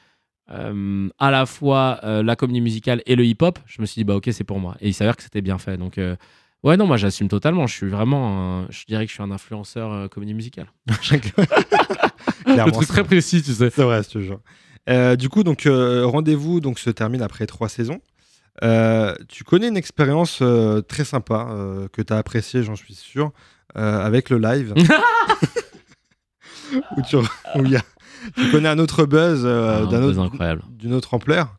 [0.52, 4.04] euh, à la fois euh, la comédie musicale et le hip-hop, je me suis dit,
[4.04, 4.76] bah ok, c'est pour moi.
[4.82, 5.78] Et il s'avère que c'était bien fait.
[5.78, 6.16] Donc, euh,
[6.64, 7.68] ouais, non, moi j'assume totalement.
[7.68, 10.68] Je suis vraiment, un- je dirais que je suis un influenceur euh, comédie musicale.
[12.46, 13.70] Le truc c'est- très précis, tu sais.
[13.70, 14.40] C'est vrai, jure.
[14.90, 18.00] Euh, du coup, donc euh, rendez-vous donc se termine après trois saisons.
[18.62, 22.94] Euh, tu connais une expérience euh, très sympa euh, que tu as appréciée, j'en suis
[22.94, 23.32] sûr,
[23.76, 24.74] avec le live.
[26.98, 27.22] où tu, où
[27.66, 27.82] il y a-
[28.38, 30.38] tu connais un autre buzz Ah, un d'un buzz autre-
[30.70, 31.56] d'une autre ampleur.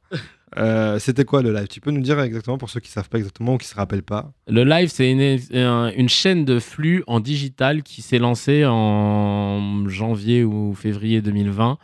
[0.99, 1.66] C'était quoi le live?
[1.66, 4.03] Tu peux nous dire exactement pour ceux qui savent pas exactement ou qui se rappellent
[4.05, 4.32] pas?
[4.47, 9.88] Le live, c'est une, un- une chaîne de flux en digital qui s'est lancée en
[9.88, 11.78] janvier ou février 2020.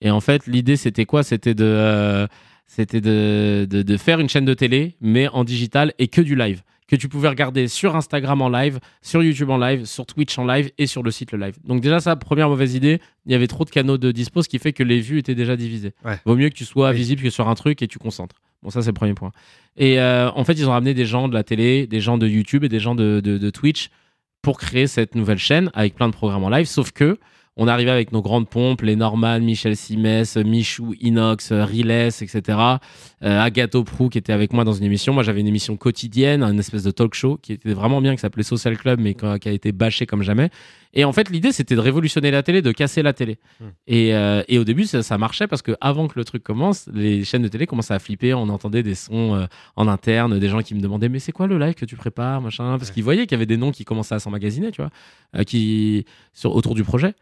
[0.00, 1.22] Et en fait, l'idée, c'était quoi?
[1.24, 2.28] C'était de,
[2.74, 6.34] c'était de, de, de faire une chaîne de télé, mais en digital et que du
[6.36, 6.62] live.
[6.86, 10.44] Que tu pouvais regarder sur Instagram en live, sur YouTube en live, sur Twitch en
[10.46, 11.54] live et sur le site le live.
[11.64, 14.48] Donc, déjà, ça, première mauvaise idée, il y avait trop de canaux de dispo, ce
[14.50, 15.92] qui fait que les vues étaient déjà divisées.
[16.04, 16.18] Ouais.
[16.26, 16.96] Vaut mieux que tu sois Oui.
[16.96, 18.36] visible que sur un truc et tu concentres.
[18.62, 19.32] Bon, ça, c'est le premier point.
[19.78, 22.28] Et euh, en fait, ils ont ramené des gens de la télé, des gens de
[22.28, 23.88] YouTube et des gens de, de- de Twitch
[24.42, 26.66] pour créer cette nouvelle chaîne avec plein de programmes en live.
[26.66, 27.18] Sauf que
[27.56, 32.40] on arrivait avec nos grandes pompes, les Norman, Michel Simès, Michou, Inox, Riles, etc.
[33.22, 35.12] Euh, Agathe Prou qui était avec moi dans une émission.
[35.12, 38.20] Moi, j'avais une émission quotidienne, une espèce de talk show qui était vraiment bien, qui
[38.20, 40.50] s'appelait Social Club, mais qui a- été bâché comme jamais.
[40.96, 43.38] Et en fait, l'idée, c'était de révolutionner la télé, de casser la télé.
[43.60, 43.64] Hmm.
[43.88, 46.88] Et, euh, et au début, ça, ça marchait parce que avant que le truc commence,
[46.92, 48.34] les chaînes de télé commençaient à flipper.
[48.34, 49.46] On entendait des sons euh,
[49.76, 52.40] en interne, des gens qui me demandaient mais c'est quoi le live que tu prépares,
[52.40, 52.94] machin, parce Ouais.
[52.94, 54.90] qu'ils voyaient qu'il y avait des noms qui commençaient à s'emmagasiner, tu vois,
[55.36, 57.14] euh, qui sur autour du projet.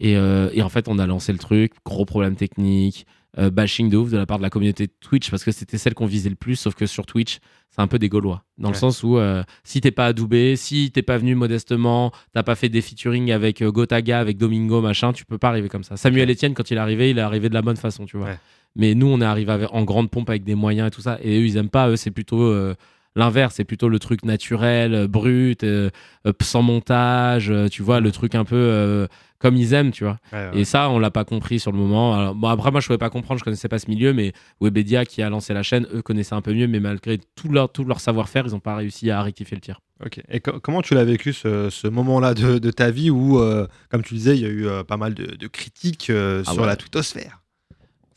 [0.00, 3.06] Et, euh, et en fait, on a lancé le truc, gros problème technique.
[3.38, 5.94] euh, bashing de ouf de la part de la communauté Twitch parce que c'était celle
[5.94, 7.38] qu'on visait le plus, sauf que sur Twitch,
[7.70, 8.42] c'est un peu des Gaulois.
[8.58, 12.42] Dans le sens où euh, si t'es pas adoubé, si t'es pas venu modestement, t'as
[12.42, 15.84] pas fait des featuring avec euh, Gotaga, avec Domingo, machin, tu peux pas arriver comme
[15.84, 15.96] ça.
[15.96, 18.28] Samuel Etienne, quand il est arrivé, il est arrivé de la bonne façon, tu vois.
[18.28, 18.38] Ouais.
[18.74, 21.18] Mais nous, on est arrivé en grande pompe avec des moyens et tout ça.
[21.22, 21.88] Et eux, ils aiment pas.
[21.88, 22.74] Eux, c'est plutôt euh,
[23.16, 23.54] l'inverse.
[23.56, 25.90] C'est plutôt le truc naturel, euh, brut, euh,
[26.26, 27.52] euh, sans montage.
[27.72, 29.06] tu vois, le truc un peu euh,
[29.38, 30.18] comme ils aiment, tu vois.
[30.32, 30.60] Ouais, ouais.
[30.60, 32.14] Et ça, on l'a pas compris sur le moment.
[32.14, 33.38] Alors, bon, après, moi, je pouvais pas comprendre.
[33.38, 36.40] Je connaissais pas ce milieu, mais Webedia qui a lancé la chaîne, eux connaissaient un
[36.40, 36.66] peu mieux.
[36.68, 39.80] Mais malgré tout leur, tout leur savoir-faire, ils ont pas réussi à rectifier le tir.
[40.04, 40.20] Ok.
[40.30, 43.66] Et co- comment tu l'as vécu ce, ce moment-là de, de ta vie où, euh,
[43.90, 46.52] comme tu disais, il y a eu euh, pas mal de, de critiques euh, Ah
[46.52, 46.66] sur ouais.
[46.66, 47.40] la twittosphère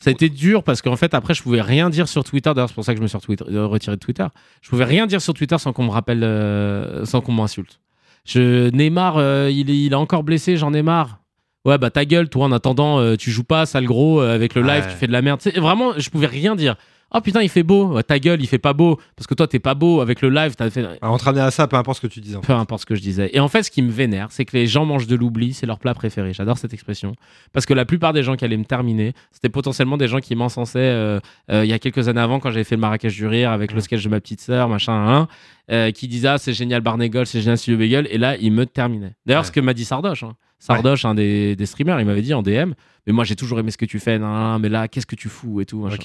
[0.02, 2.50] Ça a été dur parce qu'en fait, après, je pouvais rien dire sur Twitter.
[2.54, 4.26] D'ailleurs, c'est pour ça que je me suis retiré de Twitter.
[4.62, 7.80] Je pouvais rien dire sur Twitter sans qu'on me rappelle, euh, sans qu'on m'insulte.
[8.24, 11.18] Je Neymar, euh, il, est, il est encore blessé, j'en ai marre.
[11.66, 14.54] Ouais, bah ta gueule, toi, en attendant, euh, tu joues pas, sale gros, euh, avec
[14.54, 14.90] le live, Ouais.
[14.90, 15.40] tu fais de la merde.
[15.56, 16.76] Vraiment, je pouvais rien dire.
[17.12, 18.00] Oh putain, il fait beau.
[18.02, 18.98] Ta gueule, il fait pas beau.
[19.16, 20.00] Parce que toi, t'es pas beau.
[20.00, 20.84] Avec le live, t'as fait.
[20.84, 22.36] Alors, On te ramenait à ça, peu importe ce que tu disais.
[22.36, 22.46] en fait.
[22.46, 23.30] Peu importe ce que je disais.
[23.32, 25.66] Et en fait, ce qui me vénère, c'est que les gens mangent de l'oubli, c'est
[25.66, 26.32] leur plat préféré.
[26.32, 27.14] J'adore cette expression.
[27.52, 30.36] Parce que la plupart des gens qui allaient me terminer, c'était potentiellement des gens qui
[30.36, 31.18] m'encensaient euh,
[31.50, 33.72] euh, il y a quelques années avant, quand j'avais fait le Marrakech du Rire avec
[33.72, 35.28] le sketch de ma petite sœur, machin, hein,
[35.72, 38.06] euh, qui disaient Ah, c'est génial Barnégol, c'est génial Studio Bagel.
[38.10, 39.14] Et là, ils me terminaient.
[39.26, 39.46] D'ailleurs, Ouais.
[39.46, 40.22] ce que m'a dit Sardoche.
[40.22, 40.34] hein.
[40.60, 42.72] Sardoche, un des, des streamers, il m'avait dit en DM
[43.06, 45.16] Mais moi, j'ai toujours aimé ce que tu fais, nan, nan, mais là, qu'est-ce que
[45.16, 45.80] tu fous et tout.
[45.80, 45.96] machin.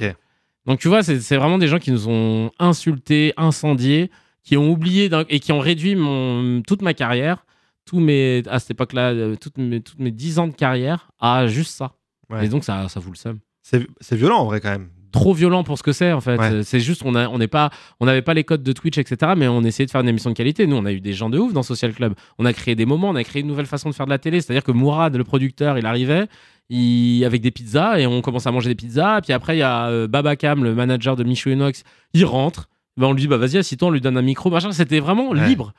[0.66, 4.10] Donc tu vois, c'est vraiment des gens qui nous ont insultés, incendiés,
[4.44, 7.46] qui ont oublié et qui ont réduit mon, toute ma carrière,
[7.86, 11.48] tous mes, à cette époque-là, euh, toutes mes, toutes mes 10 ans de carrière à
[11.48, 11.94] juste ça.
[12.30, 12.46] Ouais.
[12.46, 13.40] Et donc ça, ça fout le seum.
[13.62, 14.90] C'est violent en vrai quand même.
[15.12, 16.38] Trop violent pour ce que c'est en fait.
[16.38, 16.64] Ouais.
[16.64, 19.34] C'est juste on a, on n'est pas, on n'avait pas les codes de Twitch etc.
[19.38, 20.68] Mais on essayait de faire une émission de qualité.
[20.68, 22.14] Nous on a eu des gens de ouf dans Social Club.
[22.38, 24.20] On a créé des moments, on a créé une nouvelle façon de faire de la
[24.20, 24.42] télé.
[24.42, 26.28] C'est-à-dire que Mourad, le producteur, il arrivait.
[26.70, 29.22] Il- avec des pizzas et on commence à manger des pizzas.
[29.22, 32.68] Puis après, il y a euh, Babacam, le manager de Michou Inox, il rentre.
[32.98, 34.72] Ben, on lui dit, bah vas-y, assis-toi, on lui donne un micro, machin.
[34.72, 35.48] C'était vraiment Ouais.
[35.48, 35.74] libre.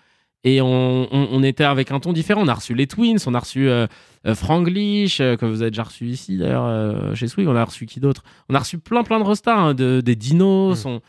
[0.44, 2.42] Et on, on- on était avec un ton différent.
[2.44, 3.86] On a reçu les Twins, on a reçu euh,
[4.26, 7.48] euh, Franglish, euh, que vous avez déjà reçu ici d'ailleurs euh, chez Swig.
[7.48, 8.22] On a reçu qui d'autre?
[8.48, 10.84] On a reçu plein plein de restas, hein, de, des dinos.
[10.84, 10.88] Mm.
[10.88, 11.00] on-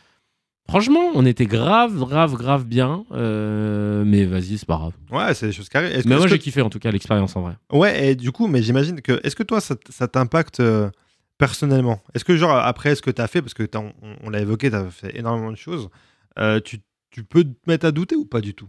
[0.70, 3.06] Franchement, on était grave, grave, grave bien.
[3.14, 4.94] euh, mais vas-y, c'est pas grave.
[5.12, 5.92] Ouais, c'est des choses carrées.
[5.92, 7.54] Est-ce que- Mais moi, j'ai kiffé en tout cas l'expérience en vrai.
[7.72, 9.20] Ouais, et du coup, mais j'imagine que.
[9.24, 10.90] Est-ce que toi, ça, t- ça t'impacte euh,
[11.38, 12.02] personnellement?
[12.14, 13.94] Est-ce que, genre, après ce que tu as fait, parce que t'as- on,
[14.24, 15.90] on l'a évoqué, tu as fait énormément de choses,
[16.38, 16.80] euh, tu,
[17.12, 18.68] tu peux te mettre à douter ou pas du tout?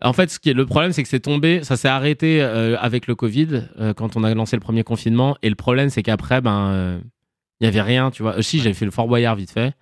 [0.00, 2.76] En fait, ce qui est le problème, c'est que c'est tombé, ça s'est arrêté euh,
[2.78, 5.36] avec le Covid euh, quand on a lancé le premier confinement.
[5.42, 7.00] Et le problème, c'est qu'après, ben, euh,
[7.60, 8.36] il y avait rien, tu vois.
[8.38, 9.72] Euh, si, j'avais fait le Fort Boyard vite fait,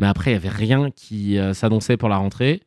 [0.00, 2.62] mais après, il y avait rien qui euh, s'annonçait pour la rentrée,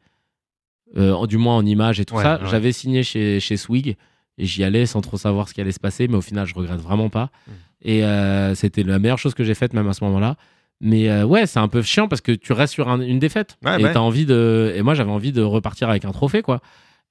[0.97, 2.39] euh, du moins en images et tout Ouais, ça.
[2.41, 2.47] ouais.
[2.49, 3.97] J'avais signé chez, chez Swig
[4.37, 6.53] et j'y allais sans trop savoir ce qui allait se passer, mais au final, je
[6.55, 7.29] regrette vraiment pas.
[7.47, 7.51] Mm.
[7.85, 10.37] Et euh, c'était la meilleure chose que j'ai faite, même à ce moment-là.
[10.81, 13.57] Mais euh, ouais, c'est un peu chiant parce que tu restes sur un- une défaite.
[13.63, 13.97] Ouais, et ouais.
[13.97, 14.71] envie de.
[14.75, 16.61] Et moi, j'avais envie de repartir avec un trophée, quoi.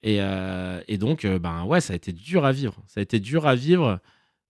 [0.02, 2.74] Et, euh, et donc, ben ouais, ça a été dur à vivre.
[2.86, 4.00] Ça a été dur à vivre.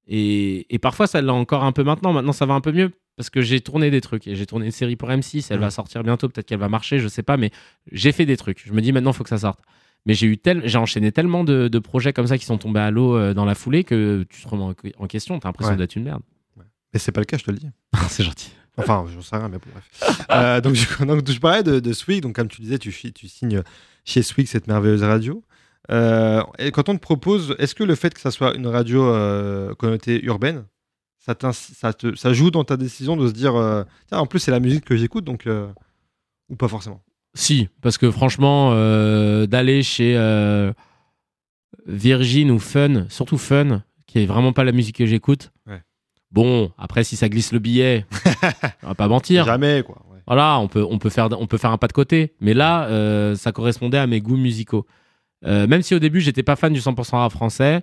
[0.09, 2.13] Et, et parfois, ça l'a encore un peu maintenant.
[2.13, 4.27] Maintenant, ça va un peu mieux parce que j'ai tourné des trucs.
[4.27, 5.47] Et j'ai tourné une série pour M6.
[5.51, 5.63] Elle Mhm.
[5.65, 6.29] va sortir bientôt.
[6.29, 7.37] Peut-être qu'elle va marcher, je sais pas.
[7.37, 7.51] Mais
[7.91, 8.63] j'ai fait des trucs.
[8.67, 9.61] Je me dis maintenant, il faut que ça sorte.
[10.07, 12.81] Mais j'ai eu tel, j'ai enchaîné tellement de, de projets comme ça qui sont tombés
[12.81, 15.39] à l'eau euh, dans la foulée que tu te remets en, en question.
[15.39, 15.79] T'as l'impression Ouais.
[15.79, 16.23] d'être une merde.
[16.93, 17.69] Mais c'est pas le cas, je te le dis.
[18.09, 18.51] c'est gentil.
[18.79, 20.27] Enfin, j'en sais rien, mais bon, bref.
[20.31, 22.23] Euh, donc, je, donc, je parlais de, de Swig.
[22.23, 23.63] Donc, comme tu disais, tu signes
[24.05, 25.45] chez Swig cette merveilleuse radio.
[25.91, 29.05] Euh, et quand on te propose, est-ce que le fait que ça soit une radio
[29.05, 30.65] euh, connotée urbaine,
[31.25, 34.51] ça, te, ça joue dans ta décision de se dire, euh, tiens, en plus, c'est
[34.51, 35.47] la musique que j'écoute, donc.
[35.47, 35.69] euh,
[36.49, 37.01] ou pas forcément
[37.35, 40.15] Si, parce que franchement, euh, d'aller chez
[41.87, 45.53] Virgin ou Fun, surtout Fun, qui est vraiment pas la musique que j'écoute.
[45.67, 45.81] Ouais.
[46.33, 48.05] Bon, après, si ça glisse le billet,
[48.83, 49.45] on va pas mentir.
[49.45, 50.03] Jamais, quoi.
[50.11, 50.19] ouais.
[50.27, 52.35] Voilà, on peut, on, peut faire, on peut faire un pas de côté.
[52.41, 54.87] Mais là, ça correspondait à mes goûts musicaux.
[55.45, 57.83] Même si au début, j'étais pas fan du 100% rap français,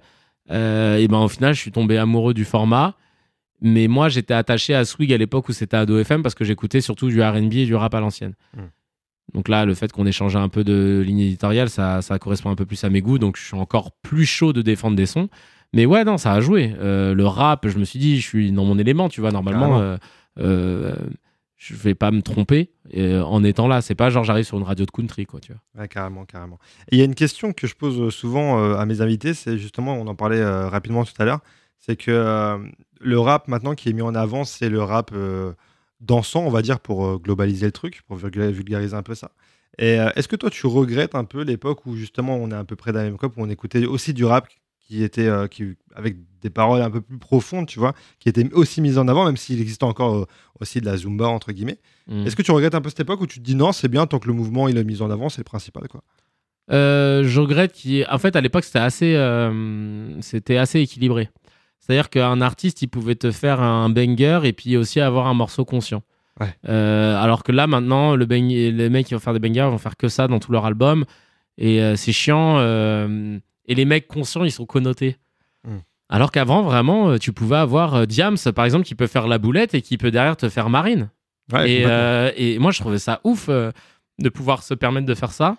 [0.50, 2.96] et ben au final, je suis tombé amoureux du format.
[3.62, 6.82] Mais moi, j'étais attaché à Swig à l'époque où c'était Ado FM parce que j'écoutais
[6.82, 8.34] surtout du RB et du rap à l'ancienne.
[8.56, 8.62] Mm.
[9.34, 12.50] Donc là, le fait qu'on ait changé un peu de ligne éditoriale, ça, ça correspond
[12.50, 13.20] un peu plus à mes goûts.
[13.20, 15.30] Donc je suis encore plus chaud de défendre des sons.
[15.74, 16.74] Mais ouais, non, ça a joué.
[16.80, 19.32] Euh, le rap, je me suis dit, je suis dans mon élément, tu vois.
[19.32, 19.98] Normalement, euh,
[20.40, 20.96] euh,
[21.58, 23.82] je vais pas me tromper en étant là.
[23.82, 25.62] C'est pas genre j'arrive sur une radio de country, quoi, tu vois.
[25.82, 26.58] Ouais, carrément, carrément.
[26.92, 30.08] Il y a une question que je pose souvent à mes invités, c'est justement, on
[30.08, 31.42] en parlait rapidement tout à l'heure,
[31.80, 32.58] c'est que euh,
[33.00, 35.54] le rap maintenant qui est mis en avant, c'est le rap euh,
[36.02, 39.32] dansant, on va dire, pour euh, globaliser le truc, pour vulga- vulgariser un peu ça.
[39.78, 42.76] Et est-ce que toi, tu regrettes un peu l'époque où justement on est à peu
[42.76, 44.50] près dans la même époque, où on écoutait aussi du rap
[44.86, 48.52] qui étaient euh, qui, avec des paroles un peu plus profondes, tu vois, qui étaient
[48.54, 50.28] aussi mises en avant, même s'il existe encore
[50.60, 51.80] aussi de la zumba entre guillemets.
[52.08, 52.26] Mm.
[52.26, 54.06] Est-ce que tu regrettes un peu cette époque où tu te dis non, c'est bien
[54.06, 56.02] tant que le mouvement il est mis en avant, c'est le principal quoi?
[56.72, 59.18] Je regrette qu'il en fait à l'époque c'était assez
[60.22, 61.30] c'était assez équilibré
[61.90, 65.28] c'est à dire qu'un artiste il pouvait te faire un banger et puis aussi avoir
[65.28, 66.04] un morceau conscient
[66.40, 66.54] Ouais.
[66.70, 69.78] Euh, alors que là maintenant le bang- les mecs qui vont faire des bangers vont
[69.78, 71.04] faire que ça dans tout leur album
[71.58, 75.18] et euh, c'est chiant euh, et les mecs conscients ils sont connotés
[75.66, 75.80] Mm.
[76.08, 79.82] alors qu'avant vraiment tu pouvais avoir Diams par exemple qui peut faire la boulette et
[79.82, 81.10] qui peut derrière te faire Marine
[81.52, 81.84] Ouais,
[82.38, 85.58] et, moi, je trouvais ça ouf de pouvoir se permettre de faire ça.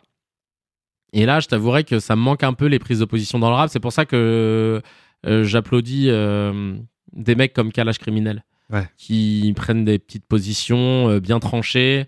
[1.13, 3.51] Et là, je t'avouerais que ça me manque un peu les prises de position dans
[3.51, 3.71] le rap.
[3.71, 4.81] C'est pour ça que
[5.25, 6.75] j'applaudis euh,
[7.13, 8.89] des mecs comme Kalash Criminel Ouais.
[8.97, 12.07] qui prennent des petites positions euh, bien tranchées.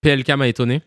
[0.00, 0.80] PLK m'a étonné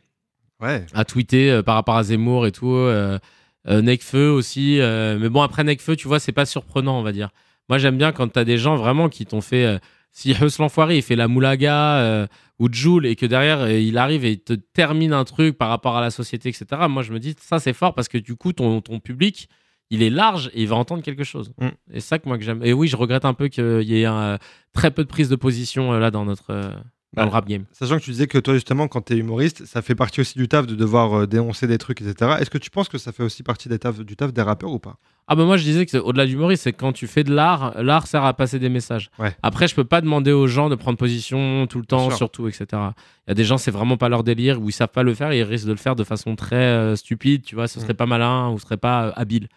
[0.62, 0.84] ouais.
[1.08, 2.72] tweeter euh, par rapport à Zemmour et tout.
[2.74, 3.20] Euh,
[3.68, 4.80] euh, Nekfeu aussi.
[4.80, 7.30] euh, mais bon, après Nekfeu, tu vois, c'est pas surprenant, on va dire.
[7.70, 9.66] Moi, j'aime bien quand t'as des gens vraiment qui t'ont fait.
[9.66, 9.78] euh,
[10.12, 12.28] si Heus l'enfoiré, il fait la moulaga euh,
[12.58, 15.70] ou Joule et que derrière, euh, il arrive et il te termine un truc par
[15.70, 16.66] rapport à la société, etc.
[16.90, 19.50] Moi, je me dis, ça, c'est fort parce que du coup, ton, ton public,
[19.90, 21.52] il est large et il va entendre quelque chose.
[21.60, 21.68] Mm.
[21.94, 22.62] Et c'est ça que moi que j'aime.
[22.64, 24.38] Et oui, je regrette un peu qu'il y ait euh,
[24.74, 26.70] très peu de prise de position euh, là dans notre euh,
[27.14, 27.66] dans Bah, le rap game.
[27.72, 30.38] Sachant que tu disais que toi, justement, quand tu es humoriste, ça fait partie aussi
[30.38, 32.34] du taf de devoir dénoncer des trucs, etc.
[32.40, 34.72] Est-ce que tu penses que ça fait aussi partie des taf, du taf des rappeurs
[34.72, 34.98] ou pas?
[35.32, 37.32] Ah bah moi je disais que c'est- au-delà du humoriste, c'est quand tu fais de
[37.32, 39.12] l'art, l'art sert à passer des messages.
[39.20, 39.36] Ouais.
[39.44, 42.66] Après je peux pas demander aux gens de prendre position tout le temps, surtout, etc.
[42.72, 45.14] Il y a des gens c'est vraiment pas leur délire ou ils savent pas le
[45.14, 47.80] faire et ils risquent de le faire de façon très euh, stupide, tu vois, ce
[47.80, 47.98] serait Mm.
[47.98, 49.50] pas malin ou ce serait pas euh, habile.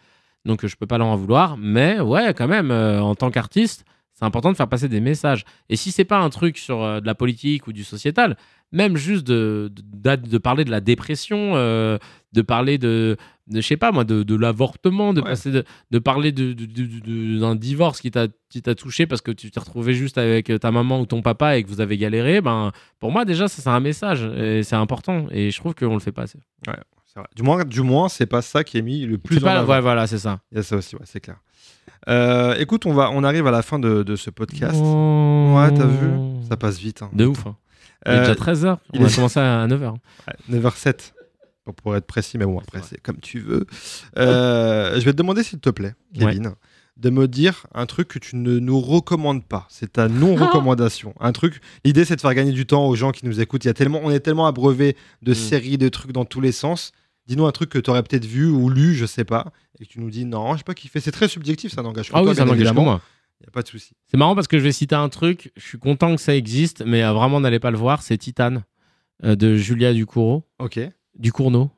[0.45, 3.84] Donc je peux pas leur en vouloir, mais ouais quand même euh, en tant qu'artiste,
[4.14, 5.45] c'est important de faire passer des messages.
[5.68, 8.36] Et si c'est pas un truc sur euh, de la politique ou du sociétal,
[8.72, 11.99] même juste de, de, de parler de la dépression, euh,
[12.32, 13.16] de parler de,
[13.49, 15.28] de je sais pas moi, de, de l'avortement, de, Ouais.
[15.30, 18.28] passer de, de parler d'un divorce qui t'a
[18.74, 21.68] touché parce que tu t'es retrouvé juste avec ta maman ou ton papa et que
[21.68, 25.51] vous avez galéré, ben pour moi déjà ça c'est un message et c'est important et
[25.51, 26.38] je trouve qu'on le fait pas assez.
[26.64, 26.72] C'est
[27.20, 27.28] vrai.
[27.36, 29.58] Du moins, du moins c'est pas ça qui est mis le plus C'est en pas,
[29.60, 29.72] avant.
[29.72, 30.40] ouais, voilà, c'est ça.
[30.52, 31.36] Il y a ça aussi, ouais, c'est clair.
[32.08, 34.76] Euh, écoute, on, va, on arrive à la fin de, de ce podcast.
[34.82, 35.54] Oh.
[35.56, 36.08] Ouais, t'as vu?
[36.48, 37.02] Ça passe vite.
[37.02, 37.10] hein.
[37.12, 37.46] De ouf.
[37.46, 37.56] hein.
[38.06, 38.78] Il est Euh, déjà 13h.
[38.94, 39.92] il On a commencé à 9h.
[39.92, 41.12] Ouais, 9h07.
[41.64, 43.66] Pour, pour être précis, mais bon, après, c'est comme tu veux.
[44.18, 46.54] Euh, je vais te demander, s'il te plaît, Kevin,
[46.96, 49.66] de me dire un truc que tu ne nous recommandes pas.
[49.68, 51.14] C'est ta non-recommandation.
[51.20, 51.60] un truc.
[51.84, 53.64] L'idée, c'est de faire gagner du temps aux gens qui nous écoutent.
[53.64, 55.34] Il y a tellement, on est tellement abreuvé de Mm.
[55.34, 56.92] séries, de trucs dans tous les sens.
[57.26, 59.90] Dis-nous un truc que tu aurais peut-être vu ou lu, je sais pas, et que
[59.90, 61.00] tu nous dis non, je sais pas kiffé.
[61.00, 63.00] C'est très subjectif, ça n'engage que Ah toi, oui, ça n'engage que moi.
[63.40, 63.94] Il y a pas de souci.
[64.06, 65.52] C'est marrant parce que je vais citer un truc.
[65.56, 68.02] Je suis content que ça existe, mais euh, vraiment n'allez pas le voir.
[68.02, 68.64] C'est Titane
[69.24, 70.44] euh, de Julia Ducournau.
[70.60, 70.78] Ok,
[71.18, 71.70] Ducournau.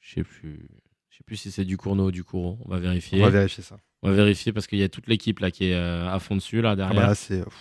[0.00, 0.68] Je sais plus.
[1.10, 2.58] Je sais plus si c'est Ducournau ou Ducournau.
[2.64, 3.20] On va vérifier.
[3.20, 3.76] on va vérifier ça.
[4.02, 6.34] On va vérifier parce qu'il y a toute l'équipe là qui est euh, à fond
[6.34, 6.96] dessus là Ah derrière.
[7.00, 7.54] bah là, c'est pff,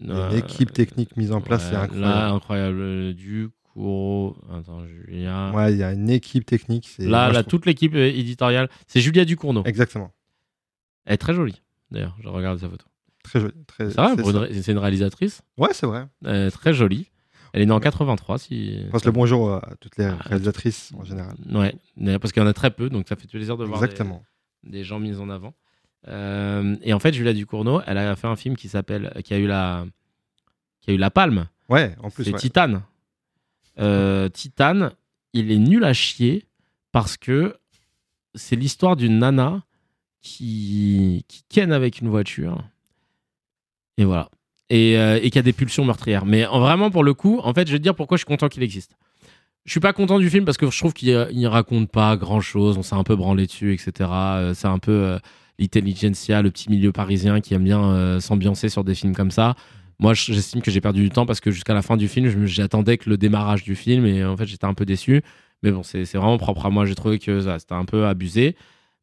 [0.00, 2.00] une équipe technique mise en place, c'est incroyable.
[2.00, 2.78] Là, incroyable.
[2.80, 3.12] Euh,
[3.80, 4.82] Attends.
[4.82, 6.88] Ouais, il y a une équipe technique.
[6.88, 8.68] c'est- Là, moi, toute l'équipe euh, éditoriale.
[8.86, 9.62] C'est Julia Ducournau.
[9.64, 10.12] Exactement.
[11.04, 11.62] Elle est très jolie.
[11.90, 12.84] D'ailleurs, je regarde sa photo.
[13.22, 13.54] Très joli.
[13.66, 13.90] Très...
[13.90, 15.42] C'est une réalisatrice.
[15.56, 16.06] Ouais, c'est vrai.
[16.26, 17.10] euh, très jolie.
[17.54, 18.38] Elle est née en 83.
[18.38, 18.82] Si...
[18.84, 21.34] Je passe le bonjour à toutes les Ah, réalisatrices en général.
[21.50, 21.74] Ouais,
[22.18, 24.22] parce qu'il y en a très peu, donc ça fait plaisir de voir des- Exactement.
[24.64, 25.54] des, gens mis en avant.
[26.08, 29.38] Euh, et en fait, Julia Ducournau, elle a fait un film qui s'appelle, qui a
[29.38, 29.86] eu la,
[30.82, 31.48] qui a eu la palme.
[31.70, 32.24] Ouais, en plus.
[32.24, 32.38] C'est ouais.
[32.38, 32.82] Titane.
[33.80, 34.92] Euh, Titane,
[35.32, 36.44] il est nul à chier
[36.92, 37.56] parce que
[38.34, 39.62] c'est l'histoire d'une nana
[40.20, 42.62] qui, qui ken avec une voiture.
[43.96, 44.28] Et voilà.
[44.70, 46.26] Et, euh, qui a des pulsions meurtrières.
[46.26, 48.26] Mais en- vraiment, pour le coup, en fait, je vais te dire pourquoi je suis
[48.26, 48.96] content qu'il existe.
[49.64, 52.40] Je suis pas content du film parce que je trouve qu'il il raconte pas grand
[52.40, 52.76] chose.
[52.78, 53.92] On s'est un peu branlé dessus, etc.
[54.10, 55.18] Euh, C'est un peu euh,
[55.58, 59.54] l'intelligentsia, le petit milieu parisien qui aime bien euh, s'ambiancer sur des films comme ça.
[60.00, 62.46] Moi, je- j'estime que j'ai perdu du temps parce que jusqu'à la fin du film,
[62.46, 65.22] j'attendais que le démarrage du film et en fait, j'étais un peu déçu.
[65.62, 66.86] Mais bon, c'est c'est vraiment propre à moi.
[66.86, 68.54] J'ai trouvé que ça, c'était un peu abusé.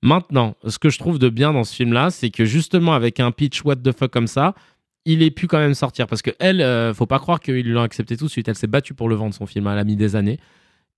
[0.01, 3.31] Maintenant, ce que je trouve de bien dans ce film-là, c'est que justement, avec un
[3.31, 4.53] pitch what the fuck comme ça,
[5.05, 6.07] il ait pu quand même sortir.
[6.07, 8.47] Parce que elle, euh, faut pas croire qu'ils l'ont accepté tout de suite.
[8.47, 9.67] Elle s'est battue pour le vendre, son film.
[9.67, 10.39] Elle a mis des années.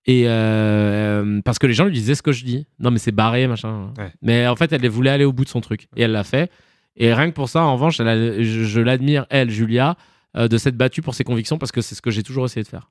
[0.06, 2.66] Et euh, parce que les gens lui disaient ce que je dis.
[2.78, 3.92] Non, mais c'est barré, machin.
[3.98, 4.12] Ouais.
[4.22, 5.88] Mais en fait, elle voulait aller au bout de son truc.
[5.96, 6.50] Et elle l'a fait.
[6.98, 9.96] Et rien que pour ça, en revanche, elle a- je, je l'admire, elle, Julia,
[10.36, 12.62] euh, de s'être battue pour ses convictions parce que c'est ce que j'ai toujours essayé
[12.64, 12.90] de faire.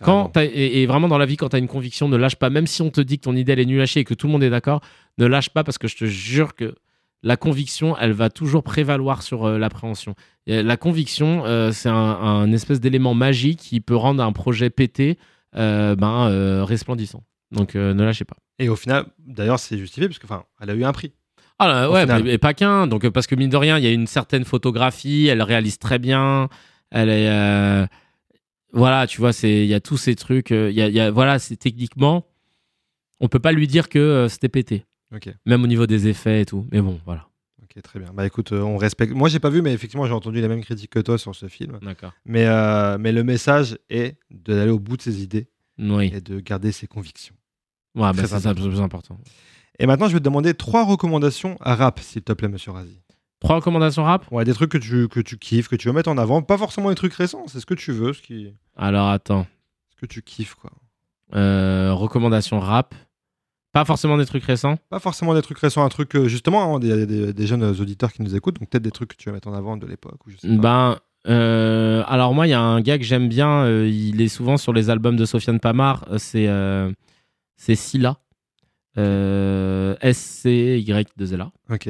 [0.00, 2.50] Quand et, et vraiment dans la vie, quand tu as une conviction, ne lâche pas.
[2.50, 4.14] Même si on te dit que ton idée elle est nulle à chier et que
[4.14, 4.80] tout le monde est d'accord,
[5.18, 6.76] ne lâche pas parce que je te jure que
[7.24, 10.14] la conviction, elle va toujours prévaloir sur euh, l'appréhension.
[10.46, 15.18] La conviction, euh, c'est un, un espèce d'élément magique qui peut rendre un projet pété
[15.56, 17.24] euh, ben, resplendissant.
[17.50, 18.36] Donc ne lâchez pas.
[18.60, 21.12] Et au final, d'ailleurs, c'est justifié parce que, enfin, elle a eu un prix.
[21.60, 22.22] Ah ouais, final.
[22.24, 22.86] mais- et pas qu'un.
[22.86, 25.78] Donc euh, parce que mine de rien, il y a une certaine photographie, elle réalise
[25.78, 26.48] très bien.
[26.90, 27.86] Elle est, euh,
[28.72, 30.52] voilà, tu vois, c'est, il y a tous ces trucs.
[30.52, 32.26] euh, Il y a, il y a- voilà, c'est techniquement,
[33.20, 36.42] on peut pas lui dire que euh, c'était pété, Ok, même au niveau des effets
[36.42, 36.66] et tout.
[36.70, 37.28] Mais bon, voilà.
[37.62, 38.10] ok, très bien.
[38.14, 39.12] Bah écoute, on respecte.
[39.14, 41.48] Moi, j'ai pas vu, mais effectivement, j'ai entendu les mêmes critiques que toi sur ce
[41.48, 41.78] film.
[41.82, 42.12] D'accord.
[42.24, 45.48] Mais, euh, mais le message est d'aller au bout de ses idées
[45.78, 46.12] Oui.
[46.14, 47.34] et de garder ses convictions.
[47.94, 49.18] Ouais, bah, Très ça, c'est le plus important.
[49.78, 53.00] Et maintenant, je vais te demander trois recommandations à rap, s'il te plaît, monsieur Razi.
[53.40, 54.26] Trois recommandations rap?
[54.32, 56.42] Ouais, des trucs que tu, que tu kiffes, que tu veux mettre en avant.
[56.42, 59.46] Pas forcément des trucs récents, c'est ce que tu veux, ce, qui, Alors attends.
[59.90, 60.70] ce que tu kiffes, quoi.
[61.34, 62.94] Euh, recommandations rap.
[63.72, 64.76] Pas forcément des trucs récents.
[64.88, 68.12] Pas forcément des trucs récents, un truc, euh, justement, hein, des, des- des jeunes auditeurs
[68.12, 70.26] qui nous écoutent, donc peut-être des trucs que tu veux mettre en avant de l'époque.
[70.26, 70.54] ou je sais pas.
[70.56, 70.98] Ben,
[71.28, 73.64] euh, alors moi, il y a un gars que j'aime bien.
[73.64, 76.06] euh, il est souvent sur les albums de Sofiane Pamar.
[76.16, 76.48] C'est
[77.56, 78.16] c'est Silla.
[78.98, 81.50] Euh, S-C-Y-2-L-A.
[81.70, 81.88] Ok.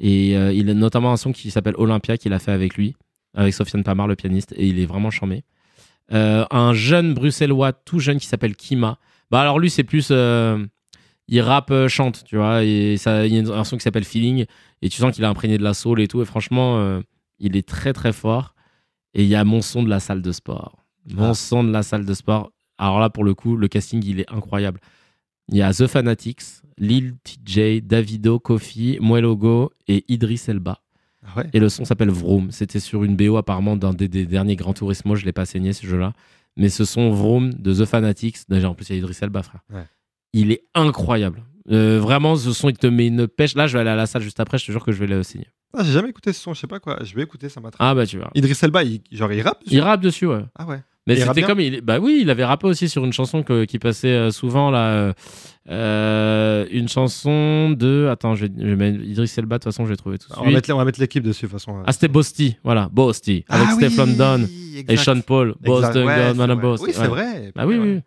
[0.00, 2.94] Et euh, il a notamment un son qui s'appelle Olympia qu'il a fait avec lui,
[3.34, 4.52] avec Sofiane Pamar, le pianiste.
[4.56, 5.44] Et il est vraiment charmé.
[6.12, 8.98] Euh, un jeune bruxellois tout jeune qui s'appelle Kima.
[9.30, 10.08] Bah alors lui, c'est plus.
[10.10, 10.64] euh,
[11.28, 12.64] il rappe, chante, tu vois.
[12.64, 14.44] Et ça, il y a un son qui s'appelle Feeling.
[14.82, 16.20] Et tu sens qu'il a imprégné de la soul et tout.
[16.20, 17.00] Et franchement,
[17.38, 18.54] il est très très fort.
[19.14, 20.84] Et il y a mon son de la salle de sport.
[21.10, 21.34] Mon Ah.
[21.34, 22.50] son de la salle de sport.
[22.76, 24.80] Alors là, pour le coup, le casting, il est incroyable.
[25.50, 26.42] Il y a The Fanatics,
[26.78, 30.80] Lil TJ, Davido, Kofi, Muelogo et Idris Elba.
[31.26, 32.50] Ah ouais Et le son s'appelle Vroom.
[32.50, 35.14] C'était sur une BO apparemment d'un des, des derniers Gran Turismo.
[35.16, 36.12] Je l'ai pas saigné ce jeu-là.
[36.56, 39.42] Mais ce son Vroom de The Fanatics, déjà en plus il y a Idris Elba,
[39.42, 39.60] frère.
[39.72, 39.84] Ouais.
[40.32, 41.42] Il est incroyable.
[41.70, 43.54] Euh, vraiment, ce son, il te met une pêche.
[43.54, 44.58] Là, je vais aller à la salle juste après.
[44.58, 45.46] Je te jure que je vais le signer.
[45.76, 46.98] Ah, j'ai jamais écouté ce son, je sais pas quoi.
[47.02, 47.80] Je vais écouter, ça m'attrape.
[47.80, 48.30] Ah bah tu vois.
[48.34, 49.74] Idriss Elba, il, genre, il rappe dessus?
[49.74, 50.44] Il rappe dessus, ouais.
[50.54, 50.80] Ah ouais.
[51.06, 53.78] Mais c'était comme il, bah oui, il avait rappé aussi sur une chanson que- qui
[53.78, 55.12] passait euh, souvent là, euh,
[55.70, 59.56] euh, une chanson de, attends, je vais, je mettre Idriss Elba.
[59.58, 61.22] De toute façon, je vais trouver tout de On va mettre, on va mettre l'équipe
[61.22, 61.82] dessus, de toute façon.
[61.86, 64.90] Ah, c'était Bosti, voilà, Bosti, avec Ah Steph oui, London exact.
[64.92, 65.54] et Sean Paul.
[65.64, 65.96] Exact.
[65.96, 66.60] Ouais, Madame.
[66.64, 67.08] Oui, c'est Ouais.
[67.08, 67.52] vrai.
[67.56, 68.00] Ah oui, oui.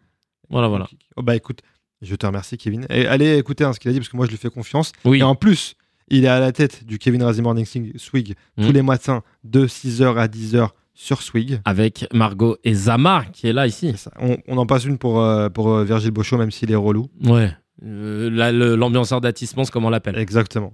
[0.49, 0.88] Voilà, voilà.
[1.18, 1.60] Oh, bah écoute,
[2.02, 2.86] je te remercie, Kevin.
[2.90, 4.91] Et allez écouter hein, ce qu'il a dit, parce que moi, je lui fais confiance.
[5.03, 5.19] Oui.
[5.19, 5.76] Et en plus,
[6.10, 7.65] il est à la tête du Kevin Razi Morning
[7.98, 8.74] Swig tous Mm.
[8.74, 10.69] les matins de 6h à 10h
[10.99, 11.61] sur Swig.
[11.64, 13.94] Avec Margot et Zama qui est là ici.
[14.19, 17.06] On, on en passe une pour, euh, pour euh, Virgile Bochot, même s'il est relou.
[17.24, 17.52] Ouais.
[17.86, 20.18] Euh, là, le- L'ambianceur d'Atismons, comme on l'appelle.
[20.18, 20.74] Exactement.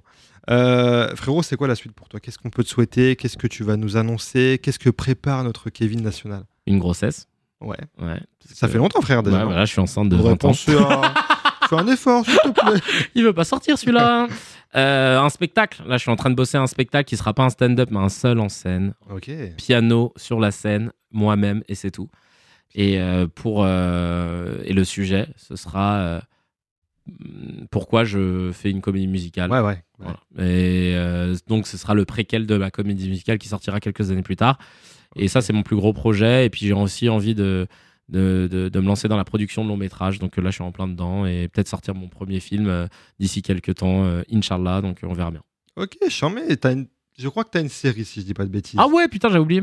[0.50, 2.22] Euh, frérot, c'est quoi la suite pour toi?
[2.22, 3.18] Qu'est-ce qu'on peut te souhaiter?
[3.18, 4.60] Qu'est-ce que tu vas nous annoncer?
[4.64, 6.44] Qu'est-ce que prépare notre Kevin national?
[6.68, 7.28] Une grossesse.
[7.60, 7.78] Ouais.
[8.02, 8.20] Ouais.
[8.54, 9.40] Ça fait longtemps, frère, déjà.
[9.40, 10.52] Ouais, voilà, je suis enceinte de Faudrait 20 ans.
[10.90, 11.14] à-
[11.78, 12.80] Fais un effort, s'il te plaît.
[13.16, 14.28] Il veut pas sortir celui-là.
[14.76, 15.84] Euh, un spectacle.
[15.88, 18.00] Là, je suis en train de bosser un spectacle qui sera pas un stand-up, mais
[18.00, 18.94] un seul en scène.
[19.10, 19.30] Ok.
[19.58, 22.10] Piano sur la scène, moi-même, et c'est tout.
[22.76, 26.22] Et euh, pour euh, et le sujet, ce sera
[27.70, 29.52] pourquoi je fais une comédie musicale.
[29.52, 29.66] Ouais, ouais.
[29.66, 29.84] ouais.
[30.00, 30.20] Voilà.
[30.48, 30.96] Et
[31.48, 34.58] donc, ce sera le préquel de ma comédie musicale qui sortira quelques années plus tard.
[35.16, 36.46] Et ça, c'est mon plus gros projet.
[36.46, 37.68] Et puis, j'ai aussi envie de,
[38.10, 40.20] de, de- de me lancer dans la production de long métrage.
[40.20, 41.26] Donc là, je suis en plein dedans.
[41.26, 42.88] Et peut-être sortir mon premier film euh,
[43.20, 44.82] d'ici quelques temps, euh, Inch'Allah.
[44.82, 45.42] Donc, euh, on verra bien.
[45.76, 46.56] Ok, chambé.
[46.58, 46.88] T'as une...
[47.18, 48.80] Je crois que tu as une série, si je dis pas de bêtises.
[48.80, 49.62] Ah ouais, putain, j'ai oublié.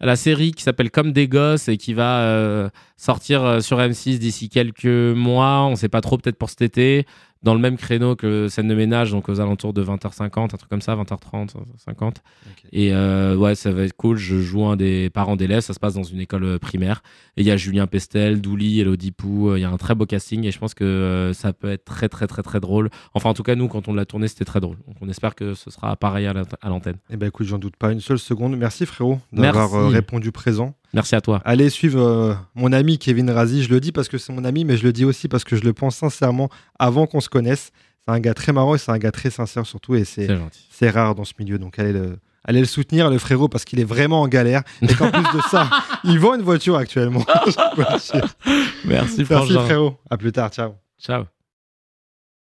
[0.00, 4.18] La série qui s'appelle Comme des gosses et qui va euh, sortir euh, sur M6
[4.18, 5.62] d'ici quelques mois.
[5.66, 7.06] On sait pas trop, peut-être pour cet été.
[7.42, 10.68] Dans le même créneau que scène de ménage, donc aux alentours de 20h50, un truc
[10.68, 12.16] comme ça, 20h30, 50.
[12.46, 12.64] Ok.
[12.72, 14.16] Et euh, ouais, ça va être cool.
[14.16, 15.60] Je joue un des parents d'élèves.
[15.60, 17.02] Ça se passe dans une école primaire.
[17.36, 19.54] Et il y a Julien Pestel, Douli, Elodie Pou.
[19.54, 21.84] Il y a un très beau casting et je pense que euh, ça peut être
[21.84, 22.88] très, très, très, très drôle.
[23.14, 24.78] Enfin, en tout cas, nous, quand on l'a tourné, c'était très drôle.
[24.88, 26.96] Donc, on espère que ce sera pareil à l'ant- à l'antenne.
[27.10, 28.56] Eh ben écoute, j'en doute pas une seule seconde.
[28.56, 29.85] Merci frérot d'avoir Merci.
[29.86, 30.74] Euh, répondu présent.
[30.92, 31.40] Merci à toi.
[31.44, 33.62] Allez suivre euh, mon ami Kevin Razi.
[33.62, 35.56] Je le dis parce que c'est mon ami, mais je le dis aussi parce que
[35.56, 36.48] je le pense sincèrement
[36.78, 37.70] avant qu'on se connaisse.
[38.06, 41.14] C'est un gars très marrant et c'est un gars très sincère surtout et c'est rare
[41.14, 41.58] dans ce milieu.
[41.58, 44.86] Donc allez le, allez le soutenir, le frérot, parce qu'il est vraiment en galère et
[44.94, 45.68] qu'en plus de ça,
[46.04, 47.24] il vend une voiture actuellement.
[47.76, 48.12] Merci,
[48.84, 49.96] Merci frérot.
[50.08, 50.50] À plus tard.
[50.50, 50.74] Ciao.
[50.98, 51.24] Ciao.